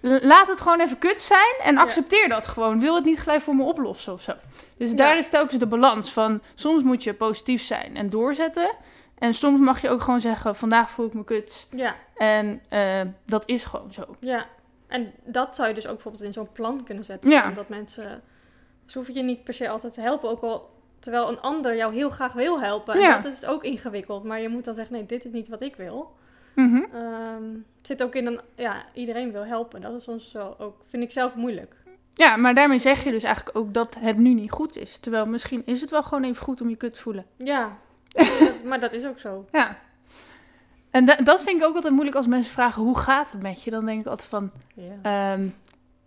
[0.00, 1.80] Laat het gewoon even kut zijn en Ja.
[1.80, 2.80] accepteer dat gewoon.
[2.80, 4.32] Wil het niet gelijk voor me oplossen of zo.
[4.78, 4.96] Dus Ja.
[4.96, 6.42] daar is telkens de balans van.
[6.54, 8.70] Soms moet je positief zijn en doorzetten.
[9.18, 11.66] En soms mag je ook gewoon zeggen: vandaag voel ik me kut.
[11.70, 14.04] Ja, En eh, dat is gewoon zo.
[14.20, 14.46] ja.
[14.86, 17.30] En dat zou je dus ook bijvoorbeeld in zo'n plan kunnen zetten.
[17.30, 17.50] Ja.
[17.50, 18.22] Dat mensen...
[18.86, 20.74] Ze hoeven je niet per se altijd te helpen, ook al...
[20.98, 22.94] Terwijl een ander jou heel graag wil helpen.
[22.94, 23.18] En Ja.
[23.20, 24.24] dat is ook ingewikkeld.
[24.24, 26.14] Maar je moet dan zeggen, nee, dit is niet wat ik wil.
[26.54, 26.82] Mhm.
[26.94, 27.44] Ehm,
[27.78, 28.40] het zit ook in een...
[28.54, 29.80] Ja, iedereen wil helpen.
[29.80, 30.76] Dat is soms wel ook...
[30.88, 31.74] Vind ik zelf moeilijk.
[32.14, 34.98] Ja, maar daarmee zeg je dus eigenlijk ook dat het nu niet goed is.
[34.98, 37.26] Terwijl misschien is het wel gewoon even goed om je kut te voelen.
[37.36, 37.76] Ja.
[38.14, 39.44] dat- maar dat is ook zo.
[39.52, 39.78] Ja.
[40.96, 43.62] En da- dat vind ik ook altijd moeilijk als mensen vragen: hoe gaat het met
[43.62, 43.70] je?
[43.70, 45.32] Dan denk ik altijd van: Ja.
[45.32, 45.46] ehm,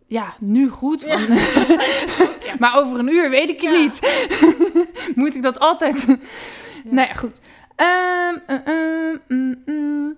[0.08, 1.02] ja, nu goed.
[1.02, 1.18] Ja.
[2.60, 3.80] maar over een uur weet ik het Ja.
[3.80, 4.00] niet.
[5.16, 6.06] Moet ik dat altijd.
[6.84, 7.40] Nou ja, goed.
[7.76, 10.16] Ehm, eh, ehm, mm, mm.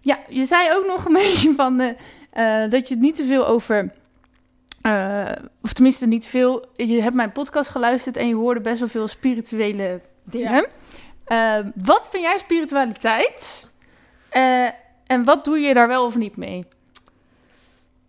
[0.00, 3.24] Ja, je zei ook nog een beetje van eh, eh, dat je het niet te
[3.24, 3.92] veel over.
[5.62, 6.66] of tenminste, niet veel.
[6.74, 10.66] Je hebt mijn podcast geluisterd en je hoorde best wel veel spirituele dingen.
[11.74, 13.70] Wat vind jij spiritualiteit?
[14.32, 14.68] Eh,
[15.06, 16.66] en wat doe je daar wel of niet mee?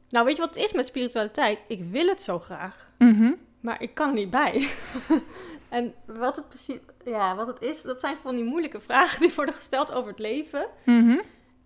[0.10, 1.64] Nou, weet je wat het is met spiritualiteit?
[1.68, 2.90] Ik wil het zo graag.
[2.98, 3.32] Mhm.
[3.60, 4.70] Maar ik kan er niet bij.
[5.70, 6.80] en wat het precies...
[7.06, 10.20] Ja, wat het is, dat zijn van die moeilijke vragen die worden gesteld over het
[10.20, 10.68] leven.
[10.84, 11.18] Mhm.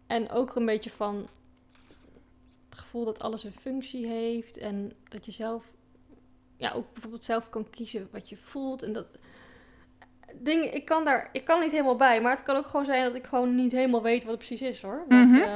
[0.08, 1.28] En ook een beetje van
[2.70, 4.58] het gevoel dat alles een functie heeft.
[4.58, 5.66] En dat je zelf,
[6.58, 8.84] ja, ook bijvoorbeeld zelf kan kiezen wat je voelt.
[8.84, 9.08] En dat
[10.34, 12.22] dingen, ik kan daar, ik kan niet helemaal bij.
[12.22, 14.62] Maar het kan ook gewoon zijn dat ik gewoon niet helemaal weet wat het precies
[14.62, 15.06] is hoor.
[15.08, 15.42] Want, Mhm.
[15.42, 15.56] eh,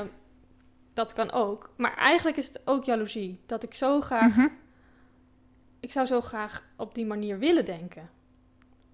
[0.93, 1.69] dat kan ook.
[1.77, 3.39] Maar eigenlijk is het ook jaloezie.
[3.45, 4.47] Dat ik zo graag, Mhm.
[5.79, 8.09] ik zou zo graag op die manier willen denken.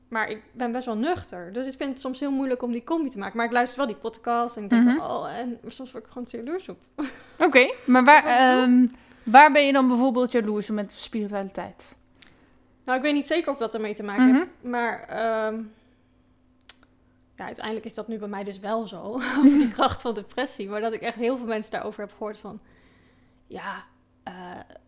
[0.08, 1.54] Maar ik ben best wel nuchter.
[1.54, 3.38] Dus ik vind het soms heel moeilijk om die combi te maken.
[3.38, 4.96] Maar ik luister wel die podcast en ik denk, Mhm.
[4.98, 6.78] wel, oh, en soms word ik gewoon jaloers op.
[7.40, 8.24] Oké, maar waar,
[8.64, 8.88] ehm,
[9.24, 11.97] waar ben je dan bijvoorbeeld jaloers op met spiritualiteit?
[12.88, 14.36] Nou, ik weet niet zeker of dat ermee te maken Mhm.
[14.36, 14.50] heeft.
[14.62, 15.62] Maar ehm,
[17.36, 19.02] ja, uiteindelijk is dat nu bij mij dus wel zo.
[19.38, 20.70] over die kracht van depressie.
[20.70, 22.60] Maar dat ik echt heel veel mensen daarover heb gehoord van...
[23.48, 23.84] Ja,
[24.24, 24.34] eh,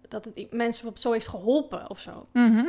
[0.08, 2.28] dat het mensen bijvoorbeeld zo heeft geholpen of zo.
[2.32, 2.66] Mhm.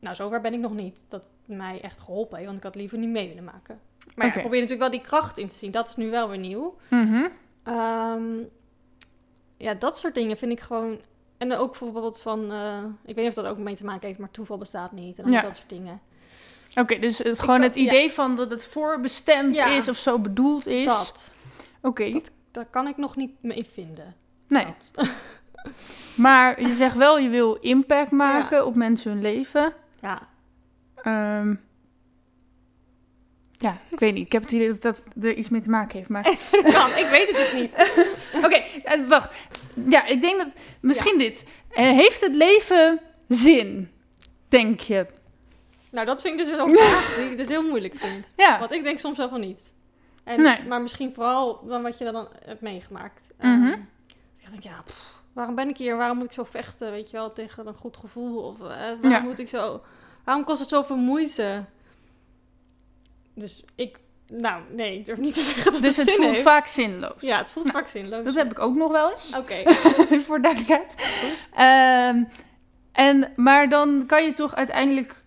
[0.00, 1.04] Nou, zover ben ik nog niet.
[1.08, 2.46] Dat het mij echt geholpen heeft.
[2.46, 3.80] Want ik had liever niet mee willen maken.
[4.14, 5.70] Maar ja, ik probeer natuurlijk wel die kracht in te zien.
[5.70, 6.76] Dat is nu wel weer nieuw.
[6.90, 7.26] Mhm.
[7.62, 8.24] Ehm,
[9.56, 11.00] ja, dat soort dingen vind ik gewoon...
[11.50, 12.52] En ook bijvoorbeeld van...
[12.52, 15.18] eh, ik weet niet of dat ook mee te maken heeft, maar toeval bestaat niet.
[15.18, 15.40] En Ja.
[15.42, 16.00] dat soort dingen.
[16.74, 19.66] Oké, dus het, gewoon het idee van dat het voorbestemd Ja.
[19.66, 20.86] is of zo bedoeld is.
[20.86, 21.36] Dat.
[21.82, 22.20] Oké,
[22.50, 24.14] Daar kan ik nog niet me in vinden.
[24.48, 24.66] nee.
[26.14, 29.72] Maar je zegt wel, je wil impact maken op mensen hun leven.
[30.00, 30.28] Ja.
[31.02, 31.54] Ehm,
[33.58, 34.26] ja, ik weet niet.
[34.26, 36.08] Ik heb het idee dat dat er iets mee te maken heeft.
[36.08, 36.22] Maar
[36.78, 36.90] kan.
[36.90, 37.74] Ik weet het dus niet.
[38.46, 39.46] Oké, eh, wacht.
[39.88, 40.48] Ja, ik denk dat
[40.80, 41.46] misschien dit.
[41.70, 43.90] Eh, heeft het leven zin?
[44.48, 45.06] Denk je?
[45.90, 48.32] Nou, dat vind ik dus wel een vraag die ik dus heel moeilijk vind.
[48.36, 48.58] Ja.
[48.58, 49.74] Want ik denk soms wel van niet.
[50.24, 50.62] En, Nee.
[50.62, 53.32] Maar misschien vooral dan wat je dan hebt meegemaakt.
[53.38, 53.72] Ehm, Mhm.
[54.38, 55.96] ik denk, ja, pff, waarom ben ik hier?
[55.96, 58.42] Waarom moet ik zo vechten, weet je wel, tegen een goed gevoel?
[58.42, 59.20] Of eh, waarom Ja.
[59.20, 59.82] moet ik zo...
[60.24, 61.64] Waarom kost het zoveel moeite?
[63.34, 63.98] Dus ik...
[64.36, 66.40] Nou, nee, ik durf niet te zeggen dat Dus het voelt heeft.
[66.42, 67.20] vaak zinloos.
[67.20, 68.24] Ja, het voelt Nou, vaak zinloos.
[68.24, 69.36] Dat heb ik ook nog wel eens.
[69.36, 69.62] Oké.
[70.26, 70.94] voor duidelijkheid.
[71.54, 72.24] Ehm,
[72.92, 75.22] en, maar dan kan je toch uiteindelijk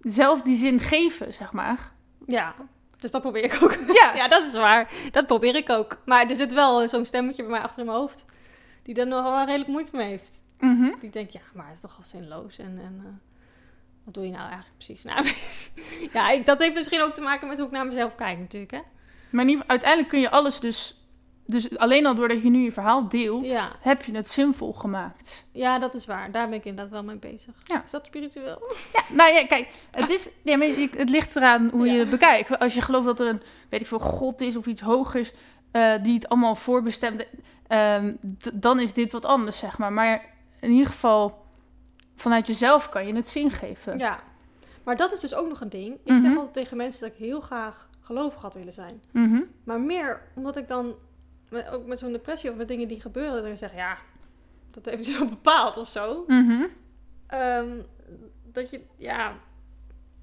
[0.00, 1.92] zelf die zin geven, zeg maar.
[2.26, 2.54] Ja,
[2.98, 3.74] dus dat probeer ik ook.
[4.00, 4.90] Ja, Ja, dat is waar.
[5.10, 5.96] Dat probeer ik ook.
[6.04, 8.24] Maar er zit wel zo'n stemmetje bij mij achter in mijn hoofd.
[8.82, 10.44] Die daar nog wel redelijk moeite mee heeft.
[10.58, 10.90] Mhm.
[11.00, 12.58] Die denkt, ja, maar het is toch al zinloos.
[12.58, 13.12] En, en eh,
[14.08, 15.04] wat doe je nou eigenlijk precies?
[15.04, 15.26] Nou,
[16.16, 18.72] ja, ik, dat heeft misschien ook te maken met hoe ik naar mezelf kijk natuurlijk,
[18.72, 18.80] hè?
[19.30, 20.92] Maar uiteindelijk kun je alles dus...
[21.46, 23.72] Dus alleen al doordat je nu je verhaal deelt, Ja.
[23.80, 25.44] heb je het zinvol gemaakt.
[25.52, 26.30] Ja, dat is waar.
[26.32, 27.54] Daar ben ik inderdaad wel mee bezig.
[27.64, 27.82] Ja.
[27.84, 28.62] Is dat spiritueel?
[28.92, 32.58] Ja, nou ja, kijk, het, is, ja, maar het ligt eraan hoe je het bekijkt.
[32.58, 35.32] Als je gelooft dat er een, weet ik veel, god is of iets hogers
[35.70, 37.26] eh, die het allemaal voorbestemde,
[37.66, 38.12] ehm,
[38.52, 39.92] dan is dit wat anders, zeg maar.
[39.92, 40.24] Maar
[40.60, 41.44] in ieder geval,
[42.20, 43.98] vanuit jezelf kan je het zin geven.
[43.98, 44.20] Ja.
[44.84, 45.94] Maar dat is dus ook nog een ding.
[45.94, 46.20] Ik Mhm.
[46.20, 49.02] zeg altijd tegen mensen dat ik heel graag gelovig had willen zijn.
[49.12, 49.40] Mhm.
[49.64, 50.94] Maar meer omdat ik dan,
[51.50, 53.98] met, ook met zo'n depressie of met dingen die gebeuren, ik zeg, ja,
[54.70, 56.24] dat heeft ze wel bepaald of zo.
[56.26, 56.62] Mhm.
[57.26, 57.68] Ehm,
[58.52, 59.34] dat je, ja,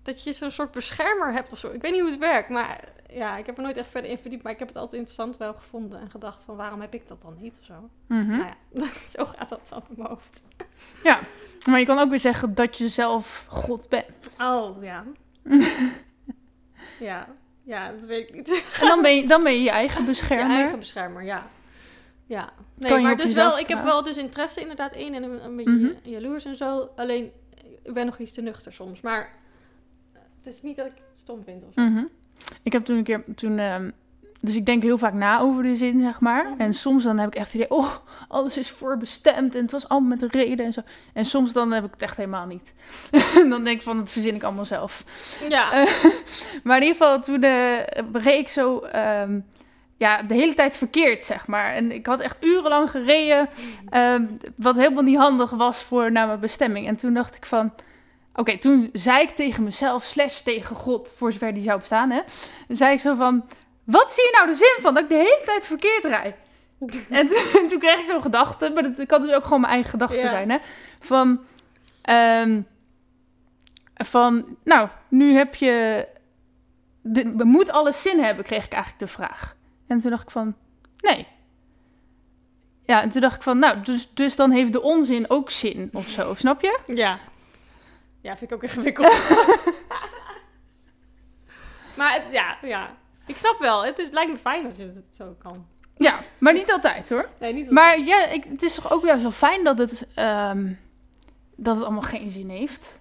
[0.02, 1.70] dat je zo'n soort beschermer hebt of zo.
[1.72, 2.84] Ik weet niet hoe het werkt, maar
[3.14, 4.44] ja, ik heb er nooit echt verder in verdiept.
[4.44, 7.22] Maar ik heb het altijd interessant wel gevonden en gedacht van, waarom heb ik dat
[7.22, 7.90] dan niet of zo?
[8.08, 8.56] Nou ja,
[9.18, 10.44] zo gaat dat dan in mijn hoofd.
[11.04, 11.20] Ja,
[11.66, 14.36] maar je kan ook weer zeggen dat je zelf God bent.
[14.42, 15.04] Oh, ja.
[17.00, 17.28] ja,
[17.64, 18.64] ja, dat weet ik niet.
[18.82, 20.56] En dan ben je dan ben je, je eigen Je beschermer.
[20.56, 21.50] eigen beschermer, ja.
[22.26, 22.50] Ja.
[22.78, 25.46] Nee, Kan je maar dus wel, ik heb wel dus interesse inderdaad in en een,
[25.46, 25.92] een beetje Mhm.
[26.10, 26.90] jaloers en zo.
[26.96, 27.32] Alleen,
[27.84, 29.02] ik ben nog iets te nuchter soms.
[29.02, 29.34] Maar
[30.44, 31.82] het is niet dat ik het stom vind of zo.
[31.82, 32.04] Mhm.
[32.64, 33.90] Ik heb toen een keer, toen, ehm,
[34.46, 36.44] dus ik denk heel vaak na over de zin, zeg maar.
[36.44, 36.62] Mhm.
[36.62, 37.96] En soms dan heb ik echt het idee, oh,
[38.28, 40.82] alles is voorbestemd en het was allemaal met een reden en zo.
[41.14, 42.74] En soms dan heb ik het echt helemaal niet.
[43.50, 45.04] dan denk ik van, dat verzin ik allemaal zelf.
[45.50, 45.70] Ja,
[46.64, 47.78] maar in ieder geval, toen eh,
[48.14, 49.40] reed ik zo, ehm,
[49.98, 51.74] ja, de hele tijd verkeerd, zeg maar.
[51.74, 53.50] En ik had echt urenlang gereden,
[53.90, 54.26] ehm,
[54.56, 56.88] wat helemaal niet handig was voor naar mijn bestemming.
[56.88, 57.74] En toen dacht ik van,
[58.36, 62.22] oké, toen zei ik tegen mezelf, slash tegen God, voor zover die zou bestaan, hè.
[62.68, 63.44] Zei ik zo van,
[63.86, 66.36] wat zie je nou de zin van dat ik de hele tijd verkeerd rijd?
[67.10, 69.90] en toen, toen kreeg ik zo'n gedachte, maar dat kan dus ook gewoon mijn eigen
[69.92, 70.28] gedachte Ja.
[70.28, 70.58] zijn, hè.
[71.00, 71.44] Van,
[72.02, 72.62] ehm,
[73.94, 76.08] van, nou, nu heb je,
[77.02, 79.56] de, moet alles zin hebben, kreeg ik eigenlijk de vraag.
[79.88, 80.56] En toen dacht ik van,
[80.98, 81.28] nee.
[82.84, 85.90] Ja, en toen dacht ik van, nou, dus, dus dan heeft de onzin ook zin
[85.94, 86.80] of zo, snap je?
[86.86, 87.20] ja.
[88.22, 89.08] Ja, vind ik ook ingewikkeld.
[91.98, 92.96] maar het, ja, ja.
[93.26, 93.86] Ik snap wel.
[93.86, 95.68] Het is, lijkt me fijn als je het zo kan.
[95.98, 97.30] Ja, maar niet altijd hoor.
[97.40, 100.74] Nee, niet Maar ja, ik, het is toch ook wel zo fijn dat het, ehm,
[101.56, 103.00] dat het allemaal geen zin heeft.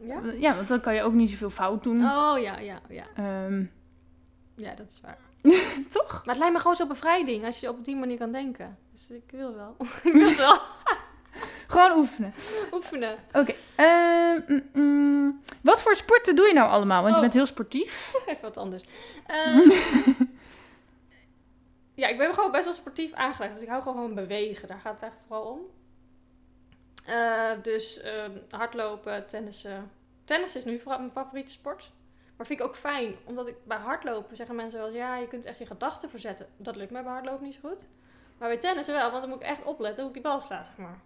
[0.00, 0.20] Ja?
[0.38, 1.96] Ja, want dan kan je ook niet zoveel fout doen.
[2.04, 3.04] Oh, ja, ja, ja.
[3.16, 3.64] Ehm,
[4.56, 5.18] Ja, dat is waar.
[5.88, 6.10] toch?
[6.12, 8.78] Maar het lijkt me gewoon zo bevrijding als je op die manier kan denken.
[8.92, 9.76] Dus ik wil wel.
[10.04, 10.60] ik wil het wel
[11.74, 12.32] Gewoon oefenen.
[12.72, 13.18] oefenen.
[13.32, 13.54] Oké.
[13.76, 15.40] ehm, mm, mm.
[15.62, 16.98] wat voor sporten doe je nou allemaal?
[17.02, 17.20] Want je Oh.
[17.20, 18.12] bent heel sportief.
[18.26, 18.84] Even wat anders.
[19.26, 19.70] Ehm,
[21.94, 23.54] ja, ik ben gewoon best wel sportief aangelegd.
[23.54, 24.68] Dus ik hou gewoon van bewegen.
[24.68, 25.60] Daar gaat het eigenlijk vooral om.
[27.06, 29.90] Eh, dus ehm, hardlopen, tennissen.
[30.24, 31.90] Tennis is nu vooral mijn favoriete sport.
[32.36, 34.96] Maar vind ik ook fijn, omdat ik bij hardlopen zeggen mensen wel eens...
[34.96, 36.46] Ja, je kunt echt je gedachten verzetten.
[36.56, 37.86] Dat lukt mij bij hardlopen niet zo goed.
[38.38, 40.64] Maar bij tennis wel, want dan moet ik echt opletten hoe ik die bal sla,
[40.64, 40.98] zeg maar.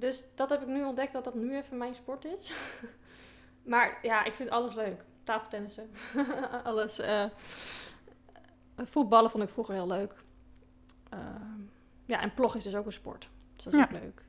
[0.00, 2.52] Dus dat heb ik nu ontdekt, dat dat nu even mijn sport is.
[3.72, 5.00] maar ja, ik vind alles leuk.
[5.24, 5.90] Tafeltennissen,
[6.64, 6.98] alles.
[6.98, 7.24] eh,
[8.84, 10.14] voetballen vond ik vroeger heel leuk.
[11.10, 11.60] Ehm,
[12.06, 13.28] ja, en plog is dus ook een sport.
[13.56, 13.84] Dus dat is Ja.
[13.84, 14.22] ook leuk.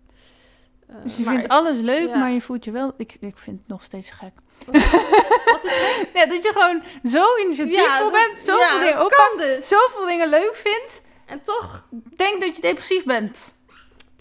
[0.88, 2.18] eh, Dus je vindt ik- alles leuk, ja.
[2.18, 2.94] maar je voelt je wel...
[2.98, 4.34] Ik, ik vind het nog steeds gek.
[4.66, 4.92] Wat is
[6.14, 9.68] Ja, dat je gewoon zo initiatiefvol dat- bent, zoveel ja, dingen oppakt, kan dus.
[9.68, 11.02] zoveel dingen leuk vindt.
[11.26, 13.60] En toch, Denk dat je depressief bent.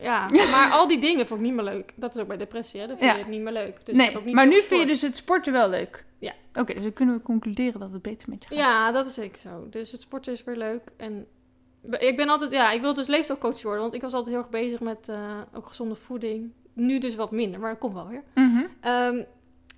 [0.01, 1.93] Ja, maar al die dingen vond ik niet meer leuk.
[1.97, 2.87] Dat is ook bij depressie, hè?
[2.87, 3.17] Dan vind Ja.
[3.17, 3.87] je het niet meer leuk.
[3.87, 6.05] Dus ik heb ook nee, niet maar nu vind je dus het sporten wel leuk.
[6.19, 6.33] Ja.
[6.55, 8.59] Oké, dus dan kunnen we concluderen dat het beter met je gaat.
[8.59, 9.67] Ja, dat is zeker zo.
[9.71, 10.83] Dus het sporten is weer leuk.
[10.97, 11.27] En
[11.99, 13.81] ik ben altijd, ja, ik wil dus leefstijlcoach worden.
[13.81, 16.53] Want ik was altijd heel erg bezig met eh, ook gezonde voeding.
[16.73, 18.23] Nu dus wat minder, maar dat komt wel weer.
[18.35, 18.63] Mhm.
[18.81, 19.23] Ehm,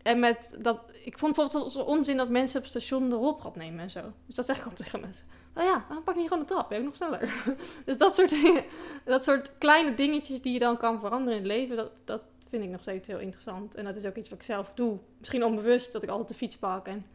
[0.02, 3.56] en met dat, ik vond bijvoorbeeld zo onzin dat mensen op het station de roltrap
[3.56, 4.00] nemen en zo.
[4.26, 5.26] Dus dat zeg ik altijd tegen mensen.
[5.54, 7.44] Nou ja, dan pak je gewoon de trap, ben ook nog sneller.
[7.84, 8.64] dus dat soort, dingen,
[9.04, 12.64] dat soort kleine dingetjes die je dan kan veranderen in het leven, dat, dat vind
[12.64, 13.74] ik nog steeds heel interessant.
[13.74, 14.98] En dat is ook iets wat ik zelf doe.
[15.18, 17.06] Misschien onbewust, dat ik altijd de fiets pak en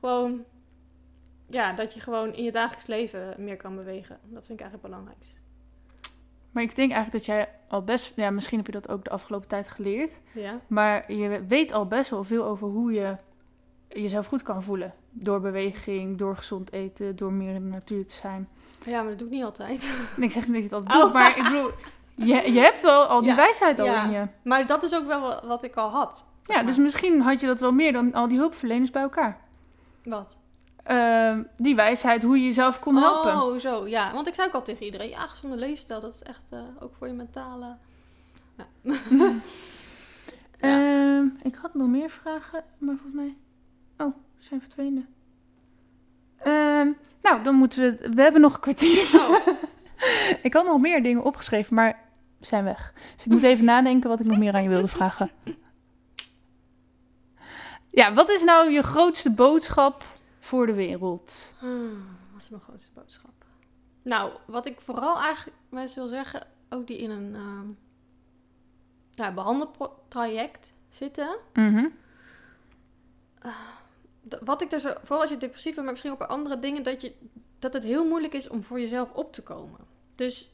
[0.00, 0.44] gewoon,
[1.46, 4.18] ja, dat je gewoon in je dagelijks leven meer kan bewegen.
[4.22, 5.38] Dat vind ik eigenlijk het belangrijkste.
[6.50, 8.16] Maar ik denk eigenlijk dat jij al best...
[8.16, 10.12] Ja, misschien heb je dat ook de afgelopen tijd geleerd.
[10.34, 13.16] Ja, Maar je weet al best wel veel over hoe je
[13.92, 14.94] jezelf goed kan voelen.
[15.10, 18.48] Door beweging, door gezond eten, door meer in de natuur te zijn.
[18.84, 19.94] ja maar dat doe ik niet altijd.
[20.16, 21.12] En ik zeg niet dat dat Oh.
[21.12, 21.70] maar ik bedoel...
[22.14, 24.04] Je, je hebt wel al die Ja, wijsheid al ja.
[24.04, 24.26] in je.
[24.44, 26.26] maar dat is ook wel wa- wat ik al had.
[26.42, 26.66] Ja, maar.
[26.66, 29.40] dus misschien had je dat wel meer dan al die hulpverleners bij elkaar.
[30.04, 30.38] Wat?
[30.82, 33.42] Ehm, die wijsheid, hoe je jezelf kon helpen.
[33.42, 34.12] Oh, zo, ja.
[34.12, 36.94] Want ik zei ook al tegen iedereen, ja, gezonde leefstijl, dat is echt eh, ook
[36.98, 37.76] voor je mentale...
[38.56, 38.66] Ja.
[40.60, 40.78] Ja.
[41.18, 43.36] Ehm, ik had nog meer vragen, maar volgens mij...
[44.00, 45.08] Oh, ze zijn verdwenen.
[46.38, 46.88] Ehm,
[47.22, 47.86] nou, dan moeten we...
[48.04, 49.10] het- We hebben nog een kwartier.
[49.14, 49.46] Oh.
[50.46, 52.08] ik had nog meer dingen opgeschreven, maar
[52.40, 52.92] zijn weg.
[53.16, 55.30] Dus ik moet even nadenken wat ik nog meer aan je wilde vragen.
[57.90, 60.04] Ja, wat is nou je grootste boodschap
[60.40, 61.54] voor de wereld?
[61.58, 63.30] Hmm, wat is mijn grootste boodschap?
[64.02, 67.66] Nou, wat ik vooral eigenlijk mensen wil zeggen, ook die in een ehm
[69.10, 71.36] ja, behandeltraject zitten.
[71.54, 71.84] Mhm.
[73.38, 73.46] d-
[74.40, 77.00] Wat ik dus, vooral als je depressief bent, maar misschien ook bij andere dingen, dat,
[77.00, 77.14] je,
[77.58, 79.80] dat het heel moeilijk is om voor jezelf op te komen.
[80.14, 80.50] Dus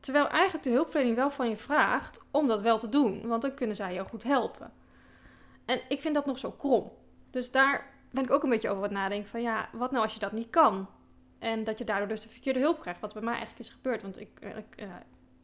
[0.00, 3.54] terwijl eigenlijk de hulpverlening wel van je vraagt om dat wel te doen, want dan
[3.54, 4.72] kunnen zij jou goed helpen.
[5.64, 6.92] En ik vind dat nog zo krom.
[7.30, 10.14] Dus daar ben ik ook een beetje over wat nadenken van ja, wat nou als
[10.14, 10.86] je dat niet kan?
[11.38, 14.02] En dat je daardoor dus de verkeerde hulp krijgt, wat bij mij eigenlijk is gebeurd.
[14.02, 14.88] Want ik, eh, ik, eh,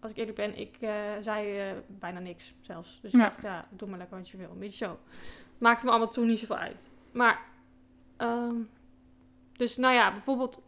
[0.00, 2.98] als ik eerlijk ben, ik eh, zei bijna niks zelfs.
[3.02, 4.50] Dus ik dacht, ja, doe maar lekker wat je wil.
[4.50, 4.98] Een beetje zo.
[5.58, 6.90] Maakte me allemaal toen niet zoveel uit.
[7.12, 7.40] Maar,
[8.16, 8.56] ehm,
[9.52, 10.66] dus nou ja, bijvoorbeeld...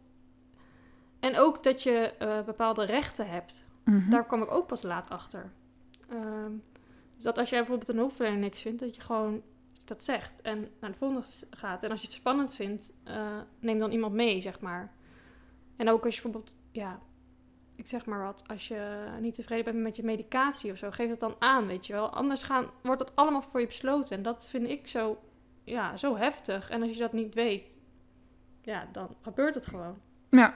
[1.19, 3.69] En ook dat je eh, bepaalde rechten hebt.
[3.83, 4.09] Mhm.
[4.09, 5.51] Daar kwam ik ook pas laat achter.
[6.09, 6.51] Ehm,
[7.15, 9.41] dus dat als jij bijvoorbeeld een hulpverlener niks vindt, dat je gewoon
[9.85, 11.83] dat zegt en naar de volgende gaat.
[11.83, 14.91] En als je het spannend vindt, eh, neem dan iemand mee, zeg maar.
[15.75, 16.99] En ook als je bijvoorbeeld, ja,
[17.81, 21.09] ik zeg maar wat, als je niet tevreden bent met je medicatie of zo, geef
[21.09, 22.09] dat dan aan, weet je wel.
[22.09, 24.17] Anders gaan, wordt dat allemaal voor je besloten.
[24.17, 25.19] En dat vind ik zo,
[25.63, 26.69] ja, zo heftig.
[26.69, 27.77] En als je dat niet weet,
[28.61, 29.97] ja, dan gebeurt het gewoon.
[30.29, 30.53] Ja.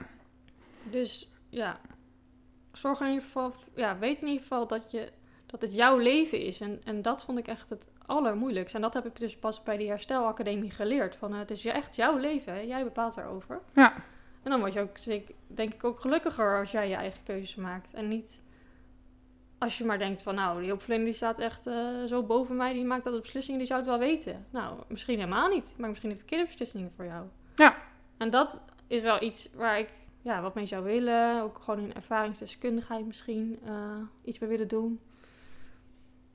[0.90, 1.80] Dus ja,
[2.72, 5.12] zorg in ieder geval, ja, weet in ieder geval dat, je,
[5.46, 6.60] dat het jouw leven is.
[6.60, 8.76] En, en dat vond ik echt het allermoeilijkste.
[8.76, 11.16] En dat heb ik dus pas bij die herstelacademie geleerd.
[11.16, 12.60] Van, eh, het is je- echt jouw leven, hè?
[12.60, 13.60] jij bepaalt daarover.
[13.74, 13.94] Ja.
[14.46, 17.94] En dan word je ook, denk ik, ook gelukkiger als jij je eigen keuzes maakt.
[17.94, 18.42] En niet
[19.58, 22.72] als je maar denkt van, nou, die hulpverlener die staat echt eh, zo boven mij.
[22.72, 24.46] Die maakt dat beslissingen, die zou het wel weten.
[24.50, 25.74] Nou, misschien helemaal niet.
[25.78, 27.26] Maar misschien de verkeerde beslissingen voor jou.
[27.56, 27.76] Ja.
[28.16, 29.88] En dat is wel iets waar ik
[30.22, 31.42] ja, wat mee zou willen.
[31.42, 35.00] Ook gewoon in ervaringsdeskundigheid misschien eh, iets mee willen doen.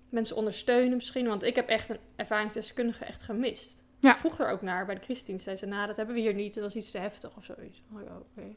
[0.10, 1.28] Mensen ondersteunen misschien.
[1.28, 3.84] Want ik heb echt een ervaringsdeskundige echt gemist.
[4.02, 4.12] Ja.
[4.12, 5.38] Ik vroeg er ook naar bij de Christine.
[5.38, 6.54] Zei ze, nou, dat hebben we hier niet.
[6.54, 7.82] Dat is iets te heftig of zoiets.
[7.94, 8.02] Oh,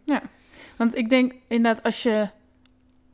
[0.04, 0.22] ja.
[0.76, 2.28] Want ik denk inderdaad als je...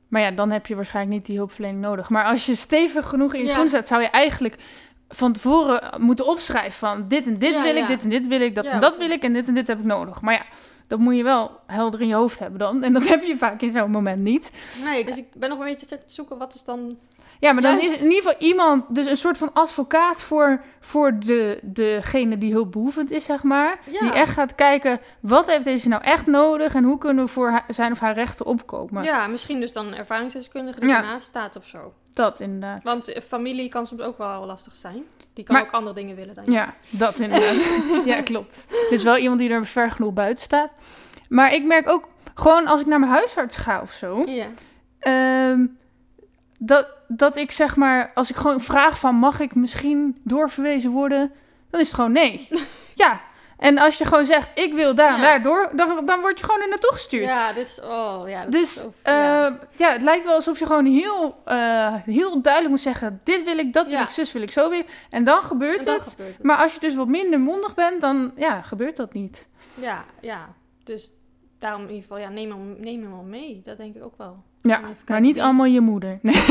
[0.09, 2.09] Maar ja, dan heb je waarschijnlijk niet die hulpverlening nodig.
[2.11, 3.53] Maar als je stevig genoeg in je Ja.
[3.55, 4.57] schoen staat, zou je eigenlijk
[5.09, 7.87] van tevoren moeten opschrijven van dit en dit Ja, wil ik, ja.
[7.87, 9.67] dit en dit wil ik, dat en dat dat- wil ik en dit en dit
[9.67, 10.21] heb ik nodig.
[10.21, 10.43] Maar ja,
[10.87, 12.83] dat moet je wel helder in je hoofd hebben dan.
[12.83, 14.53] En dat heb je vaak in zo'n moment niet.
[14.85, 16.99] Nee, dus ik ben nog een beetje te zoeken wat is dan...
[17.41, 17.93] Ja, maar dan Juist.
[17.95, 22.53] is in ieder geval iemand, dus een soort van advocaat voor, voor de, degene die
[22.53, 23.79] hulpbehoevend is, zeg maar.
[23.91, 24.01] Ja.
[24.01, 27.61] Die echt gaat kijken, wat heeft deze nou echt nodig en hoe kunnen we voor
[27.69, 29.03] zijn of haar rechten opkomen.
[29.05, 30.97] Ja, misschien dus dan een ervaringsdeskundige die Ja.
[30.97, 31.93] ernaast staat of zo.
[32.15, 32.83] Dat inderdaad.
[32.83, 35.03] Want eh, familie kan soms ook wel lastig zijn.
[35.35, 36.51] Die kan Maar- ook andere dingen willen dan je.
[36.53, 37.55] Ja, dat inderdaad.
[38.05, 38.67] ja, klopt.
[38.91, 40.71] Dus wel iemand die er ver genoeg buiten staat.
[41.29, 44.47] Maar ik merk ook, gewoon als ik naar mijn huisarts ga of zo, Ja.
[44.99, 45.67] ehm,
[46.59, 51.33] dat, dat ik zeg maar, als ik gewoon vraag van mag ik misschien doorverwezen worden,
[51.71, 52.49] dan is het gewoon nee.
[52.95, 53.21] ja.
[53.59, 55.23] En als je gewoon zegt, ik wil daar en Ja.
[55.23, 57.25] daardoor, dan, dan word je gewoon er naartoe gestuurd.
[57.25, 58.45] Ja, dus, oh, ja.
[58.45, 59.45] Dat is Dus zo- ja.
[59.45, 59.59] ja.
[59.77, 63.59] ja, het lijkt wel alsof je gewoon heel, eh, heel duidelijk moet zeggen: dit wil
[63.59, 64.03] ik, dat wil Ja.
[64.03, 65.07] ik, zus wil ik, zo wil ik.
[65.11, 66.09] En dan gebeurt En dan het.
[66.11, 66.43] gebeurt het.
[66.43, 69.49] Maar als je dus wat minder mondig bent, dan ja, gebeurt dat niet.
[69.75, 70.49] Ja, ja.
[70.85, 71.11] Dus
[71.59, 73.61] daarom in ieder geval, ja, neem hem, neem hem wel mee.
[73.65, 74.43] Dat denk ik ook wel.
[74.63, 76.19] Ja, maar niet allemaal je moeder.
[76.23, 76.35] Nee,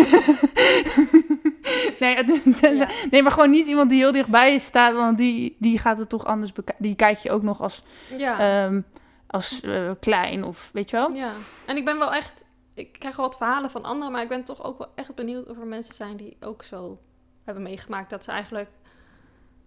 [1.99, 5.80] nee, het- nee, maar gewoon niet iemand die heel dichtbij je staat, want die, die
[5.80, 6.84] gaat het toch anders bekijken.
[6.84, 7.84] Die kijkt je ook nog als,
[8.18, 8.40] Ja.
[8.65, 8.81] ehm,
[9.27, 11.11] als eh, klein of weet je wel.
[11.14, 11.31] Ja,
[11.65, 12.45] en ik ben wel echt...
[12.73, 15.48] Ik krijg wel wat verhalen van anderen, maar ik ben toch ook wel echt benieuwd
[15.48, 16.99] of er mensen zijn die ook zo
[17.44, 18.69] hebben meegemaakt dat ze eigenlijk...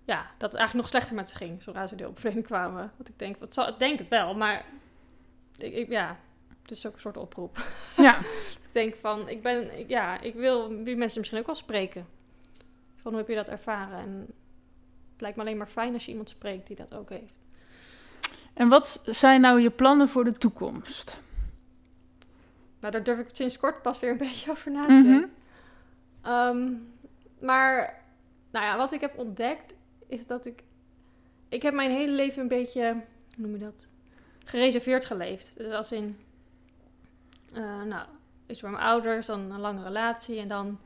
[0.04, 2.92] Ja, dat het eigenlijk nog slechter met ze ging, zodra ze de hulpverlening kwamen.
[2.96, 4.64] Want ik denk, wat zal, ik denk het wel, maar...
[5.58, 6.16] Ik, ik- ja,
[6.62, 7.64] het is ook een soort oproep.
[7.96, 8.18] Ja.
[8.64, 9.78] ik denk van, ik ben...
[9.78, 12.06] ik- Ja, ik wil die mensen misschien ook wel spreken.
[12.96, 13.98] Van, hoe heb je dat ervaren?
[13.98, 14.26] En
[15.12, 17.34] het lijkt me alleen maar fijn als je iemand spreekt die dat ook heeft.
[18.54, 21.20] En wat zijn nou je plannen voor de toekomst?
[22.80, 25.02] Nou, daar durf ik sinds kort pas weer een beetje over na Mhm.
[25.02, 25.32] te denken.
[26.22, 26.72] Ehm,
[27.46, 28.02] maar,
[28.50, 29.74] nou ja, wat ik heb ontdekt
[30.08, 30.62] is dat ik...
[31.48, 33.02] Ik heb mijn hele leven een beetje, hoe
[33.46, 33.88] noem je dat?
[34.44, 35.56] Gereserveerd geleefd.
[35.58, 36.18] Dus als in,
[37.52, 38.06] eh, nou,
[38.46, 40.80] is bij mijn ouders, dan een lange relatie en dan,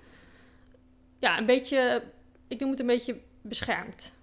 [1.19, 2.03] ja, een beetje,
[2.49, 4.19] ik noem het een beetje beschermd.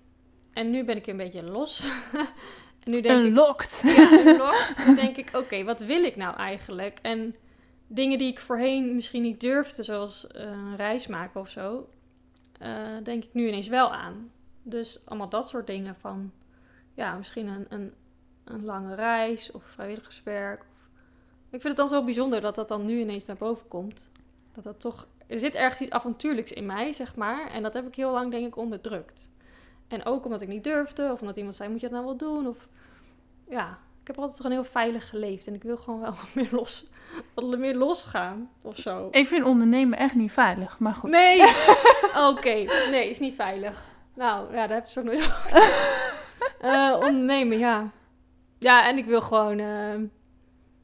[0.54, 1.90] En nu ben ik een beetje los.
[2.84, 3.82] en nu denk ik, Unlocked.
[3.86, 4.84] ja, unlocked.
[4.86, 7.00] Dan denk ik, oké, wat wil ik nou eigenlijk?
[7.02, 7.36] En
[7.88, 11.90] dingen die ik voorheen misschien niet durfde, zoals eh, een reis maken of zo,
[12.60, 14.32] eh, denk ik nu ineens wel aan.
[14.64, 16.32] Dus allemaal dat soort dingen van,
[16.94, 17.94] ja, misschien een, een,
[18.44, 20.66] een lange reis of vrijwilligerswerk.
[21.54, 24.10] Ik vind het dan zo bijzonder dat dat dan nu ineens naar boven komt.
[24.54, 27.52] Dat dat toch, er zit ergens iets avontuurlijks in mij, zeg maar.
[27.52, 29.32] En dat heb ik heel lang, denk ik, onderdrukt.
[29.88, 32.18] En ook omdat ik niet durfde, of omdat iemand zei, moet je dat nou wel
[32.18, 32.48] doen?
[32.48, 32.68] Of
[33.50, 35.48] ja, ik heb altijd gewoon heel veilig geleefd.
[35.48, 36.88] En ik wil gewoon wel wat meer los,
[37.34, 39.08] wat meer losgaan of zo.
[39.12, 41.10] Ik vind ondernemen echt niet veilig, maar goed.
[41.10, 41.42] Nee!
[42.30, 42.54] Oké,
[42.90, 43.84] nee, is niet veilig.
[44.14, 45.62] Nou, ja, daar heb je het ook nooit over.
[46.60, 47.92] Eh, ondernemen, ja.
[48.60, 49.60] Ja, en ik wil gewoon...
[49.60, 49.96] eh,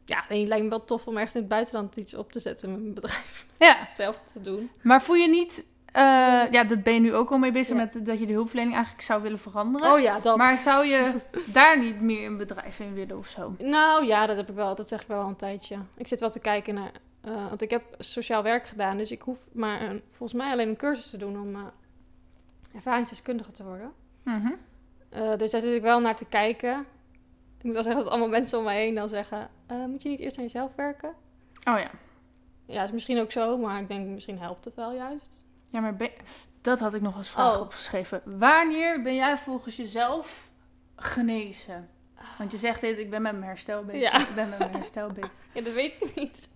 [0.10, 2.72] ja, het lijkt me wel tof om ergens in het buitenland iets op te zetten
[2.72, 3.46] met mijn bedrijf.
[3.58, 4.70] Ja, Hetzelfde te doen.
[4.82, 5.66] maar voel je niet...
[5.92, 6.02] eh,
[6.52, 7.82] ja, dat ben je nu ook al mee bezig Ja.
[7.94, 9.92] met dat je de hulpverlening eigenlijk zou willen veranderen.
[9.94, 10.38] Oh ja, dat.
[10.38, 11.14] Maar zou je
[11.54, 13.56] daar niet meer een bedrijf in willen of zo?
[13.60, 14.76] Nou ja, dat heb ik wel.
[14.76, 15.78] Dat zeg ik wel al een tijdje.
[15.98, 16.92] Ik zit wel te kijken naar.
[17.22, 20.70] eh, want ik heb sociaal werk gedaan, dus ik hoef maar een, volgens mij alleen
[20.70, 21.62] een cursus te doen om eh,
[22.76, 23.92] ervaringsdeskundige te worden.
[24.24, 24.52] Mhm.
[25.38, 26.86] Dus daar zit ik wel naar te kijken.
[27.60, 30.10] Ik moet wel zeggen dat allemaal mensen om mij heen dan zeggen: eh, Moet je
[30.10, 31.10] niet eerst aan jezelf werken?
[31.64, 31.90] Oh ja.
[32.66, 35.46] Ja, is misschien ook zo, maar ik denk misschien helpt het wel juist.
[35.70, 36.12] Ja, maar ben-
[36.62, 37.62] dat had ik nog als vraag Oh.
[37.62, 38.22] opgeschreven.
[38.26, 40.50] Wanneer ben jij volgens jezelf
[40.96, 41.90] genezen?
[42.38, 44.02] Want je zegt dit, ik ben met mijn herstel bezig.
[44.12, 44.20] Ja.
[44.20, 45.32] Ik ben met mijn herstel bezig.
[45.54, 46.50] Ja, dat weet ik niet.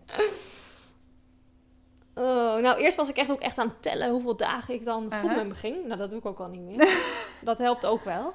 [2.15, 5.01] Oh, nou, eerst was ik echt ook echt aan het tellen hoeveel dagen ik dan
[5.03, 5.35] goed Uh-huh.
[5.35, 5.85] met me ging.
[5.85, 6.97] Nou, dat doe ik ook al niet meer.
[7.41, 8.33] dat helpt ook wel.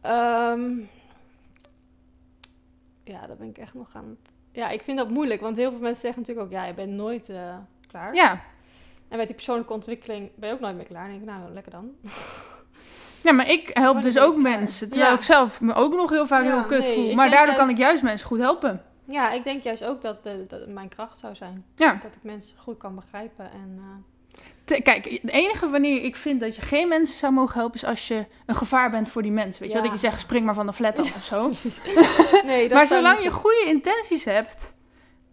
[0.00, 0.70] Ehm,
[3.04, 4.32] ja, dat ben ik echt nog aan het...
[4.52, 6.52] Ja, ik vind dat moeilijk, want heel veel mensen zeggen natuurlijk ook...
[6.52, 7.56] Ja, je bent nooit eh,
[7.88, 8.14] klaar.
[8.14, 8.40] Ja.
[9.08, 11.08] En met die persoonlijke ontwikkeling ben je ook nooit meer klaar.
[11.08, 11.90] Dan denk ik, nou, lekker dan.
[13.22, 14.88] ja, maar ik help Maar dus ook mensen.
[14.90, 15.16] Terwijl Ja.
[15.16, 17.14] ik zelf me ook nog heel vaak Ja, heel kut nee, voel.
[17.14, 18.82] Maar daardoor kan ik juist mensen goed helpen.
[19.04, 21.64] Ja, ik denk juist ook dat, eh, dat mijn kracht zou zijn.
[21.76, 21.98] Ja.
[22.02, 23.74] Dat ik mensen goed kan begrijpen en...
[23.78, 24.13] eh,
[24.64, 27.76] Te- Kijk, het enige wanneer ik vind dat je geen mensen zou mogen helpen...
[27.76, 29.62] is als je een gevaar bent voor die mensen.
[29.62, 29.82] Weet je Ja.
[29.82, 29.90] wel?
[29.92, 31.50] Dat je zegt, spring maar van de flat af of zo.
[32.46, 34.76] nee, dat maar zolang je goede intenties hebt...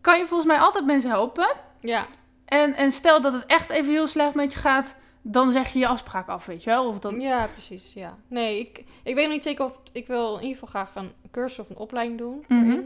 [0.02, 1.54] kan je volgens mij altijd mensen helpen.
[1.80, 2.06] Ja,
[2.46, 4.96] En, en stel dat het echt even heel slecht met je gaat...
[5.22, 6.88] dan zeg je je afspraak af, weet je wel?
[6.88, 7.20] Of dan...
[7.20, 7.92] Ja, precies.
[7.94, 8.18] Ja.
[8.28, 11.12] Nee, ik, ik weet nog niet zeker of ik wil in ieder geval graag een
[11.32, 12.46] cursus of een opleiding doen.
[12.48, 12.80] Mhm.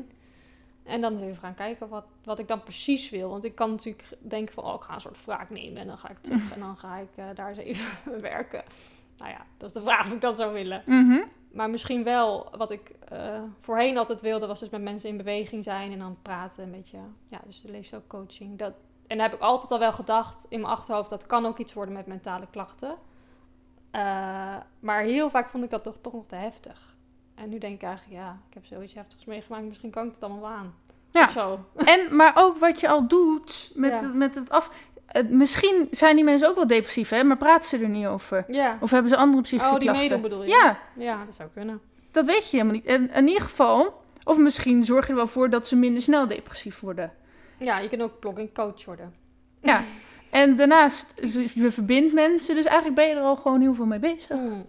[0.86, 3.30] En dan eens even gaan kijken wat, wat ik dan precies wil.
[3.30, 5.98] Want ik kan natuurlijk denken van, oh, ik ga een soort wraak nemen en dan
[5.98, 8.64] ga ik terug en dan ga ik eh, daar eens even werken.
[9.18, 10.84] Nou ja, dat is de vraag of ik dat zou willen.
[10.86, 11.20] Mhm.
[11.52, 15.64] Maar misschien wel wat ik eh, voorheen altijd wilde, was dus met mensen in beweging
[15.64, 16.64] zijn en dan praten.
[16.64, 16.98] Een beetje,
[17.28, 18.57] ja, dus de leefstijlcoaching.
[18.57, 18.74] Dat,
[19.07, 21.74] en daar heb ik altijd al wel gedacht in mijn achterhoofd, dat kan ook iets
[21.74, 22.95] worden met mentale klachten.
[23.91, 26.94] Eh, maar heel vaak vond ik dat toch, toch nog te heftig.
[27.36, 30.24] En nu denk ik eigenlijk, ja, ik heb zoiets heftigs meegemaakt, misschien kan ik het
[30.24, 30.74] allemaal wel aan.
[31.12, 31.30] Ja.
[31.30, 31.66] Zo.
[31.86, 33.99] En, maar ook wat je al doet met, Ja.
[34.02, 34.72] het, met het af...
[35.06, 37.24] het- misschien zijn die mensen ook wel depressief, hè?
[37.24, 38.45] Maar praten ze er niet over?
[38.48, 38.78] Ja.
[38.82, 40.10] Of hebben ze andere psychische Oh, die klachten?
[40.10, 40.49] meedoen bedoel je?
[40.49, 41.82] Ja, Ja, dat zou kunnen.
[42.12, 42.86] dat weet je helemaal niet.
[42.86, 44.03] En in ieder geval...
[44.24, 47.14] Of misschien zorg je er wel voor dat ze minder snel depressief worden.
[47.57, 49.14] Ja, je kunt ook blogging coach worden.
[49.62, 49.82] Ja.
[50.30, 51.14] En daarnaast,
[51.53, 52.56] je verbindt mensen.
[52.56, 54.30] Dus eigenlijk ben je er al gewoon heel veel mee bezig.
[54.30, 54.66] Mm.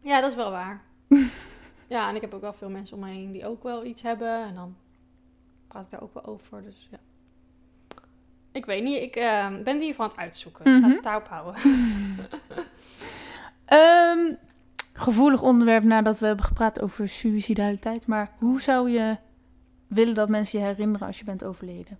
[0.00, 0.80] Ja, dat is wel waar.
[1.94, 4.02] ja, en ik heb ook wel veel mensen om me heen die ook wel iets
[4.02, 4.44] hebben.
[4.46, 4.76] En dan
[5.68, 6.62] praat ik daar ook wel over.
[6.62, 6.98] Dus ja.
[8.52, 10.84] Ik weet niet, ik eh, ben die van het uitzoeken.
[10.84, 11.62] Het daarop houden.
[13.64, 14.34] Ehm,
[14.92, 18.06] gevoelig onderwerp nadat we hebben gepraat over suicidaliteit.
[18.06, 19.16] Maar hoe zou je
[19.86, 21.98] willen dat mensen je herinneren als je bent overleden?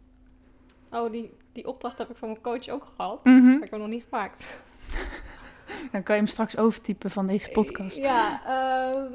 [0.91, 3.25] Oh, die, die opdracht heb ik van mijn coach ook gehad.
[3.25, 4.45] Maar ik heb hem nog niet gemaakt.
[5.93, 7.97] Dan kan je hem straks overtypen van deze podcast.
[7.97, 9.13] Ja, ehm,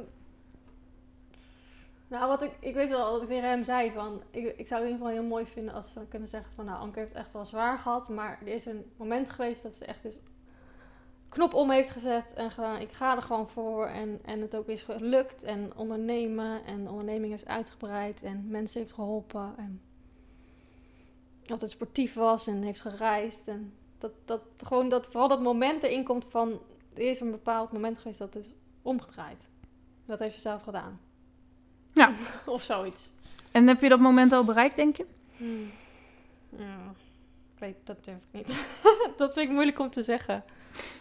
[2.07, 4.82] nou, wat ik, ik weet wel dat ik tegen hem zei van, ik, ik zou
[4.82, 7.14] het in ieder geval heel mooi vinden als ze kunnen zeggen van, nou, Anke heeft
[7.14, 10.18] echt wel zwaar gehad, maar er is een moment geweest dat ze echt dus
[11.30, 14.68] knop om heeft gezet en gedaan, ik ga er gewoon voor en, en het ook
[14.68, 19.82] is gelukt en ondernemen en de onderneming heeft uitgebreid en mensen heeft geholpen en
[21.48, 23.73] altijd sportief was en heeft gereisd en
[24.06, 26.60] dat, dat gewoon dat vooral dat moment erin komt van
[26.94, 29.48] er is een bepaald moment geweest dat is omgedraaid.
[30.06, 30.99] Dat heeft ze zelf gedaan.
[31.94, 32.11] Ja.
[32.45, 33.10] of zoiets.
[33.52, 35.06] En heb je dat moment al bereikt, denk je?
[35.38, 35.72] Hmm.
[36.49, 36.94] Ja,
[37.53, 38.65] ik weet, dat durf ik niet.
[39.18, 40.44] dat vind ik moeilijk om te zeggen.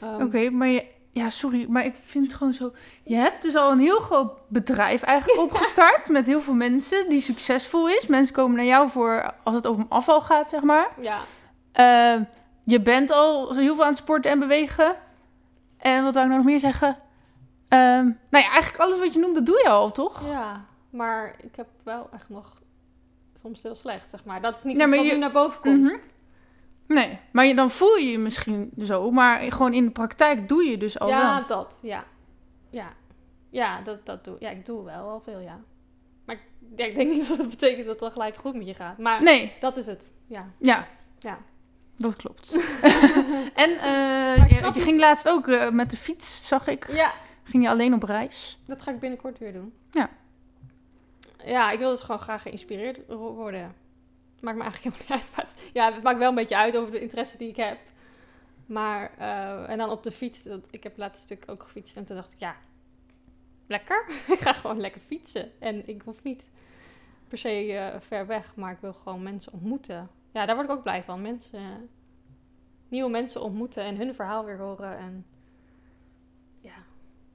[0.00, 2.72] Ehm, Oké, maar je, ja, sorry, maar ik vind het gewoon zo.
[3.02, 7.20] Je hebt dus al een heel groot bedrijf eigenlijk opgestart met heel veel mensen die
[7.20, 8.06] succesvol is.
[8.06, 10.90] Mensen komen naar jou voor als het over afval gaat, zeg maar.
[11.00, 11.20] Ja,
[11.72, 12.20] Eh,
[12.64, 14.96] je bent al heel veel aan het sporten en bewegen.
[15.76, 16.96] En wat wou ik nou nog meer zeggen?
[17.68, 20.30] Ehm, nou ja, eigenlijk alles wat je noemt, dat doe je al, toch?
[20.30, 22.62] ja, maar ik heb wel echt nog
[23.40, 24.40] soms heel slecht, zeg maar.
[24.40, 25.80] Dat is niet Nee, wat je- nu naar boven komt.
[25.82, 25.96] Mhm.
[26.86, 29.10] Nee, maar je, dan voel je je misschien zo.
[29.10, 31.46] Maar gewoon in de praktijk doe je dus al ja, wel.
[31.46, 32.04] dat, ja.
[32.70, 32.88] Ja,
[33.50, 35.60] ja dat, dat doe Ja, ik doe wel al veel, ja.
[36.24, 36.42] Maar ik,
[36.76, 38.98] ja, ik denk niet dat het betekent dat het dan gelijk goed met je gaat.
[38.98, 40.46] Maar Nee, dat is het, ja.
[40.58, 40.86] ja.
[41.18, 41.38] Ja.
[41.96, 42.52] Dat klopt.
[43.64, 46.92] en eh, je, ging laatst ook eh, met de fiets, zag ik.
[46.92, 47.12] Ja,
[47.44, 48.58] Ging je alleen op reis?
[48.66, 49.72] Dat ga ik binnenkort weer doen.
[49.90, 50.10] Ja.
[51.44, 53.74] Ja, ik wil dus gewoon graag geïnspireerd wo- worden.
[54.40, 55.56] Maakt me eigenlijk helemaal niet uit.
[55.72, 57.78] Ja, het maakt wel een beetje uit over de interesses die ik heb.
[58.66, 60.42] Maar, eh, en dan op de fiets.
[60.42, 61.96] Dat, ik heb laatst stuk ook gefietst.
[61.96, 62.56] En toen dacht ik, ja,
[63.66, 64.04] lekker.
[64.34, 65.52] ik ga gewoon lekker fietsen.
[65.58, 66.50] En ik hoef niet
[67.28, 68.52] per se ver weg.
[68.56, 70.10] Maar ik wil gewoon mensen ontmoeten.
[70.34, 71.22] Ja, daar word ik ook blij van.
[71.22, 71.88] Mensen,
[72.88, 74.98] nieuwe mensen ontmoeten en hun verhaal weer horen.
[74.98, 75.26] En
[76.60, 76.74] ja,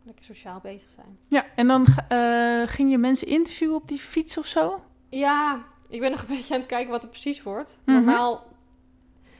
[0.03, 1.17] lekker sociaal bezig zijn.
[1.27, 4.83] Ja, en dan eh, ging je mensen interviewen op die fiets of zo?
[5.09, 7.81] Ja, ik ben nog een beetje aan het kijken wat er precies wordt.
[7.85, 7.95] Mhm.
[7.95, 8.47] Normaal,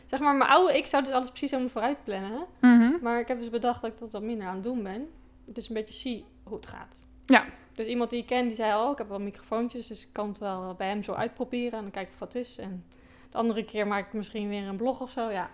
[0.05, 2.45] zeg maar, mijn oude ik zou dus alles precies helemaal vooruit plannen.
[2.61, 2.91] Mhm.
[3.01, 5.09] Maar ik heb dus bedacht dat ik dat wat minder aan het doen ben.
[5.45, 7.05] Dus een beetje zie hoe het gaat.
[7.25, 7.45] Ja.
[7.73, 10.27] Dus iemand die ik ken, die zei al, ik heb wel microfoontjes, dus ik kan
[10.27, 11.77] het wel bij hem zo uitproberen.
[11.77, 12.57] En dan kijk ik wat het is.
[12.57, 12.83] En
[13.29, 15.49] de andere keer maak ik misschien weer een blog of zo, ja.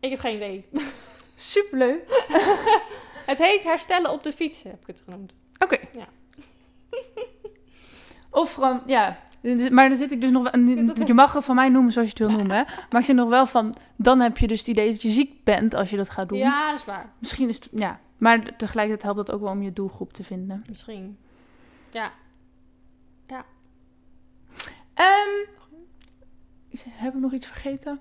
[0.00, 0.68] Ik heb geen idee.
[1.34, 2.26] Superleuk.
[3.30, 5.36] Het heet herstellen op de fiets, heb ik het genoemd.
[5.58, 5.78] Oké.
[5.92, 6.08] Ja.
[8.30, 9.18] Of gewoon, ja.
[9.70, 10.62] Maar dan zit ik dus nog wel...
[10.62, 12.62] Ja, Je is- mag het van mij noemen zoals je het wil noemen, hè.
[12.90, 13.74] Maar ik zit nog wel van...
[13.96, 16.38] Dan heb je dus het idee dat je ziek bent als je dat gaat doen.
[16.38, 17.12] Ja, dat is waar.
[17.18, 17.68] Misschien is het...
[17.72, 18.00] Ja.
[18.18, 20.64] Maar tegelijkertijd helpt dat ook wel om je doelgroep te vinden.
[20.68, 21.18] Misschien.
[21.90, 22.12] Ja.
[24.94, 25.59] Ehm
[26.88, 28.00] heb ik nog iets vergeten?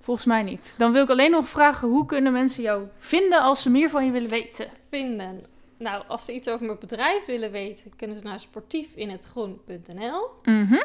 [0.00, 0.74] Volgens mij niet.
[0.78, 1.88] Dan wil ik alleen nog vragen...
[1.88, 4.66] Hoe kunnen mensen jou vinden als ze meer van je willen weten?
[4.90, 5.44] vinden.
[5.78, 10.28] Nou, als ze iets over mijn bedrijf willen weten, kunnen ze naar sportiefinhetgroen.nl.
[10.42, 10.82] Mhm.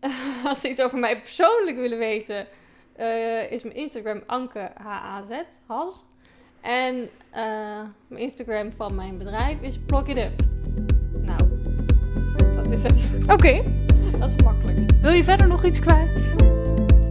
[0.48, 2.46] Als ze iets over mij persoonlijk willen weten,
[2.92, 5.30] eh, is mijn Instagram Anke HAZ,
[5.66, 6.04] Has.
[6.60, 10.40] En eh, mijn Instagram van mijn bedrijf is Plug It Up.
[11.12, 11.40] Nou,
[12.56, 13.08] dat is het.
[13.30, 13.62] Oké.
[14.10, 15.00] Dat is het makkelijkst.
[15.00, 16.34] Wil je verder nog iets kwijt?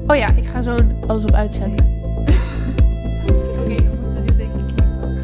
[0.08, 0.76] Oh ja, ik ga zo
[1.08, 1.86] alles op uitzetten.
[3.60, 5.20] Oké, dan moeten we dit denk ik knippen.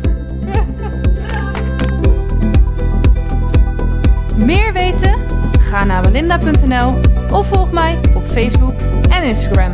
[4.45, 5.13] Meer weten?
[5.59, 6.93] Ga naar belinda.nl
[7.31, 8.73] of volg mij op Facebook
[9.09, 9.71] en Instagram.